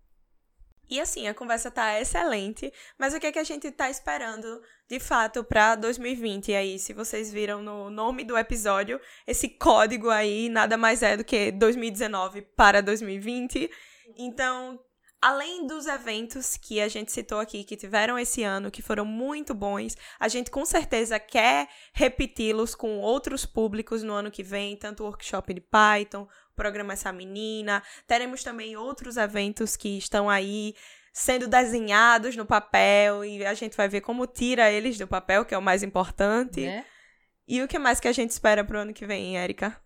E 0.90 1.00
assim, 1.00 1.28
a 1.28 1.34
conversa 1.34 1.70
tá 1.70 2.00
excelente, 2.00 2.72
mas 2.98 3.14
o 3.14 3.20
que 3.20 3.26
é 3.28 3.32
que 3.32 3.38
a 3.38 3.44
gente 3.44 3.70
tá 3.70 3.88
esperando 3.88 4.60
de 4.88 4.98
fato 4.98 5.44
para 5.44 5.76
2020? 5.76 6.50
E 6.50 6.56
aí, 6.56 6.78
se 6.80 6.92
vocês 6.92 7.32
viram 7.32 7.62
no 7.62 7.88
nome 7.88 8.24
do 8.24 8.36
episódio, 8.36 9.00
esse 9.24 9.48
código 9.48 10.10
aí 10.10 10.48
nada 10.48 10.76
mais 10.76 11.00
é 11.04 11.16
do 11.16 11.22
que 11.22 11.52
2019 11.52 12.42
para 12.56 12.82
2020. 12.82 13.70
Então, 14.18 14.80
além 15.20 15.66
dos 15.66 15.86
eventos 15.86 16.56
que 16.56 16.80
a 16.80 16.88
gente 16.88 17.12
citou 17.12 17.38
aqui, 17.38 17.62
que 17.62 17.76
tiveram 17.76 18.18
esse 18.18 18.42
ano, 18.42 18.70
que 18.70 18.80
foram 18.80 19.04
muito 19.04 19.52
bons, 19.52 19.96
a 20.18 20.28
gente 20.28 20.50
com 20.50 20.64
certeza 20.64 21.20
quer 21.20 21.68
repeti-los 21.92 22.74
com 22.74 22.98
outros 22.98 23.44
públicos 23.44 24.02
no 24.02 24.14
ano 24.14 24.30
que 24.30 24.42
vem, 24.42 24.76
tanto 24.76 25.02
o 25.02 25.06
workshop 25.06 25.52
de 25.52 25.60
Python, 25.60 26.26
programa 26.56 26.94
Essa 26.94 27.12
Menina. 27.12 27.82
Teremos 28.06 28.42
também 28.42 28.76
outros 28.76 29.16
eventos 29.16 29.76
que 29.76 29.98
estão 29.98 30.30
aí 30.30 30.74
sendo 31.12 31.46
desenhados 31.46 32.36
no 32.36 32.46
papel 32.46 33.24
e 33.24 33.44
a 33.44 33.52
gente 33.52 33.76
vai 33.76 33.88
ver 33.88 34.00
como 34.00 34.26
tira 34.26 34.70
eles 34.70 34.96
do 34.96 35.06
papel, 35.06 35.44
que 35.44 35.54
é 35.54 35.58
o 35.58 35.62
mais 35.62 35.82
importante. 35.82 36.62
Né? 36.62 36.84
E 37.46 37.62
o 37.62 37.68
que 37.68 37.78
mais 37.78 38.00
que 38.00 38.08
a 38.08 38.12
gente 38.12 38.30
espera 38.30 38.64
pro 38.64 38.78
ano 38.78 38.94
que 38.94 39.06
vem, 39.06 39.36
Érica? 39.36 39.76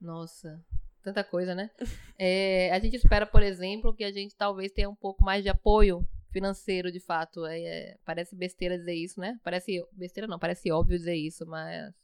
Nossa, 0.00 0.64
tanta 1.06 1.22
coisa, 1.22 1.54
né? 1.54 1.70
é, 2.18 2.70
a 2.72 2.78
gente 2.80 2.96
espera, 2.96 3.24
por 3.24 3.42
exemplo, 3.42 3.94
que 3.94 4.02
a 4.02 4.10
gente 4.10 4.34
talvez 4.34 4.72
tenha 4.72 4.90
um 4.90 4.94
pouco 4.94 5.24
mais 5.24 5.42
de 5.42 5.48
apoio 5.48 6.04
financeiro, 6.32 6.90
de 6.90 6.98
fato. 7.00 7.46
É, 7.46 7.60
é, 7.60 7.96
parece 8.04 8.34
besteira 8.34 8.76
dizer 8.76 8.94
isso, 8.94 9.20
né? 9.20 9.38
Parece 9.44 9.84
besteira 9.92 10.26
não, 10.26 10.38
parece 10.38 10.70
óbvio 10.70 10.98
dizer 10.98 11.14
isso, 11.14 11.46
mas 11.46 11.94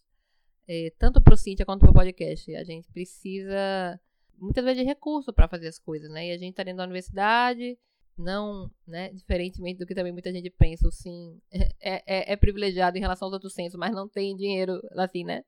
é, 0.68 0.92
tanto 0.98 1.20
para 1.20 1.34
o 1.34 1.36
Cintia 1.36 1.66
quanto 1.66 1.80
para 1.80 1.90
o 1.90 1.94
podcast. 1.94 2.54
A 2.54 2.62
gente 2.62 2.88
precisa 2.92 4.00
muitas 4.38 4.64
vezes 4.64 4.80
de 4.80 4.86
recurso 4.86 5.32
para 5.32 5.48
fazer 5.48 5.68
as 5.68 5.78
coisas, 5.78 6.10
né? 6.10 6.28
E 6.28 6.30
a 6.30 6.38
gente 6.38 6.50
está 6.50 6.62
dentro 6.62 6.78
da 6.78 6.84
universidade, 6.84 7.76
não, 8.16 8.70
né? 8.86 9.10
Diferentemente 9.10 9.78
do 9.78 9.86
que 9.86 9.94
também 9.94 10.12
muita 10.12 10.32
gente 10.32 10.48
pensa, 10.50 10.88
sim 10.92 11.40
é, 11.80 12.02
é, 12.06 12.32
é 12.32 12.36
privilegiado 12.36 12.96
em 12.96 13.00
relação 13.00 13.26
aos 13.26 13.34
outros 13.34 13.52
centros, 13.52 13.78
mas 13.78 13.92
não 13.92 14.08
tem 14.08 14.36
dinheiro, 14.36 14.80
assim, 14.92 15.24
né? 15.24 15.42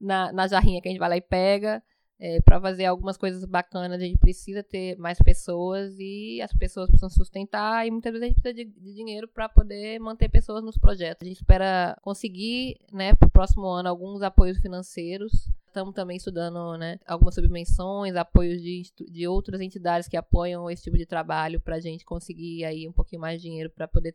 Na, 0.00 0.32
na 0.32 0.48
jarrinha 0.48 0.80
que 0.80 0.88
a 0.88 0.90
gente 0.90 1.00
vai 1.00 1.08
lá 1.08 1.16
e 1.16 1.20
pega. 1.20 1.80
É, 2.20 2.40
para 2.40 2.60
fazer 2.60 2.84
algumas 2.84 3.16
coisas 3.16 3.44
bacanas, 3.44 4.00
a 4.00 4.04
gente 4.04 4.18
precisa 4.18 4.60
ter 4.60 4.98
mais 4.98 5.18
pessoas 5.18 5.94
e 6.00 6.42
as 6.42 6.52
pessoas 6.52 6.88
precisam 6.88 7.08
sustentar 7.08 7.86
e 7.86 7.92
muitas 7.92 8.12
vezes 8.12 8.24
a 8.24 8.28
gente 8.28 8.42
precisa 8.42 8.64
de, 8.64 8.64
de 8.64 8.94
dinheiro 8.94 9.28
para 9.28 9.48
poder 9.48 10.00
manter 10.00 10.28
pessoas 10.28 10.64
nos 10.64 10.76
projetos. 10.76 11.22
A 11.22 11.28
gente 11.28 11.36
espera 11.36 11.96
conseguir, 12.02 12.76
né, 12.92 13.14
para 13.14 13.28
o 13.28 13.30
próximo 13.30 13.66
ano 13.66 13.88
alguns 13.88 14.20
apoios 14.20 14.58
financeiros. 14.58 15.48
Estamos 15.68 15.94
também 15.94 16.16
estudando, 16.16 16.76
né, 16.76 16.98
algumas 17.06 17.36
subvenções, 17.36 18.16
apoios 18.16 18.60
de, 18.60 18.82
de 19.08 19.28
outras 19.28 19.60
entidades 19.60 20.08
que 20.08 20.16
apoiam 20.16 20.68
esse 20.68 20.82
tipo 20.82 20.98
de 20.98 21.06
trabalho 21.06 21.60
para 21.60 21.76
a 21.76 21.80
gente 21.80 22.04
conseguir 22.04 22.64
aí 22.64 22.88
um 22.88 22.92
pouquinho 22.92 23.20
mais 23.20 23.40
de 23.40 23.48
dinheiro 23.48 23.70
para 23.70 23.86
poder 23.86 24.12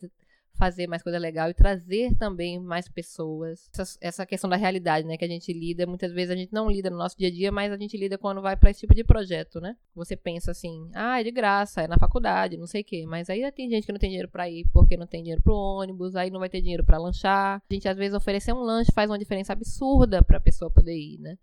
fazer 0.56 0.88
mais 0.88 1.02
coisa 1.02 1.18
legal 1.18 1.50
e 1.50 1.54
trazer 1.54 2.16
também 2.16 2.60
mais 2.60 2.88
pessoas. 2.88 3.70
Essa, 3.74 3.98
essa, 4.02 4.26
questão 4.26 4.50
da 4.50 4.56
realidade, 4.56 5.06
né, 5.08 5.18
que 5.18 5.26
a 5.26 5.28
gente 5.28 5.52
lida, 5.52 5.86
muitas 5.86 6.12
vezes 6.12 6.32
a 6.32 6.36
gente 6.36 6.54
não 6.54 6.70
lida 6.70 6.90
no 6.90 6.98
nosso 6.98 7.18
dia 7.18 7.28
a 7.28 7.32
dia, 7.32 7.52
mas 7.52 7.72
a 7.72 7.78
gente 7.78 7.98
lida 7.98 8.18
quando 8.18 8.42
vai 8.42 8.56
para 8.56 8.70
esse 8.70 8.82
tipo 8.82 8.94
de 8.94 9.04
projeto, 9.04 9.60
né? 9.60 9.76
Você 9.96 10.16
pensa 10.16 10.52
assim, 10.52 10.90
ah, 10.94 11.20
é 11.20 11.24
de 11.24 11.32
graça, 11.32 11.82
é 11.82 11.88
na 11.88 11.98
faculdade, 11.98 12.58
não 12.58 12.68
sei 12.68 12.82
o 12.82 12.86
quê, 12.86 13.06
mas 13.06 13.30
aí 13.30 13.50
tem 13.52 13.70
gente 13.70 13.86
que 13.86 13.92
não 13.92 14.00
tem 14.00 14.10
dinheiro 14.10 14.30
para 14.30 14.50
ir 14.50 14.66
porque 14.72 14.98
não 14.98 15.08
tem 15.08 15.22
dinheiro 15.22 15.42
pro 15.42 15.56
ônibus, 15.56 16.16
aí 16.16 16.30
não 16.30 16.40
vai 16.40 16.50
ter 16.50 16.62
dinheiro 16.62 16.84
para 16.84 16.98
lanchar. 16.98 17.62
A 17.70 17.74
gente 17.74 17.88
às 17.88 17.98
vezes 17.98 18.16
oferecer 18.16 18.54
um 18.54 18.62
lanche 18.62 18.92
faz 18.94 19.10
uma 19.10 19.20
diferença 19.20 19.54
absurda 19.54 20.24
para 20.24 20.38
a 20.38 20.42
pessoa 20.42 20.72
poder 20.72 20.96
ir, 20.96 21.20
né? 21.20 21.38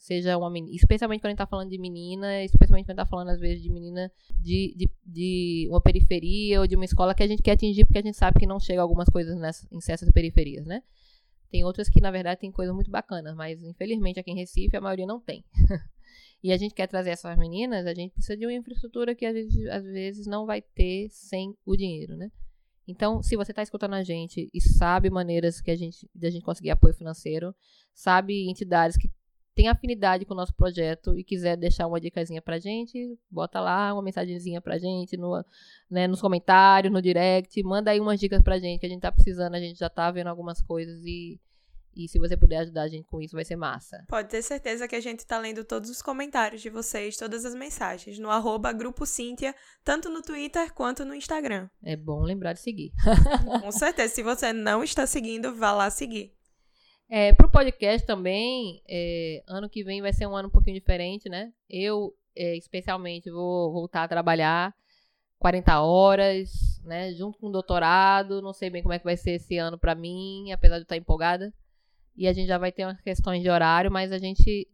Seja 0.00 0.36
uma 0.38 0.50
menina, 0.50 0.74
especialmente 0.74 1.20
quando 1.20 1.26
a 1.26 1.30
gente 1.30 1.38
tá 1.38 1.46
falando 1.46 1.68
de 1.68 1.78
menina, 1.78 2.42
especialmente 2.42 2.86
quando 2.86 2.98
a 2.98 3.02
gente 3.02 3.06
tá 3.06 3.10
falando, 3.10 3.28
às 3.28 3.38
vezes, 3.38 3.62
de 3.62 3.70
menina 3.70 4.10
de, 4.38 4.74
de, 4.76 4.88
de 5.04 5.68
uma 5.70 5.80
periferia 5.80 6.60
ou 6.60 6.66
de 6.66 6.74
uma 6.74 6.86
escola 6.86 7.14
que 7.14 7.22
a 7.22 7.26
gente 7.26 7.42
quer 7.42 7.52
atingir 7.52 7.84
porque 7.84 7.98
a 7.98 8.02
gente 8.02 8.16
sabe 8.16 8.40
que 8.40 8.46
não 8.46 8.58
chega 8.58 8.80
algumas 8.80 9.08
coisas 9.08 9.38
nessa, 9.38 9.68
em 9.70 9.80
certas 9.80 10.10
periferias, 10.10 10.64
né? 10.64 10.82
Tem 11.50 11.64
outras 11.64 11.88
que, 11.88 12.00
na 12.00 12.10
verdade, 12.10 12.40
tem 12.40 12.50
coisas 12.50 12.74
muito 12.74 12.90
bacanas, 12.90 13.34
mas 13.34 13.62
infelizmente 13.62 14.18
aqui 14.18 14.30
em 14.30 14.36
Recife 14.36 14.76
a 14.76 14.80
maioria 14.80 15.06
não 15.06 15.20
tem. 15.20 15.44
e 16.42 16.52
a 16.52 16.56
gente 16.56 16.74
quer 16.74 16.86
trazer 16.86 17.10
essas 17.10 17.36
meninas, 17.36 17.86
a 17.86 17.92
gente 17.92 18.12
precisa 18.12 18.36
de 18.36 18.46
uma 18.46 18.52
infraestrutura 18.52 19.14
que 19.14 19.26
às 19.26 19.34
vezes, 19.34 19.66
às 19.66 19.84
vezes 19.84 20.26
não 20.26 20.46
vai 20.46 20.62
ter 20.62 21.08
sem 21.10 21.54
o 21.66 21.76
dinheiro, 21.76 22.16
né? 22.16 22.30
Então, 22.86 23.22
se 23.22 23.36
você 23.36 23.52
está 23.52 23.62
escutando 23.62 23.94
a 23.94 24.02
gente 24.02 24.48
e 24.52 24.60
sabe 24.60 25.10
maneiras 25.10 25.60
que 25.60 25.70
a 25.70 25.76
gente, 25.76 26.08
de 26.14 26.26
a 26.26 26.30
gente 26.30 26.42
conseguir 26.42 26.70
apoio 26.70 26.94
financeiro, 26.94 27.54
sabe 27.94 28.48
entidades 28.48 28.96
que 28.96 29.08
tem 29.54 29.68
afinidade 29.68 30.24
com 30.24 30.32
o 30.32 30.36
nosso 30.36 30.54
projeto 30.54 31.16
e 31.18 31.24
quiser 31.24 31.56
deixar 31.56 31.86
uma 31.86 32.00
dicasinha 32.00 32.40
pra 32.40 32.58
gente, 32.58 33.18
bota 33.30 33.60
lá 33.60 33.92
uma 33.92 34.02
mensagenzinha 34.02 34.60
pra 34.60 34.78
gente 34.78 35.16
no, 35.16 35.44
né, 35.90 36.06
nos 36.06 36.20
comentários, 36.20 36.92
no 36.92 37.02
direct, 37.02 37.62
manda 37.62 37.90
aí 37.90 38.00
umas 38.00 38.18
dicas 38.18 38.42
pra 38.42 38.58
gente 38.58 38.80
que 38.80 38.86
a 38.86 38.88
gente 38.88 39.02
tá 39.02 39.12
precisando, 39.12 39.54
a 39.54 39.60
gente 39.60 39.78
já 39.78 39.90
tá 39.90 40.10
vendo 40.10 40.28
algumas 40.28 40.62
coisas 40.62 41.02
e, 41.04 41.38
E 41.94 42.08
se 42.08 42.18
você 42.18 42.36
puder 42.36 42.58
ajudar 42.58 42.82
a 42.82 42.88
gente 42.88 43.06
com 43.08 43.20
isso, 43.20 43.34
vai 43.34 43.44
ser 43.44 43.56
massa. 43.56 44.04
Pode 44.08 44.28
ter 44.28 44.42
certeza 44.42 44.86
que 44.86 44.94
a 44.94 45.00
gente 45.00 45.26
tá 45.26 45.38
lendo 45.38 45.64
todos 45.64 45.90
os 45.90 46.00
comentários 46.00 46.62
de 46.62 46.70
vocês, 46.70 47.16
todas 47.16 47.44
as 47.44 47.54
mensagens, 47.54 48.18
no 48.18 48.30
arroba 48.30 48.72
Grupo 48.72 49.04
Cíntia, 49.04 49.54
tanto 49.84 50.08
no 50.08 50.22
Twitter 50.22 50.72
quanto 50.72 51.04
no 51.04 51.14
Instagram. 51.14 51.68
É 51.82 51.96
bom 51.96 52.22
lembrar 52.22 52.52
de 52.52 52.60
seguir. 52.60 52.92
com 53.60 53.72
certeza, 53.72 54.14
se 54.14 54.22
você 54.22 54.52
não 54.52 54.84
está 54.84 55.06
seguindo, 55.06 55.54
vá 55.54 55.72
lá 55.72 55.90
seguir. 55.90 56.32
É, 57.10 57.32
pro 57.32 57.50
podcast 57.50 58.06
também, 58.06 58.80
é, 58.88 59.42
ano 59.48 59.68
que 59.68 59.82
vem 59.82 60.00
vai 60.00 60.12
ser 60.12 60.26
um 60.26 60.36
ano 60.36 60.46
um 60.46 60.50
pouquinho 60.50 60.78
diferente, 60.78 61.28
né? 61.28 61.52
Eu, 61.68 62.14
é, 62.36 62.56
especialmente, 62.56 63.28
vou 63.28 63.72
voltar 63.72 64.04
a 64.04 64.08
trabalhar 64.08 64.72
40 65.40 65.80
horas, 65.80 66.80
né? 66.84 67.12
Junto 67.12 67.36
com 67.40 67.48
o 67.48 67.52
doutorado. 67.52 68.40
Não 68.40 68.52
sei 68.52 68.70
bem 68.70 68.80
como 68.80 68.94
é 68.94 68.98
que 68.98 69.04
vai 69.04 69.16
ser 69.16 69.32
esse 69.32 69.58
ano 69.58 69.76
para 69.76 69.96
mim, 69.96 70.52
apesar 70.52 70.76
de 70.76 70.82
eu 70.82 70.84
estar 70.84 70.96
empolgada. 70.96 71.52
E 72.16 72.28
a 72.28 72.32
gente 72.32 72.46
já 72.46 72.58
vai 72.58 72.70
ter 72.70 72.84
umas 72.84 73.00
questões 73.00 73.42
de 73.42 73.50
horário, 73.50 73.90
mas 73.90 74.12
a 74.12 74.18
gente. 74.18 74.68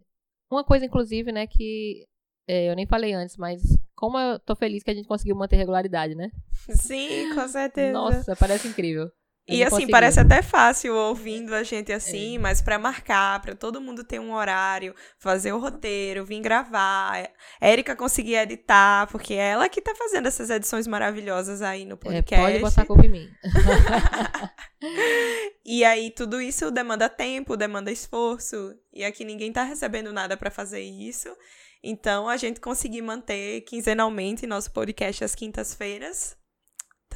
Uma 0.50 0.62
coisa, 0.62 0.84
inclusive, 0.84 1.32
né, 1.32 1.46
que 1.46 2.06
é, 2.46 2.70
eu 2.70 2.76
nem 2.76 2.86
falei 2.86 3.14
antes, 3.14 3.36
mas 3.36 3.62
como 3.94 4.18
eu 4.18 4.38
tô 4.38 4.54
feliz 4.54 4.82
que 4.82 4.90
a 4.90 4.94
gente 4.94 5.08
conseguiu 5.08 5.34
manter 5.34 5.56
regularidade, 5.56 6.14
né? 6.14 6.30
Sim, 6.52 7.34
com 7.34 7.48
certeza. 7.48 7.92
Nossa, 7.92 8.36
parece 8.36 8.68
incrível. 8.68 9.10
E 9.48 9.62
assim, 9.62 9.86
parece 9.86 10.18
até 10.18 10.42
fácil 10.42 10.94
ouvindo 10.94 11.54
a 11.54 11.62
gente 11.62 11.92
assim, 11.92 12.34
é. 12.34 12.38
mas 12.38 12.60
para 12.60 12.80
marcar, 12.80 13.40
para 13.40 13.54
todo 13.54 13.80
mundo 13.80 14.02
ter 14.02 14.18
um 14.18 14.34
horário, 14.34 14.92
fazer 15.18 15.52
o 15.52 15.58
roteiro, 15.58 16.24
vir 16.24 16.40
gravar, 16.40 17.30
Érica 17.60 17.94
conseguir 17.94 18.34
editar, 18.34 19.06
porque 19.06 19.34
é 19.34 19.50
ela 19.50 19.68
que 19.68 19.80
tá 19.80 19.94
fazendo 19.94 20.26
essas 20.26 20.50
edições 20.50 20.88
maravilhosas 20.88 21.62
aí 21.62 21.84
no 21.84 21.96
podcast. 21.96 22.34
É, 22.34 22.38
pode 22.38 22.58
botar 22.58 22.82
a 22.82 22.86
culpa 22.86 23.06
em 23.06 23.08
mim. 23.08 23.28
e 25.64 25.84
aí 25.84 26.10
tudo 26.10 26.40
isso 26.40 26.68
demanda 26.72 27.08
tempo, 27.08 27.56
demanda 27.56 27.92
esforço, 27.92 28.74
e 28.92 29.04
aqui 29.04 29.24
ninguém 29.24 29.52
tá 29.52 29.62
recebendo 29.62 30.12
nada 30.12 30.36
para 30.36 30.50
fazer 30.50 30.80
isso. 30.80 31.28
Então, 31.84 32.28
a 32.28 32.36
gente 32.36 32.58
conseguir 32.58 33.02
manter 33.02 33.60
quinzenalmente 33.60 34.44
nosso 34.44 34.72
podcast 34.72 35.22
às 35.22 35.36
quintas-feiras 35.36 36.36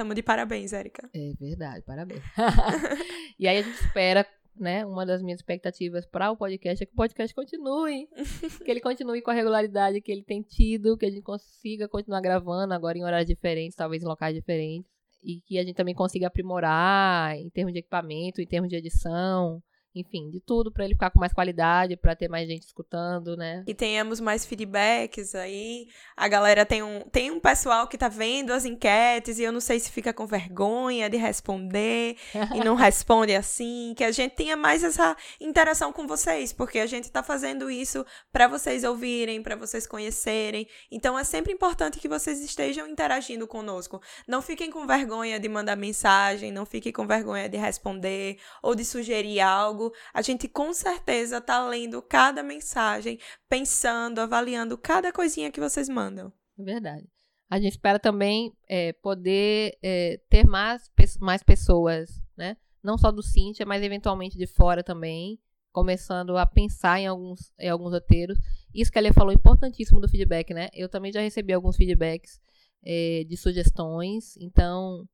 Tamo 0.01 0.14
de 0.14 0.22
parabéns, 0.22 0.72
Érica. 0.72 1.11
É 1.12 1.34
verdade, 1.38 1.84
parabéns. 1.84 2.22
e 3.38 3.46
aí 3.46 3.59
a 3.59 3.62
gente 3.62 3.78
espera, 3.82 4.26
né? 4.57 4.82
Uma 4.86 5.05
das 5.05 5.20
minhas 5.20 5.40
expectativas 5.40 6.07
para 6.07 6.30
o 6.30 6.38
podcast 6.38 6.82
é 6.82 6.86
que 6.86 6.92
o 6.94 6.96
podcast 6.96 7.34
continue. 7.34 8.09
que 8.64 8.70
ele 8.70 8.80
continue 8.80 9.20
com 9.20 9.30
a 9.30 9.34
regularidade 9.34 10.01
que 10.01 10.11
ele 10.11 10.22
tem 10.22 10.40
tido, 10.40 10.96
que 10.96 11.05
a 11.05 11.11
gente 11.11 11.20
consiga 11.20 11.86
continuar 11.86 12.22
gravando 12.22 12.72
agora 12.72 12.96
em 12.96 13.05
horários 13.05 13.28
diferentes, 13.28 13.76
talvez 13.76 14.03
em 14.03 14.07
locais 14.07 14.34
diferentes. 14.34 14.90
E 15.22 15.42
que 15.42 15.59
a 15.59 15.62
gente 15.62 15.76
também 15.76 15.94
consiga 15.94 16.28
aprimorar 16.28 17.36
em 17.36 17.51
termos 17.51 17.74
de 17.74 17.80
equipamento, 17.80 18.40
em 18.40 18.46
termos 18.46 18.70
de 18.70 18.76
edição, 18.76 19.62
enfim, 19.95 20.30
de 20.30 20.41
tudo 20.41 20.70
para 20.70 20.84
ele 20.84 20.95
ficar 20.95 21.11
com 21.11 21.18
mais 21.18 21.32
qualidade, 21.32 21.97
para 21.97 22.14
ter 22.14 22.28
mais 22.28 22.47
gente 22.47 22.64
escutando, 22.64 23.36
né? 23.36 23.64
E 23.66 23.74
tenhamos 23.74 24.20
mais 24.20 24.47
feedbacks 24.47 25.34
aí. 25.34 25.88
A 26.16 26.28
galera 26.28 26.64
tem 26.64 26.82
um, 26.82 27.01
tem 27.11 27.30
um 27.30 27.41
pessoal 27.41 27.88
que 27.88 27.99
tá 27.99 28.09
vendo 28.09 28.53
as 28.53 28.64
enquetes 28.64 29.38
e 29.38 29.43
eu 29.43 29.53
não 29.53 29.61
sei 29.61 29.80
se 29.80 29.91
fica 29.91 30.12
com 30.12 30.26
vergonha 30.26 31.11
de 31.11 31.16
responder 31.16 32.16
e 32.55 32.62
não 32.64 32.74
responde 32.76 33.34
assim, 33.34 33.93
que 33.97 34.05
a 34.05 34.12
gente 34.12 34.36
tenha 34.36 34.57
mais 34.57 34.84
essa 34.84 35.16
interação 35.41 35.93
com 35.93 36.07
vocês, 36.07 36.53
porque 36.53 36.78
a 36.78 36.86
gente 36.86 37.11
tá 37.11 37.22
fazendo 37.22 37.68
isso 37.68 38.07
para 38.32 38.47
vocês 38.47 38.84
ouvirem, 38.84 39.43
para 39.43 39.57
vocês 39.57 39.86
conhecerem. 39.86 40.68
Então 40.91 41.18
é 41.18 41.24
sempre 41.24 41.53
importante 41.53 41.99
que 41.99 42.09
vocês 42.09 42.41
estejam 42.41 42.86
interagindo 42.86 43.47
conosco. 43.47 44.01
Não 44.26 44.41
fiquem 44.41 44.70
com 44.70 44.86
vergonha 44.86 45.41
de 45.41 45.49
mandar 45.49 45.74
mensagem, 45.74 46.53
não 46.53 46.64
fiquem 46.64 46.93
com 46.93 47.07
vergonha 47.07 47.49
de 47.49 47.57
responder 47.57 48.38
ou 48.62 48.76
de 48.76 48.84
sugerir 48.84 49.41
algo 49.41 49.80
algo, 49.81 49.95
a 50.12 50.20
gente 50.20 50.47
com 50.47 50.72
certeza 50.74 51.39
está 51.39 51.66
lendo 51.66 52.03
cada 52.03 52.43
mensagem, 52.43 53.18
pensando, 53.49 54.18
avaliando 54.18 54.76
cada 54.76 55.12
coisinha 55.12 55.51
que 55.51 55.61
vocês 55.61 55.89
mandam. 55.89 56.33
Verdade. 56.59 57.09
A 57.49 57.59
gente 57.59 57.72
espera 57.72 57.99
também 57.99 58.53
é, 58.68 58.93
poder 58.93 59.76
é, 59.83 60.20
ter 60.28 60.47
mais, 60.47 60.91
mais 61.18 61.43
pessoas, 61.43 62.11
né? 62.37 62.57
Não 62.83 62.97
só 62.97 63.11
do 63.11 63.22
Cintia, 63.22 63.66
mas 63.66 63.83
eventualmente 63.83 64.39
de 64.39 64.47
fora 64.47 64.85
também, 64.85 65.39
começando 65.72 66.37
a 66.37 66.47
pensar 66.47 67.01
em 67.01 67.07
alguns, 67.07 67.53
em 67.59 67.68
alguns 67.68 67.93
roteiros. 67.93 68.39
Isso 68.72 68.91
que 68.91 68.99
a 68.99 69.03
Lê 69.03 69.12
falou, 69.12 69.33
importantíssimo 69.33 70.01
do 70.01 70.09
feedback, 70.09 70.55
né? 70.55 70.68
Eu 70.72 70.89
também 70.89 71.12
já 71.12 71.20
recebi 71.20 71.53
alguns 71.53 71.76
feedbacks 71.76 72.41
é, 72.85 73.24
de 73.24 73.37
sugestões, 73.37 74.37
então 74.37 75.07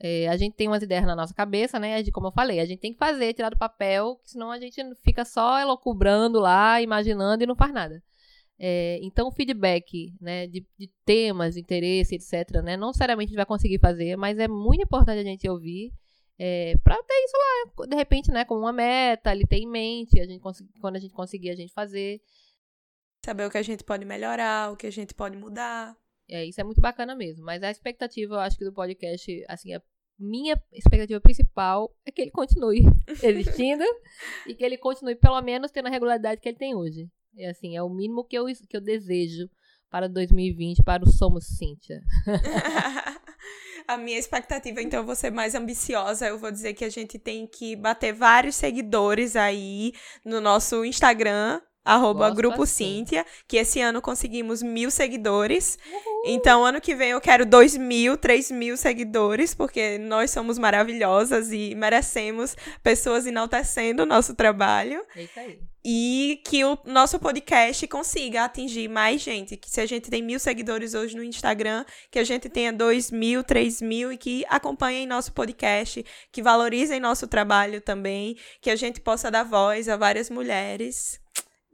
é, 0.00 0.28
a 0.28 0.36
gente 0.36 0.54
tem 0.54 0.68
umas 0.68 0.82
ideias 0.82 1.06
na 1.06 1.16
nossa 1.16 1.32
cabeça, 1.32 1.78
né? 1.78 2.02
De 2.02 2.10
como 2.10 2.28
eu 2.28 2.32
falei, 2.32 2.60
a 2.60 2.64
gente 2.64 2.80
tem 2.80 2.92
que 2.92 2.98
fazer, 2.98 3.32
tirar 3.32 3.50
do 3.50 3.58
papel, 3.58 4.20
senão 4.24 4.50
a 4.50 4.58
gente 4.58 4.82
fica 5.02 5.24
só 5.24 5.58
elocubrando 5.60 6.38
lá, 6.40 6.80
imaginando 6.80 7.42
e 7.42 7.46
não 7.46 7.56
faz 7.56 7.72
nada. 7.72 8.02
É, 8.58 8.98
então, 9.02 9.28
o 9.28 9.32
feedback 9.32 10.14
né, 10.20 10.46
de, 10.46 10.64
de, 10.78 10.88
temas, 11.04 11.56
interesse, 11.56 12.14
etc., 12.14 12.62
né, 12.62 12.76
não 12.76 12.88
necessariamente 12.88 13.28
a 13.28 13.30
gente 13.30 13.36
vai 13.36 13.46
conseguir 13.46 13.80
fazer, 13.80 14.16
mas 14.16 14.38
é 14.38 14.46
muito 14.46 14.84
importante 14.84 15.18
a 15.18 15.24
gente 15.24 15.48
ouvir 15.48 15.92
é, 16.38 16.76
para 16.82 16.96
ter 17.02 17.14
isso 17.24 17.36
lá, 17.36 17.86
de 17.86 17.96
repente, 17.96 18.30
né, 18.30 18.44
como 18.44 18.60
uma 18.60 18.72
meta, 18.72 19.32
ele 19.32 19.46
ter 19.46 19.58
em 19.58 19.68
mente, 19.68 20.20
a 20.20 20.26
gente 20.26 20.40
quando 20.80 20.96
a 20.96 20.98
gente 20.98 21.14
conseguir, 21.14 21.50
a 21.50 21.56
gente 21.56 21.72
fazer. 21.72 22.20
Saber 23.24 23.46
o 23.46 23.50
que 23.50 23.58
a 23.58 23.62
gente 23.62 23.84
pode 23.84 24.04
melhorar, 24.04 24.72
o 24.72 24.76
que 24.76 24.86
a 24.86 24.92
gente 24.92 25.14
pode 25.14 25.36
mudar. 25.36 25.96
É, 26.28 26.44
isso 26.44 26.60
é 26.60 26.64
muito 26.64 26.80
bacana 26.80 27.14
mesmo. 27.14 27.44
Mas 27.44 27.62
a 27.62 27.70
expectativa, 27.70 28.34
eu 28.34 28.40
acho 28.40 28.56
que 28.56 28.64
do 28.64 28.72
podcast, 28.72 29.44
assim, 29.48 29.74
a 29.74 29.82
minha 30.18 30.60
expectativa 30.72 31.20
principal 31.20 31.94
é 32.06 32.10
que 32.10 32.22
ele 32.22 32.30
continue 32.30 32.80
existindo 33.22 33.84
e 34.46 34.54
que 34.54 34.64
ele 34.64 34.78
continue, 34.78 35.14
pelo 35.14 35.40
menos, 35.42 35.70
tendo 35.70 35.88
a 35.88 35.90
regularidade 35.90 36.40
que 36.40 36.48
ele 36.48 36.58
tem 36.58 36.74
hoje. 36.74 37.08
E 37.34 37.44
assim, 37.44 37.76
é 37.76 37.82
o 37.82 37.90
mínimo 37.90 38.24
que 38.24 38.36
eu, 38.36 38.46
que 38.46 38.76
eu 38.76 38.80
desejo 38.80 39.48
para 39.90 40.08
2020, 40.08 40.82
para 40.82 41.04
o 41.04 41.06
Somos 41.06 41.46
Cíntia. 41.56 42.00
a 43.86 43.96
minha 43.96 44.18
expectativa, 44.18 44.80
então, 44.80 45.00
eu 45.00 45.06
vou 45.06 45.14
ser 45.14 45.30
mais 45.30 45.54
ambiciosa. 45.54 46.26
Eu 46.26 46.38
vou 46.38 46.50
dizer 46.50 46.74
que 46.74 46.84
a 46.84 46.88
gente 46.88 47.18
tem 47.18 47.46
que 47.46 47.76
bater 47.76 48.12
vários 48.12 48.56
seguidores 48.56 49.36
aí 49.36 49.92
no 50.24 50.40
nosso 50.40 50.84
Instagram, 50.84 51.60
arroba 51.84 52.28
Gosto 52.28 52.36
Grupo 52.36 52.62
assim. 52.62 52.96
Cíntia, 52.96 53.26
que 53.46 53.56
esse 53.56 53.80
ano 53.80 54.00
conseguimos 54.00 54.62
mil 54.62 54.90
seguidores. 54.90 55.78
Uhul. 55.86 56.22
Então, 56.26 56.64
ano 56.64 56.80
que 56.80 56.94
vem 56.94 57.10
eu 57.10 57.20
quero 57.20 57.44
dois 57.44 57.76
mil, 57.76 58.16
três 58.16 58.50
mil 58.50 58.76
seguidores, 58.76 59.54
porque 59.54 59.98
nós 59.98 60.30
somos 60.30 60.58
maravilhosas 60.58 61.52
e 61.52 61.74
merecemos 61.74 62.56
pessoas 62.82 63.26
enaltecendo 63.26 64.02
o 64.04 64.06
nosso 64.06 64.34
trabalho. 64.34 65.04
É 65.14 65.22
isso 65.22 65.38
aí. 65.38 65.58
E 65.86 66.40
que 66.46 66.64
o 66.64 66.78
nosso 66.86 67.18
podcast 67.18 67.86
consiga 67.88 68.44
atingir 68.44 68.88
mais 68.88 69.20
gente. 69.20 69.54
Que 69.54 69.68
se 69.68 69.82
a 69.82 69.86
gente 69.86 70.08
tem 70.08 70.22
mil 70.22 70.38
seguidores 70.38 70.94
hoje 70.94 71.14
no 71.14 71.22
Instagram, 71.22 71.84
que 72.10 72.18
a 72.18 72.24
gente 72.24 72.48
tenha 72.48 72.72
dois 72.72 73.10
mil, 73.10 73.44
três 73.44 73.82
mil 73.82 74.10
e 74.10 74.16
que 74.16 74.46
acompanhem 74.48 75.06
nosso 75.06 75.30
podcast, 75.32 76.02
que 76.32 76.42
valorizem 76.42 76.98
nosso 76.98 77.26
trabalho 77.26 77.82
também, 77.82 78.34
que 78.62 78.70
a 78.70 78.76
gente 78.76 78.98
possa 78.98 79.30
dar 79.30 79.42
voz 79.42 79.86
a 79.86 79.96
várias 79.98 80.30
mulheres 80.30 81.22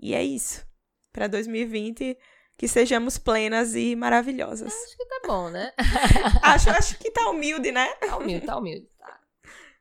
e 0.00 0.14
é 0.14 0.22
isso. 0.22 0.66
Para 1.12 1.26
2020, 1.26 2.16
que 2.56 2.66
sejamos 2.66 3.18
plenas 3.18 3.74
e 3.74 3.94
maravilhosas. 3.94 4.72
Acho 4.72 4.96
que 4.96 5.04
tá 5.06 5.20
bom, 5.26 5.50
né? 5.50 5.72
acho, 6.42 6.70
acho 6.70 6.98
que 6.98 7.10
tá 7.10 7.28
humilde, 7.28 7.70
né? 7.70 7.86
Tá 7.96 8.16
humilde, 8.16 8.46
tá 8.46 8.56
humilde. 8.56 8.88
Tá. 8.98 9.20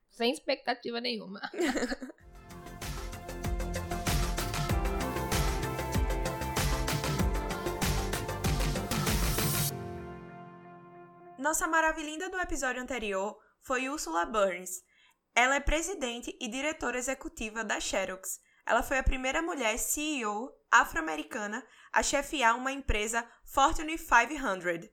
Sem 0.09 0.33
expectativa 0.33 0.99
nenhuma. 0.99 1.39
Nossa 11.37 11.65
maravilhinda 11.67 12.29
do 12.29 12.37
episódio 12.37 12.81
anterior 12.81 13.37
foi 13.61 13.87
Ursula 13.87 14.25
Burns. 14.25 14.81
Ela 15.33 15.55
é 15.55 15.59
presidente 15.61 16.35
e 16.41 16.49
diretora 16.49 16.97
executiva 16.97 17.63
da 17.63 17.79
Xerox, 17.79 18.41
ela 18.69 18.83
foi 18.83 18.99
a 18.99 19.03
primeira 19.03 19.41
mulher 19.41 19.79
CEO 19.79 20.53
afro-americana 20.69 21.65
a 21.91 22.03
chefiar 22.03 22.55
uma 22.55 22.71
empresa 22.71 23.27
Fortune 23.43 23.97
500. 23.97 24.87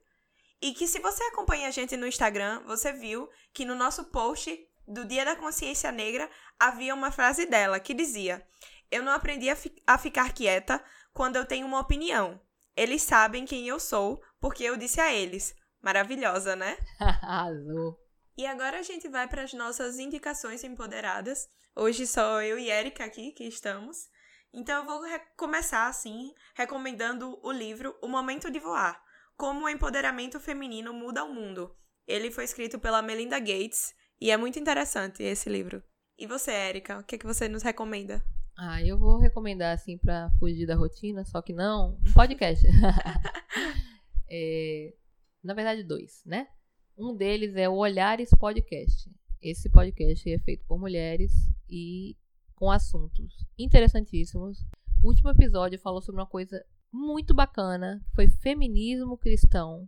E 0.59 0.73
que 0.73 0.87
se 0.87 0.99
você 0.99 1.23
acompanha 1.25 1.67
a 1.67 1.71
gente 1.71 1.95
no 1.95 2.07
Instagram, 2.07 2.63
você 2.65 2.91
viu 2.91 3.29
que 3.53 3.65
no 3.65 3.75
nosso 3.75 4.05
post 4.05 4.59
do 4.87 5.05
Dia 5.05 5.23
da 5.23 5.35
Consciência 5.35 5.91
Negra 5.91 6.27
havia 6.59 6.95
uma 6.95 7.11
frase 7.11 7.45
dela 7.45 7.79
que 7.79 7.93
dizia: 7.93 8.43
Eu 8.89 9.03
não 9.03 9.11
aprendi 9.11 9.47
a, 9.47 9.55
fi 9.55 9.71
a 9.85 9.95
ficar 9.99 10.33
quieta 10.33 10.83
quando 11.13 11.35
eu 11.35 11.45
tenho 11.45 11.67
uma 11.67 11.79
opinião. 11.79 12.41
Eles 12.75 13.03
sabem 13.03 13.45
quem 13.45 13.67
eu 13.67 13.79
sou 13.79 14.19
porque 14.39 14.63
eu 14.63 14.75
disse 14.75 14.99
a 14.99 15.13
eles. 15.13 15.55
Maravilhosa, 15.83 16.55
né? 16.55 16.75
Arrasou. 16.99 17.95
E 18.35 18.45
agora 18.47 18.79
a 18.79 18.83
gente 18.83 19.07
vai 19.07 19.27
para 19.27 19.43
as 19.43 19.53
nossas 19.53 19.99
indicações 19.99 20.63
empoderadas. 20.63 21.47
Hoje 21.79 22.07
só 22.07 22.41
eu 22.41 22.57
e 22.57 22.71
Erika 22.71 23.05
aqui 23.05 23.31
que 23.33 23.43
estamos. 23.43 24.09
Então 24.51 24.79
eu 24.79 24.85
vou 24.87 24.99
começar 25.37 25.87
assim, 25.87 26.33
recomendando 26.55 27.39
o 27.43 27.51
livro 27.51 27.95
O 28.01 28.07
Momento 28.07 28.49
de 28.49 28.57
Voar: 28.57 28.99
Como 29.37 29.63
o 29.63 29.69
empoderamento 29.69 30.39
feminino 30.39 30.91
muda 30.91 31.23
o 31.23 31.31
mundo. 31.31 31.69
Ele 32.07 32.31
foi 32.31 32.45
escrito 32.45 32.79
pela 32.79 33.03
Melinda 33.03 33.37
Gates 33.37 33.93
e 34.19 34.31
é 34.31 34.37
muito 34.37 34.57
interessante 34.57 35.21
esse 35.21 35.49
livro. 35.49 35.83
E 36.17 36.25
você, 36.25 36.49
Érica, 36.49 36.97
o 36.97 37.03
que, 37.03 37.13
é 37.13 37.17
que 37.19 37.27
você 37.27 37.47
nos 37.47 37.61
recomenda? 37.61 38.25
Ah, 38.57 38.83
eu 38.83 38.97
vou 38.97 39.19
recomendar, 39.19 39.75
assim, 39.75 39.99
pra 39.99 40.31
fugir 40.39 40.65
da 40.65 40.75
rotina, 40.75 41.23
só 41.25 41.43
que 41.43 41.53
não, 41.53 41.99
um 42.03 42.13
podcast. 42.13 42.65
é, 44.27 44.95
na 45.43 45.53
verdade, 45.53 45.83
dois, 45.83 46.23
né? 46.25 46.47
Um 46.97 47.15
deles 47.15 47.55
é 47.55 47.69
o 47.69 47.75
Olhares 47.75 48.31
Podcast. 48.31 49.11
Esse 49.39 49.69
podcast 49.69 50.27
é 50.27 50.39
feito 50.39 50.65
por 50.65 50.79
mulheres 50.79 51.31
e 51.69 52.15
com 52.55 52.71
assuntos 52.71 53.45
interessantíssimos. 53.57 54.65
O 55.03 55.07
último 55.07 55.29
episódio 55.29 55.79
falou 55.79 56.01
sobre 56.01 56.21
uma 56.21 56.27
coisa 56.27 56.63
muito 56.91 57.33
bacana, 57.33 58.01
que 58.09 58.15
foi 58.15 58.27
feminismo 58.27 59.17
cristão. 59.17 59.87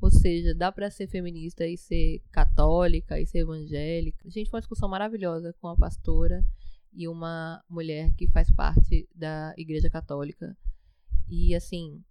Ou 0.00 0.10
seja, 0.10 0.54
dá 0.54 0.70
para 0.70 0.90
ser 0.90 1.06
feminista 1.06 1.66
e 1.66 1.78
ser 1.78 2.22
católica 2.30 3.18
e 3.18 3.26
ser 3.26 3.38
evangélica. 3.38 4.28
Gente, 4.28 4.50
foi 4.50 4.58
uma 4.58 4.62
discussão 4.62 4.88
maravilhosa 4.88 5.54
com 5.60 5.68
a 5.68 5.76
pastora 5.76 6.44
e 6.92 7.08
uma 7.08 7.62
mulher 7.68 8.12
que 8.14 8.28
faz 8.28 8.50
parte 8.50 9.08
da 9.14 9.54
Igreja 9.56 9.88
Católica. 9.88 10.56
E 11.28 11.54
assim, 11.54 12.04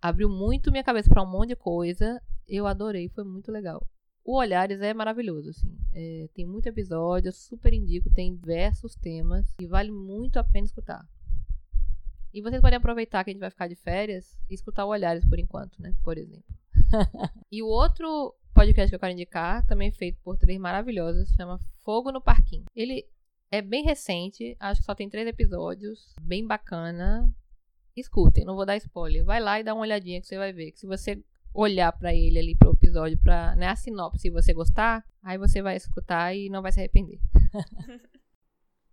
abriu 0.00 0.28
muito 0.28 0.70
minha 0.70 0.84
cabeça 0.84 1.10
para 1.10 1.22
um 1.22 1.30
monte 1.30 1.48
de 1.48 1.56
coisa. 1.56 2.20
Eu 2.48 2.66
adorei, 2.66 3.08
foi 3.08 3.24
muito 3.24 3.52
legal. 3.52 3.86
O 4.26 4.38
Olhares 4.38 4.80
é 4.80 4.92
maravilhoso, 4.92 5.50
assim. 5.50 5.78
É, 5.94 6.28
tem 6.34 6.44
muito 6.44 6.66
episódio, 6.66 7.28
eu 7.28 7.32
super 7.32 7.72
indico, 7.72 8.10
tem 8.10 8.34
diversos 8.34 8.96
temas 8.96 9.54
e 9.60 9.68
vale 9.68 9.92
muito 9.92 10.40
a 10.40 10.42
pena 10.42 10.66
escutar. 10.66 11.06
E 12.34 12.42
vocês 12.42 12.60
podem 12.60 12.76
aproveitar 12.76 13.22
que 13.22 13.30
a 13.30 13.32
gente 13.32 13.40
vai 13.40 13.50
ficar 13.50 13.68
de 13.68 13.76
férias 13.76 14.36
e 14.50 14.54
escutar 14.54 14.84
o 14.84 14.88
Olhares 14.88 15.24
por 15.24 15.38
enquanto, 15.38 15.80
né? 15.80 15.94
Por 16.02 16.18
exemplo. 16.18 16.42
e 17.52 17.62
o 17.62 17.68
outro 17.68 18.34
podcast 18.52 18.90
que 18.90 18.96
eu 18.96 18.98
quero 18.98 19.12
indicar, 19.12 19.64
também 19.64 19.92
feito 19.92 20.20
por 20.24 20.36
três 20.36 20.58
maravilhosas, 20.58 21.28
chama 21.28 21.60
Fogo 21.84 22.10
no 22.10 22.20
Parquinho. 22.20 22.64
Ele 22.74 23.08
é 23.48 23.62
bem 23.62 23.84
recente, 23.84 24.56
acho 24.58 24.80
que 24.80 24.86
só 24.86 24.94
tem 24.96 25.08
três 25.08 25.28
episódios, 25.28 26.16
bem 26.20 26.44
bacana. 26.44 27.32
Escutem, 27.96 28.44
não 28.44 28.56
vou 28.56 28.66
dar 28.66 28.76
spoiler. 28.76 29.24
Vai 29.24 29.38
lá 29.38 29.60
e 29.60 29.62
dá 29.62 29.72
uma 29.72 29.82
olhadinha 29.82 30.20
que 30.20 30.26
você 30.26 30.36
vai 30.36 30.52
ver. 30.52 30.72
Que 30.72 30.80
se 30.80 30.86
você 30.86 31.22
olhar 31.56 31.90
para 31.92 32.14
ele 32.14 32.38
ali 32.38 32.54
pro 32.54 32.72
episódio, 32.72 33.18
pra 33.18 33.56
né, 33.56 33.68
a 33.68 33.76
sinopse, 33.76 34.22
se 34.22 34.30
você 34.30 34.52
gostar, 34.52 35.02
aí 35.22 35.38
você 35.38 35.62
vai 35.62 35.76
escutar 35.76 36.34
e 36.34 36.50
não 36.50 36.62
vai 36.62 36.70
se 36.70 36.80
arrepender. 36.80 37.18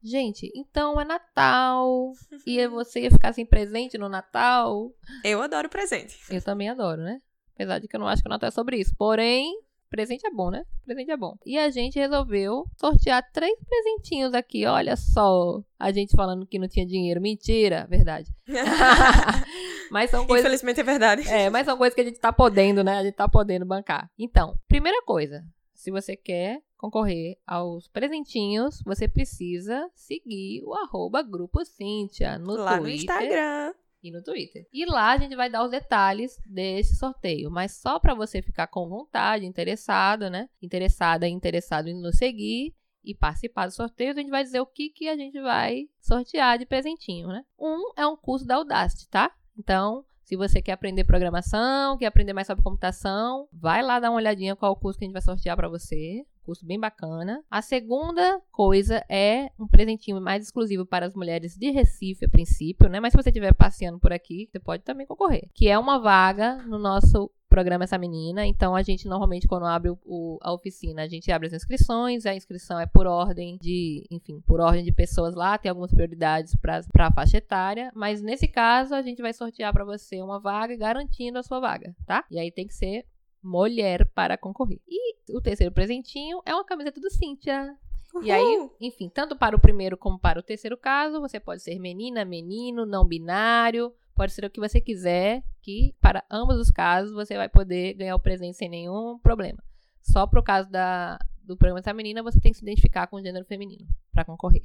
Gente, 0.02 0.52
então 0.54 1.00
é 1.00 1.06
Natal. 1.06 2.12
E 2.46 2.68
você 2.68 3.02
ia 3.02 3.12
ficar 3.12 3.32
sem 3.32 3.46
presente 3.46 3.98
no 3.98 4.10
Natal. 4.10 4.92
Eu 5.24 5.42
adoro 5.42 5.70
presente. 5.70 6.20
Eu 6.30 6.42
também 6.42 6.68
adoro, 6.68 7.02
né? 7.02 7.22
Apesar 7.56 7.80
de 7.80 7.88
que 7.88 7.96
eu 7.96 8.00
não 8.00 8.08
acho 8.08 8.22
que 8.22 8.28
o 8.28 8.30
Natal 8.30 8.50
é 8.50 8.52
sobre 8.52 8.78
isso. 8.78 8.94
Porém, 8.98 9.58
presente 9.90 10.28
é 10.28 10.32
bom, 10.32 10.50
né? 10.50 10.66
Presente 10.84 11.10
é 11.10 11.16
bom. 11.16 11.38
E 11.46 11.58
a 11.58 11.70
gente 11.70 11.98
resolveu 11.98 12.66
sortear 12.78 13.24
três 13.32 13.58
presentinhos 13.66 14.34
aqui. 14.34 14.66
Olha 14.66 14.98
só. 14.98 15.64
A 15.80 15.90
gente 15.94 16.18
falando 16.18 16.46
que 16.46 16.60
não 16.60 16.68
tinha 16.68 16.86
dinheiro. 16.86 17.22
Mentira, 17.22 17.88
verdade. 17.90 18.30
mas 19.94 20.10
são 20.10 20.26
coisas. 20.26 20.44
Infelizmente 20.44 20.80
é 20.80 20.84
verdade. 20.84 21.30
É, 21.30 21.50
mas 21.52 21.66
são 21.66 21.78
coisas 21.78 21.94
que 21.94 22.02
a 22.02 22.04
gente 22.04 22.20
tá 22.20 22.34
podendo, 22.34 22.84
né? 22.84 22.98
A 22.98 23.04
gente 23.04 23.14
tá 23.14 23.30
podendo 23.30 23.64
bancar. 23.64 24.10
Então, 24.18 24.58
primeira 24.68 25.04
coisa. 25.04 25.46
Se 25.72 25.92
você 25.92 26.16
quer 26.16 26.62
concorrer 26.76 27.38
aos 27.46 27.88
presentinhos, 27.88 28.82
você 28.84 29.08
precisa 29.08 29.88
seguir 29.94 30.64
o 30.66 30.74
arroba 30.74 31.22
Grupo 31.22 31.64
Cíntia 31.64 32.40
no 32.40 32.56
Lá 32.56 32.80
Twitter. 32.80 32.82
no 32.82 32.90
Instagram. 32.90 33.74
E 34.02 34.12
no 34.12 34.24
Twitter. 34.24 34.68
E 34.74 34.86
lá 34.86 35.12
a 35.12 35.18
gente 35.18 35.36
vai 35.36 35.50
dar 35.50 35.64
os 35.64 35.72
detalhes 35.72 36.38
desse 36.46 36.96
sorteio. 36.96 37.52
Mas 37.52 37.74
só 37.74 38.00
para 38.00 38.16
você 38.16 38.42
ficar 38.42 38.68
com 38.68 38.90
vontade, 38.90 39.46
interessado, 39.46 40.30
né? 40.30 40.50
Interessada, 40.62 41.28
interessado 41.28 41.88
em 41.88 42.02
nos 42.02 42.18
seguir 42.18 42.74
e 43.04 43.14
participar 43.14 43.68
do 43.68 43.74
sorteio, 43.74 44.12
a 44.12 44.16
gente 44.16 44.30
vai 44.32 44.44
dizer 44.44 44.60
o 44.60 44.66
que, 44.66 44.90
que 44.90 45.08
a 45.08 45.16
gente 45.16 45.40
vai 45.40 45.88
sortear 46.02 46.58
de 46.58 46.66
presentinho, 46.66 47.28
né? 47.28 47.44
Um 47.60 47.94
é 47.96 48.08
um 48.08 48.18
curso 48.18 48.46
da 48.46 48.56
Audacity, 48.56 49.08
tá? 49.10 49.32
Então, 49.58 50.04
se 50.24 50.36
você 50.36 50.62
quer 50.62 50.72
aprender 50.72 51.04
programação, 51.04 51.98
quer 51.98 52.06
aprender 52.06 52.34
mais 52.34 52.48
sobre 52.48 52.64
computação, 52.64 53.48
vai 53.52 53.84
lá 53.84 54.00
dar 54.00 54.10
uma 54.10 54.18
olhadinha 54.18 54.56
qual 54.56 54.72
o 54.72 54.76
curso 54.76 54.98
que 54.98 55.06
a 55.06 55.08
gente 55.08 55.14
vai 55.14 55.22
sortear 55.22 55.56
para 55.56 55.68
você. 55.68 56.26
Curso 56.44 56.66
bem 56.66 56.80
bacana. 56.80 57.42
A 57.50 57.62
segunda 57.62 58.42
coisa 58.52 59.04
é 59.10 59.50
um 59.58 59.68
presentinho 59.68 60.20
mais 60.20 60.44
exclusivo 60.44 60.86
para 60.86 61.06
as 61.06 61.14
mulheres 61.14 61.56
de 61.56 61.72
Recife, 61.72 62.26
a 62.26 62.30
princípio, 62.30 62.90
né? 62.90 63.00
Mas 63.00 63.12
se 63.12 63.18
você 63.18 63.30
estiver 63.30 63.54
passeando 63.54 64.00
por 64.00 64.12
aqui, 64.12 64.50
você 64.52 64.60
pode 64.60 64.84
também 64.84 65.08
concorrer. 65.08 65.50
Que 65.54 65.70
é 65.70 65.80
uma 65.80 66.00
vaga 66.00 66.58
no 66.64 66.78
nosso 66.78 67.32
programa 67.54 67.84
Essa 67.84 68.00
Menina. 68.00 68.48
Então, 68.48 68.76
a 68.76 68.82
gente 68.82 69.08
normalmente, 69.08 69.48
quando 69.48 69.68
abre 69.68 69.92
o, 69.92 70.00
o, 70.04 70.40
a 70.42 70.52
oficina, 70.52 71.04
a 71.04 71.08
gente 71.08 71.32
abre 71.32 71.46
as 71.46 71.54
inscrições. 71.54 72.26
A 72.26 72.34
inscrição 72.34 72.80
é 72.80 72.88
por 72.88 73.06
ordem 73.06 73.60
de, 73.62 74.08
enfim, 74.10 74.42
por 74.42 74.60
ordem 74.60 74.84
de 74.84 74.92
pessoas 74.92 75.36
lá. 75.36 75.56
Tem 75.56 75.70
algumas 75.70 75.92
prioridades 75.92 76.56
para 76.56 76.82
a 76.98 77.14
faixa 77.14 77.38
etária. 77.38 77.92
Mas 77.94 78.24
nesse 78.24 78.48
caso, 78.48 78.96
a 78.96 79.04
gente 79.04 79.22
vai 79.22 79.32
sortear 79.34 79.72
para 79.72 79.86
você 79.86 80.20
uma 80.20 80.40
vaga, 80.40 80.76
garantindo 80.76 81.38
a 81.38 81.44
sua 81.44 81.60
vaga, 81.60 81.96
tá? 82.08 82.26
E 82.32 82.40
aí 82.40 82.52
tem 82.52 82.66
que 82.66 82.74
ser 82.74 83.06
mulher 83.44 84.10
para 84.16 84.36
concorrer. 84.36 84.82
E 84.88 85.16
o 85.32 85.40
terceiro 85.40 85.72
presentinho 85.72 86.42
é 86.48 86.56
uma 86.56 86.66
camiseta 86.66 87.00
do 87.00 87.12
Cíntia. 87.12 87.78
E 88.22 88.32
aí, 88.32 88.70
enfim, 88.80 89.10
tanto 89.10 89.36
para 89.36 89.56
o 89.56 89.60
primeiro 89.60 89.98
como 89.98 90.20
para 90.20 90.40
o 90.40 90.44
terceiro 90.44 90.78
caso, 90.78 91.20
você 91.20 91.40
pode 91.40 91.64
ser 91.64 91.80
menina, 91.80 92.24
menino, 92.24 92.86
não 92.86 93.06
binário, 93.06 93.92
pode 94.16 94.32
ser 94.32 94.46
o 94.46 94.50
que 94.50 94.60
você 94.60 94.80
quiser, 94.80 95.44
que 95.62 95.96
para 96.00 96.24
ambos 96.30 96.58
os 96.58 96.70
casos 96.70 97.14
você 97.14 97.36
vai 97.36 97.50
poder 97.50 97.94
ganhar 97.96 98.16
o 98.16 98.20
presente 98.20 98.58
sem 98.58 98.70
nenhum 98.70 99.18
problema. 99.20 99.64
Só 100.02 100.28
pro 100.28 100.44
caso 100.44 100.70
da, 100.70 101.18
do 101.42 101.58
programa 101.58 101.82
da 101.82 101.94
menina, 101.94 102.22
você 102.22 102.40
tem 102.40 102.52
que 102.52 102.58
se 102.58 102.64
identificar 102.64 103.08
com 103.08 103.18
o 103.18 103.22
gênero 103.22 103.46
feminino 103.46 103.88
para 104.12 104.26
concorrer. 104.26 104.64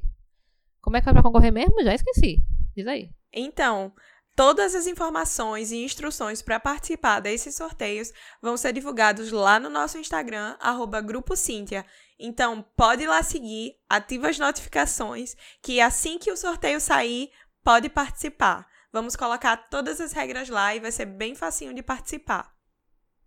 Como 0.81 0.97
é 0.97 1.01
que 1.01 1.09
é 1.09 1.13
para 1.13 1.23
concorrer 1.23 1.51
mesmo? 1.51 1.81
Já 1.83 1.95
esqueci. 1.95 2.43
Diz 2.75 2.87
aí. 2.87 3.09
Então, 3.33 3.91
Todas 4.39 4.73
as 4.73 4.87
informações 4.87 5.69
e 5.69 5.83
instruções 5.83 6.41
para 6.41 6.61
participar 6.61 7.19
desses 7.19 7.55
sorteios 7.55 8.13
vão 8.41 8.55
ser 8.55 8.71
divulgados 8.71 9.33
lá 9.33 9.59
no 9.59 9.69
nosso 9.69 9.97
Instagram, 9.97 10.55
arroba 10.61 11.01
Grupo 11.01 11.35
Cíntia. 11.35 11.85
Então, 12.17 12.61
pode 12.77 13.03
ir 13.03 13.07
lá 13.07 13.21
seguir, 13.21 13.75
ativa 13.89 14.29
as 14.29 14.39
notificações, 14.39 15.35
que 15.61 15.81
assim 15.81 16.17
que 16.17 16.31
o 16.31 16.37
sorteio 16.37 16.79
sair, 16.79 17.29
pode 17.61 17.89
participar. 17.89 18.65
Vamos 18.93 19.13
colocar 19.17 19.57
todas 19.57 19.99
as 19.99 20.13
regras 20.13 20.47
lá 20.47 20.73
e 20.73 20.79
vai 20.79 20.93
ser 20.93 21.07
bem 21.07 21.35
facinho 21.35 21.73
de 21.73 21.83
participar. 21.83 22.55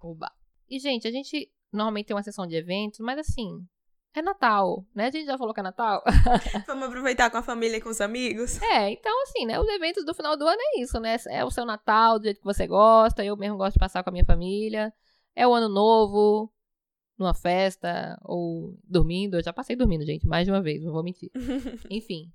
Oba. 0.01 0.33
E, 0.67 0.79
gente, 0.79 1.07
a 1.07 1.11
gente 1.11 1.53
normalmente 1.71 2.07
tem 2.07 2.17
uma 2.17 2.23
sessão 2.23 2.47
de 2.47 2.57
eventos, 2.57 3.01
mas 3.01 3.19
assim, 3.19 3.63
é 4.19 4.23
Natal, 4.23 4.87
né? 4.95 5.07
A 5.07 5.11
gente 5.11 5.27
já 5.27 5.39
falou 5.39 5.55
que 5.55 5.61
é 5.61 5.63
Natal. 5.63 6.03
Vamos 6.67 6.89
aproveitar 6.89 7.31
com 7.31 7.39
a 7.39 7.43
família 7.43 7.77
e 7.77 7.81
com 7.81 7.89
os 7.89 8.01
amigos. 8.01 8.61
É, 8.61 8.91
então 8.91 9.23
assim, 9.23 9.47
né? 9.47 9.59
Os 9.59 9.69
eventos 9.69 10.05
do 10.05 10.15
final 10.15 10.37
do 10.37 10.47
ano 10.47 10.61
é 10.61 10.81
isso, 10.81 11.01
né? 11.01 11.17
É 11.29 11.45
o 11.45 11.51
seu 11.51 11.65
Natal, 11.65 12.19
do 12.19 12.25
jeito 12.25 12.39
que 12.39 12.45
você 12.45 12.67
gosta. 12.67 13.25
Eu 13.25 13.37
mesmo 13.37 13.57
gosto 13.57 13.75
de 13.75 13.79
passar 13.79 14.03
com 14.03 14.11
a 14.11 14.13
minha 14.13 14.25
família. 14.25 14.93
É 15.35 15.47
o 15.47 15.55
ano 15.55 15.69
novo, 15.69 16.53
numa 17.19 17.35
festa, 17.35 18.19
ou 18.23 18.79
dormindo. 18.85 19.37
Eu 19.37 19.43
já 19.43 19.53
passei 19.53 19.75
dormindo, 19.75 20.05
gente, 20.05 20.27
mais 20.27 20.45
de 20.45 20.53
uma 20.53 20.63
vez, 20.63 20.83
não 20.83 20.93
vou 20.93 21.03
mentir. 21.03 21.31
Enfim. 21.91 22.31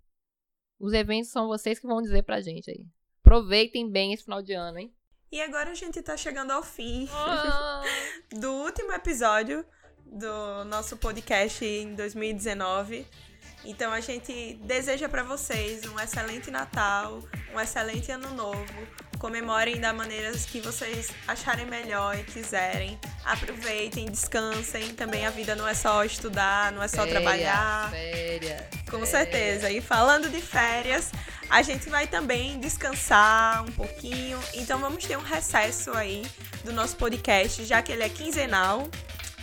Os 0.80 0.94
eventos 0.94 1.30
são 1.30 1.48
vocês 1.48 1.80
que 1.80 1.88
vão 1.88 2.02
dizer 2.02 2.24
pra 2.24 2.42
gente 2.42 2.72
aí. 2.72 2.86
Aproveitem 3.22 3.90
bem 3.90 4.14
esse 4.14 4.24
final 4.24 4.42
de 4.42 4.54
ano, 4.54 4.80
hein? 4.80 4.94
E 5.32 5.42
agora 5.42 5.72
a 5.72 5.76
gente 5.76 6.02
tá 6.02 6.16
chegando 6.16 6.52
ao 6.52 6.64
fim 6.64 7.08
oh. 7.12 8.34
do 8.40 8.52
último 8.64 8.94
episódio 8.94 9.66
do 10.12 10.66
nosso 10.66 10.98
podcast 10.98 11.64
em 11.66 11.96
2019. 11.96 13.06
Então 13.66 13.92
a 13.92 14.00
gente 14.00 14.58
deseja 14.64 15.10
para 15.10 15.24
vocês 15.24 15.86
um 15.86 16.00
excelente 16.00 16.50
Natal, 16.50 17.22
um 17.54 17.60
excelente 17.60 18.12
Ano 18.12 18.34
Novo. 18.34 18.88
Comemorem 19.20 19.82
da 19.82 19.92
maneira 19.92 20.32
que 20.32 20.62
vocês 20.62 21.10
acharem 21.28 21.66
melhor 21.66 22.18
e 22.18 22.24
quiserem. 22.24 23.00
Aproveitem, 23.26 24.06
descansem. 24.06 24.94
Também 24.94 25.26
a 25.26 25.32
vida 25.32 25.56
não 25.56 25.68
é 25.68 25.74
só 25.74 26.06
estudar, 26.06 26.72
não 26.72 26.84
é 26.84 26.88
só 26.88 26.98
férias, 26.98 27.14
trabalhar. 27.14 27.90
Férias. 27.90 28.62
Com 28.86 28.92
férias. 28.92 29.10
certeza. 29.10 29.72
E 29.72 29.82
falando 29.82 30.30
de 30.30 30.40
férias, 30.40 31.12
a 31.50 31.62
gente 31.64 31.90
vai 31.90 32.06
também 32.06 32.60
descansar 32.60 33.64
um 33.64 33.72
pouquinho. 33.72 34.40
Então 34.54 34.80
vamos 34.80 35.04
ter 35.04 35.18
um 35.18 35.24
recesso 35.24 35.92
aí 35.94 36.24
do 36.64 36.72
nosso 36.72 36.96
podcast, 36.96 37.66
já 37.66 37.82
que 37.82 37.92
ele 37.92 38.04
é 38.04 38.10
quinzenal 38.10 38.88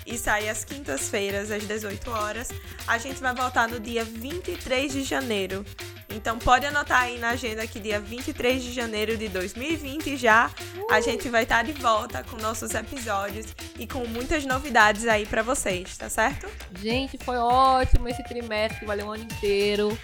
e 0.06 0.16
sai 0.16 0.48
às 0.48 0.64
quintas-feiras, 0.64 1.50
às 1.50 1.66
18 1.66 2.10
horas. 2.10 2.48
A 2.86 2.98
gente 2.98 3.20
vai 3.20 3.34
voltar 3.34 3.68
no 3.68 3.80
dia 3.80 4.04
23 4.04 4.92
de 4.92 5.02
janeiro. 5.02 5.64
Então 6.08 6.38
pode 6.38 6.66
anotar 6.66 7.02
aí 7.02 7.18
na 7.18 7.30
agenda 7.30 7.66
que 7.66 7.80
dia 7.80 7.98
23 7.98 8.62
de 8.62 8.72
janeiro 8.72 9.16
de 9.16 9.28
2020 9.28 10.16
já 10.16 10.50
a 10.90 11.00
gente 11.00 11.28
vai 11.28 11.42
estar 11.42 11.64
de 11.64 11.72
volta 11.72 12.22
com 12.22 12.36
nossos 12.36 12.72
episódios 12.74 13.46
e 13.78 13.86
com 13.86 14.06
muitas 14.06 14.44
novidades 14.44 15.06
aí 15.06 15.26
para 15.26 15.42
vocês, 15.42 15.96
tá 15.96 16.08
certo? 16.08 16.46
Gente, 16.80 17.18
foi 17.18 17.36
ótimo 17.36 18.08
esse 18.08 18.22
trimestre 18.22 18.86
valeu 18.86 19.06
o 19.06 19.12
ano 19.12 19.24
inteiro. 19.24 19.98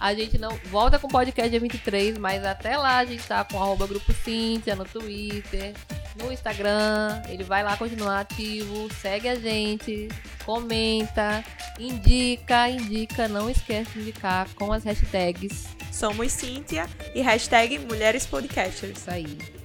A 0.00 0.14
gente 0.14 0.38
não 0.38 0.56
volta 0.70 0.98
com 0.98 1.06
o 1.06 1.10
podcast 1.10 1.50
dia 1.50 1.60
23, 1.60 2.18
mas 2.18 2.44
até 2.44 2.76
lá 2.76 2.98
a 2.98 3.04
gente 3.04 3.22
tá 3.26 3.44
com 3.44 3.62
arroba 3.62 3.86
Grupo 3.86 4.12
Cíntia 4.12 4.76
no 4.76 4.84
Twitter. 4.84 5.74
no 6.16 6.32
Instagram. 6.32 7.22
Ele 7.28 7.42
vai 7.42 7.62
lá 7.62 7.76
continuar 7.76 8.20
ativo. 8.20 8.88
Segue 9.00 9.28
a 9.28 9.34
gente, 9.34 10.08
comenta, 10.44 11.44
indica, 11.78 12.68
indica. 12.68 13.28
Não 13.28 13.50
esquece 13.50 13.92
de 13.92 14.00
indicar 14.00 14.48
com 14.54 14.72
as 14.72 14.84
hashtags. 14.84 15.66
Somos 15.90 16.32
Cíntia 16.32 16.88
e 17.14 17.20
hashtag 17.20 17.78
Mulheres 17.78 18.26
Podcasters. 18.26 18.98
Isso 18.98 19.10
aí. 19.10 19.63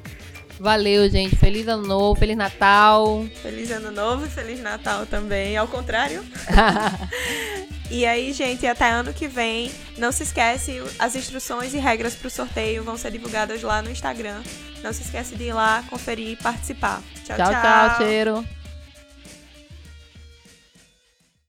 Valeu, 0.59 1.09
gente. 1.09 1.35
Feliz 1.37 1.67
ano 1.67 1.87
novo, 1.87 2.19
feliz 2.19 2.35
Natal. 2.35 3.25
Feliz 3.41 3.71
ano 3.71 3.91
novo 3.91 4.25
e 4.25 4.29
feliz 4.29 4.59
Natal 4.59 5.05
também, 5.05 5.55
ao 5.55 5.67
contrário. 5.67 6.23
e 7.89 8.05
aí, 8.05 8.33
gente, 8.33 8.67
até 8.67 8.89
ano 8.89 9.13
que 9.13 9.27
vem. 9.27 9.71
Não 9.97 10.11
se 10.11 10.23
esquece, 10.23 10.81
as 10.99 11.15
instruções 11.15 11.73
e 11.73 11.77
regras 11.77 12.13
para 12.13 12.27
o 12.27 12.31
sorteio 12.31 12.83
vão 12.83 12.97
ser 12.97 13.11
divulgadas 13.11 13.61
lá 13.61 13.81
no 13.81 13.89
Instagram. 13.89 14.41
Não 14.83 14.91
se 14.91 15.03
esquece 15.03 15.35
de 15.35 15.45
ir 15.45 15.53
lá, 15.53 15.83
conferir 15.89 16.31
e 16.31 16.35
participar. 16.35 17.01
tchau. 17.25 17.37
tchau, 17.37 17.51
tchau 17.51 17.97
cheiro. 17.97 18.58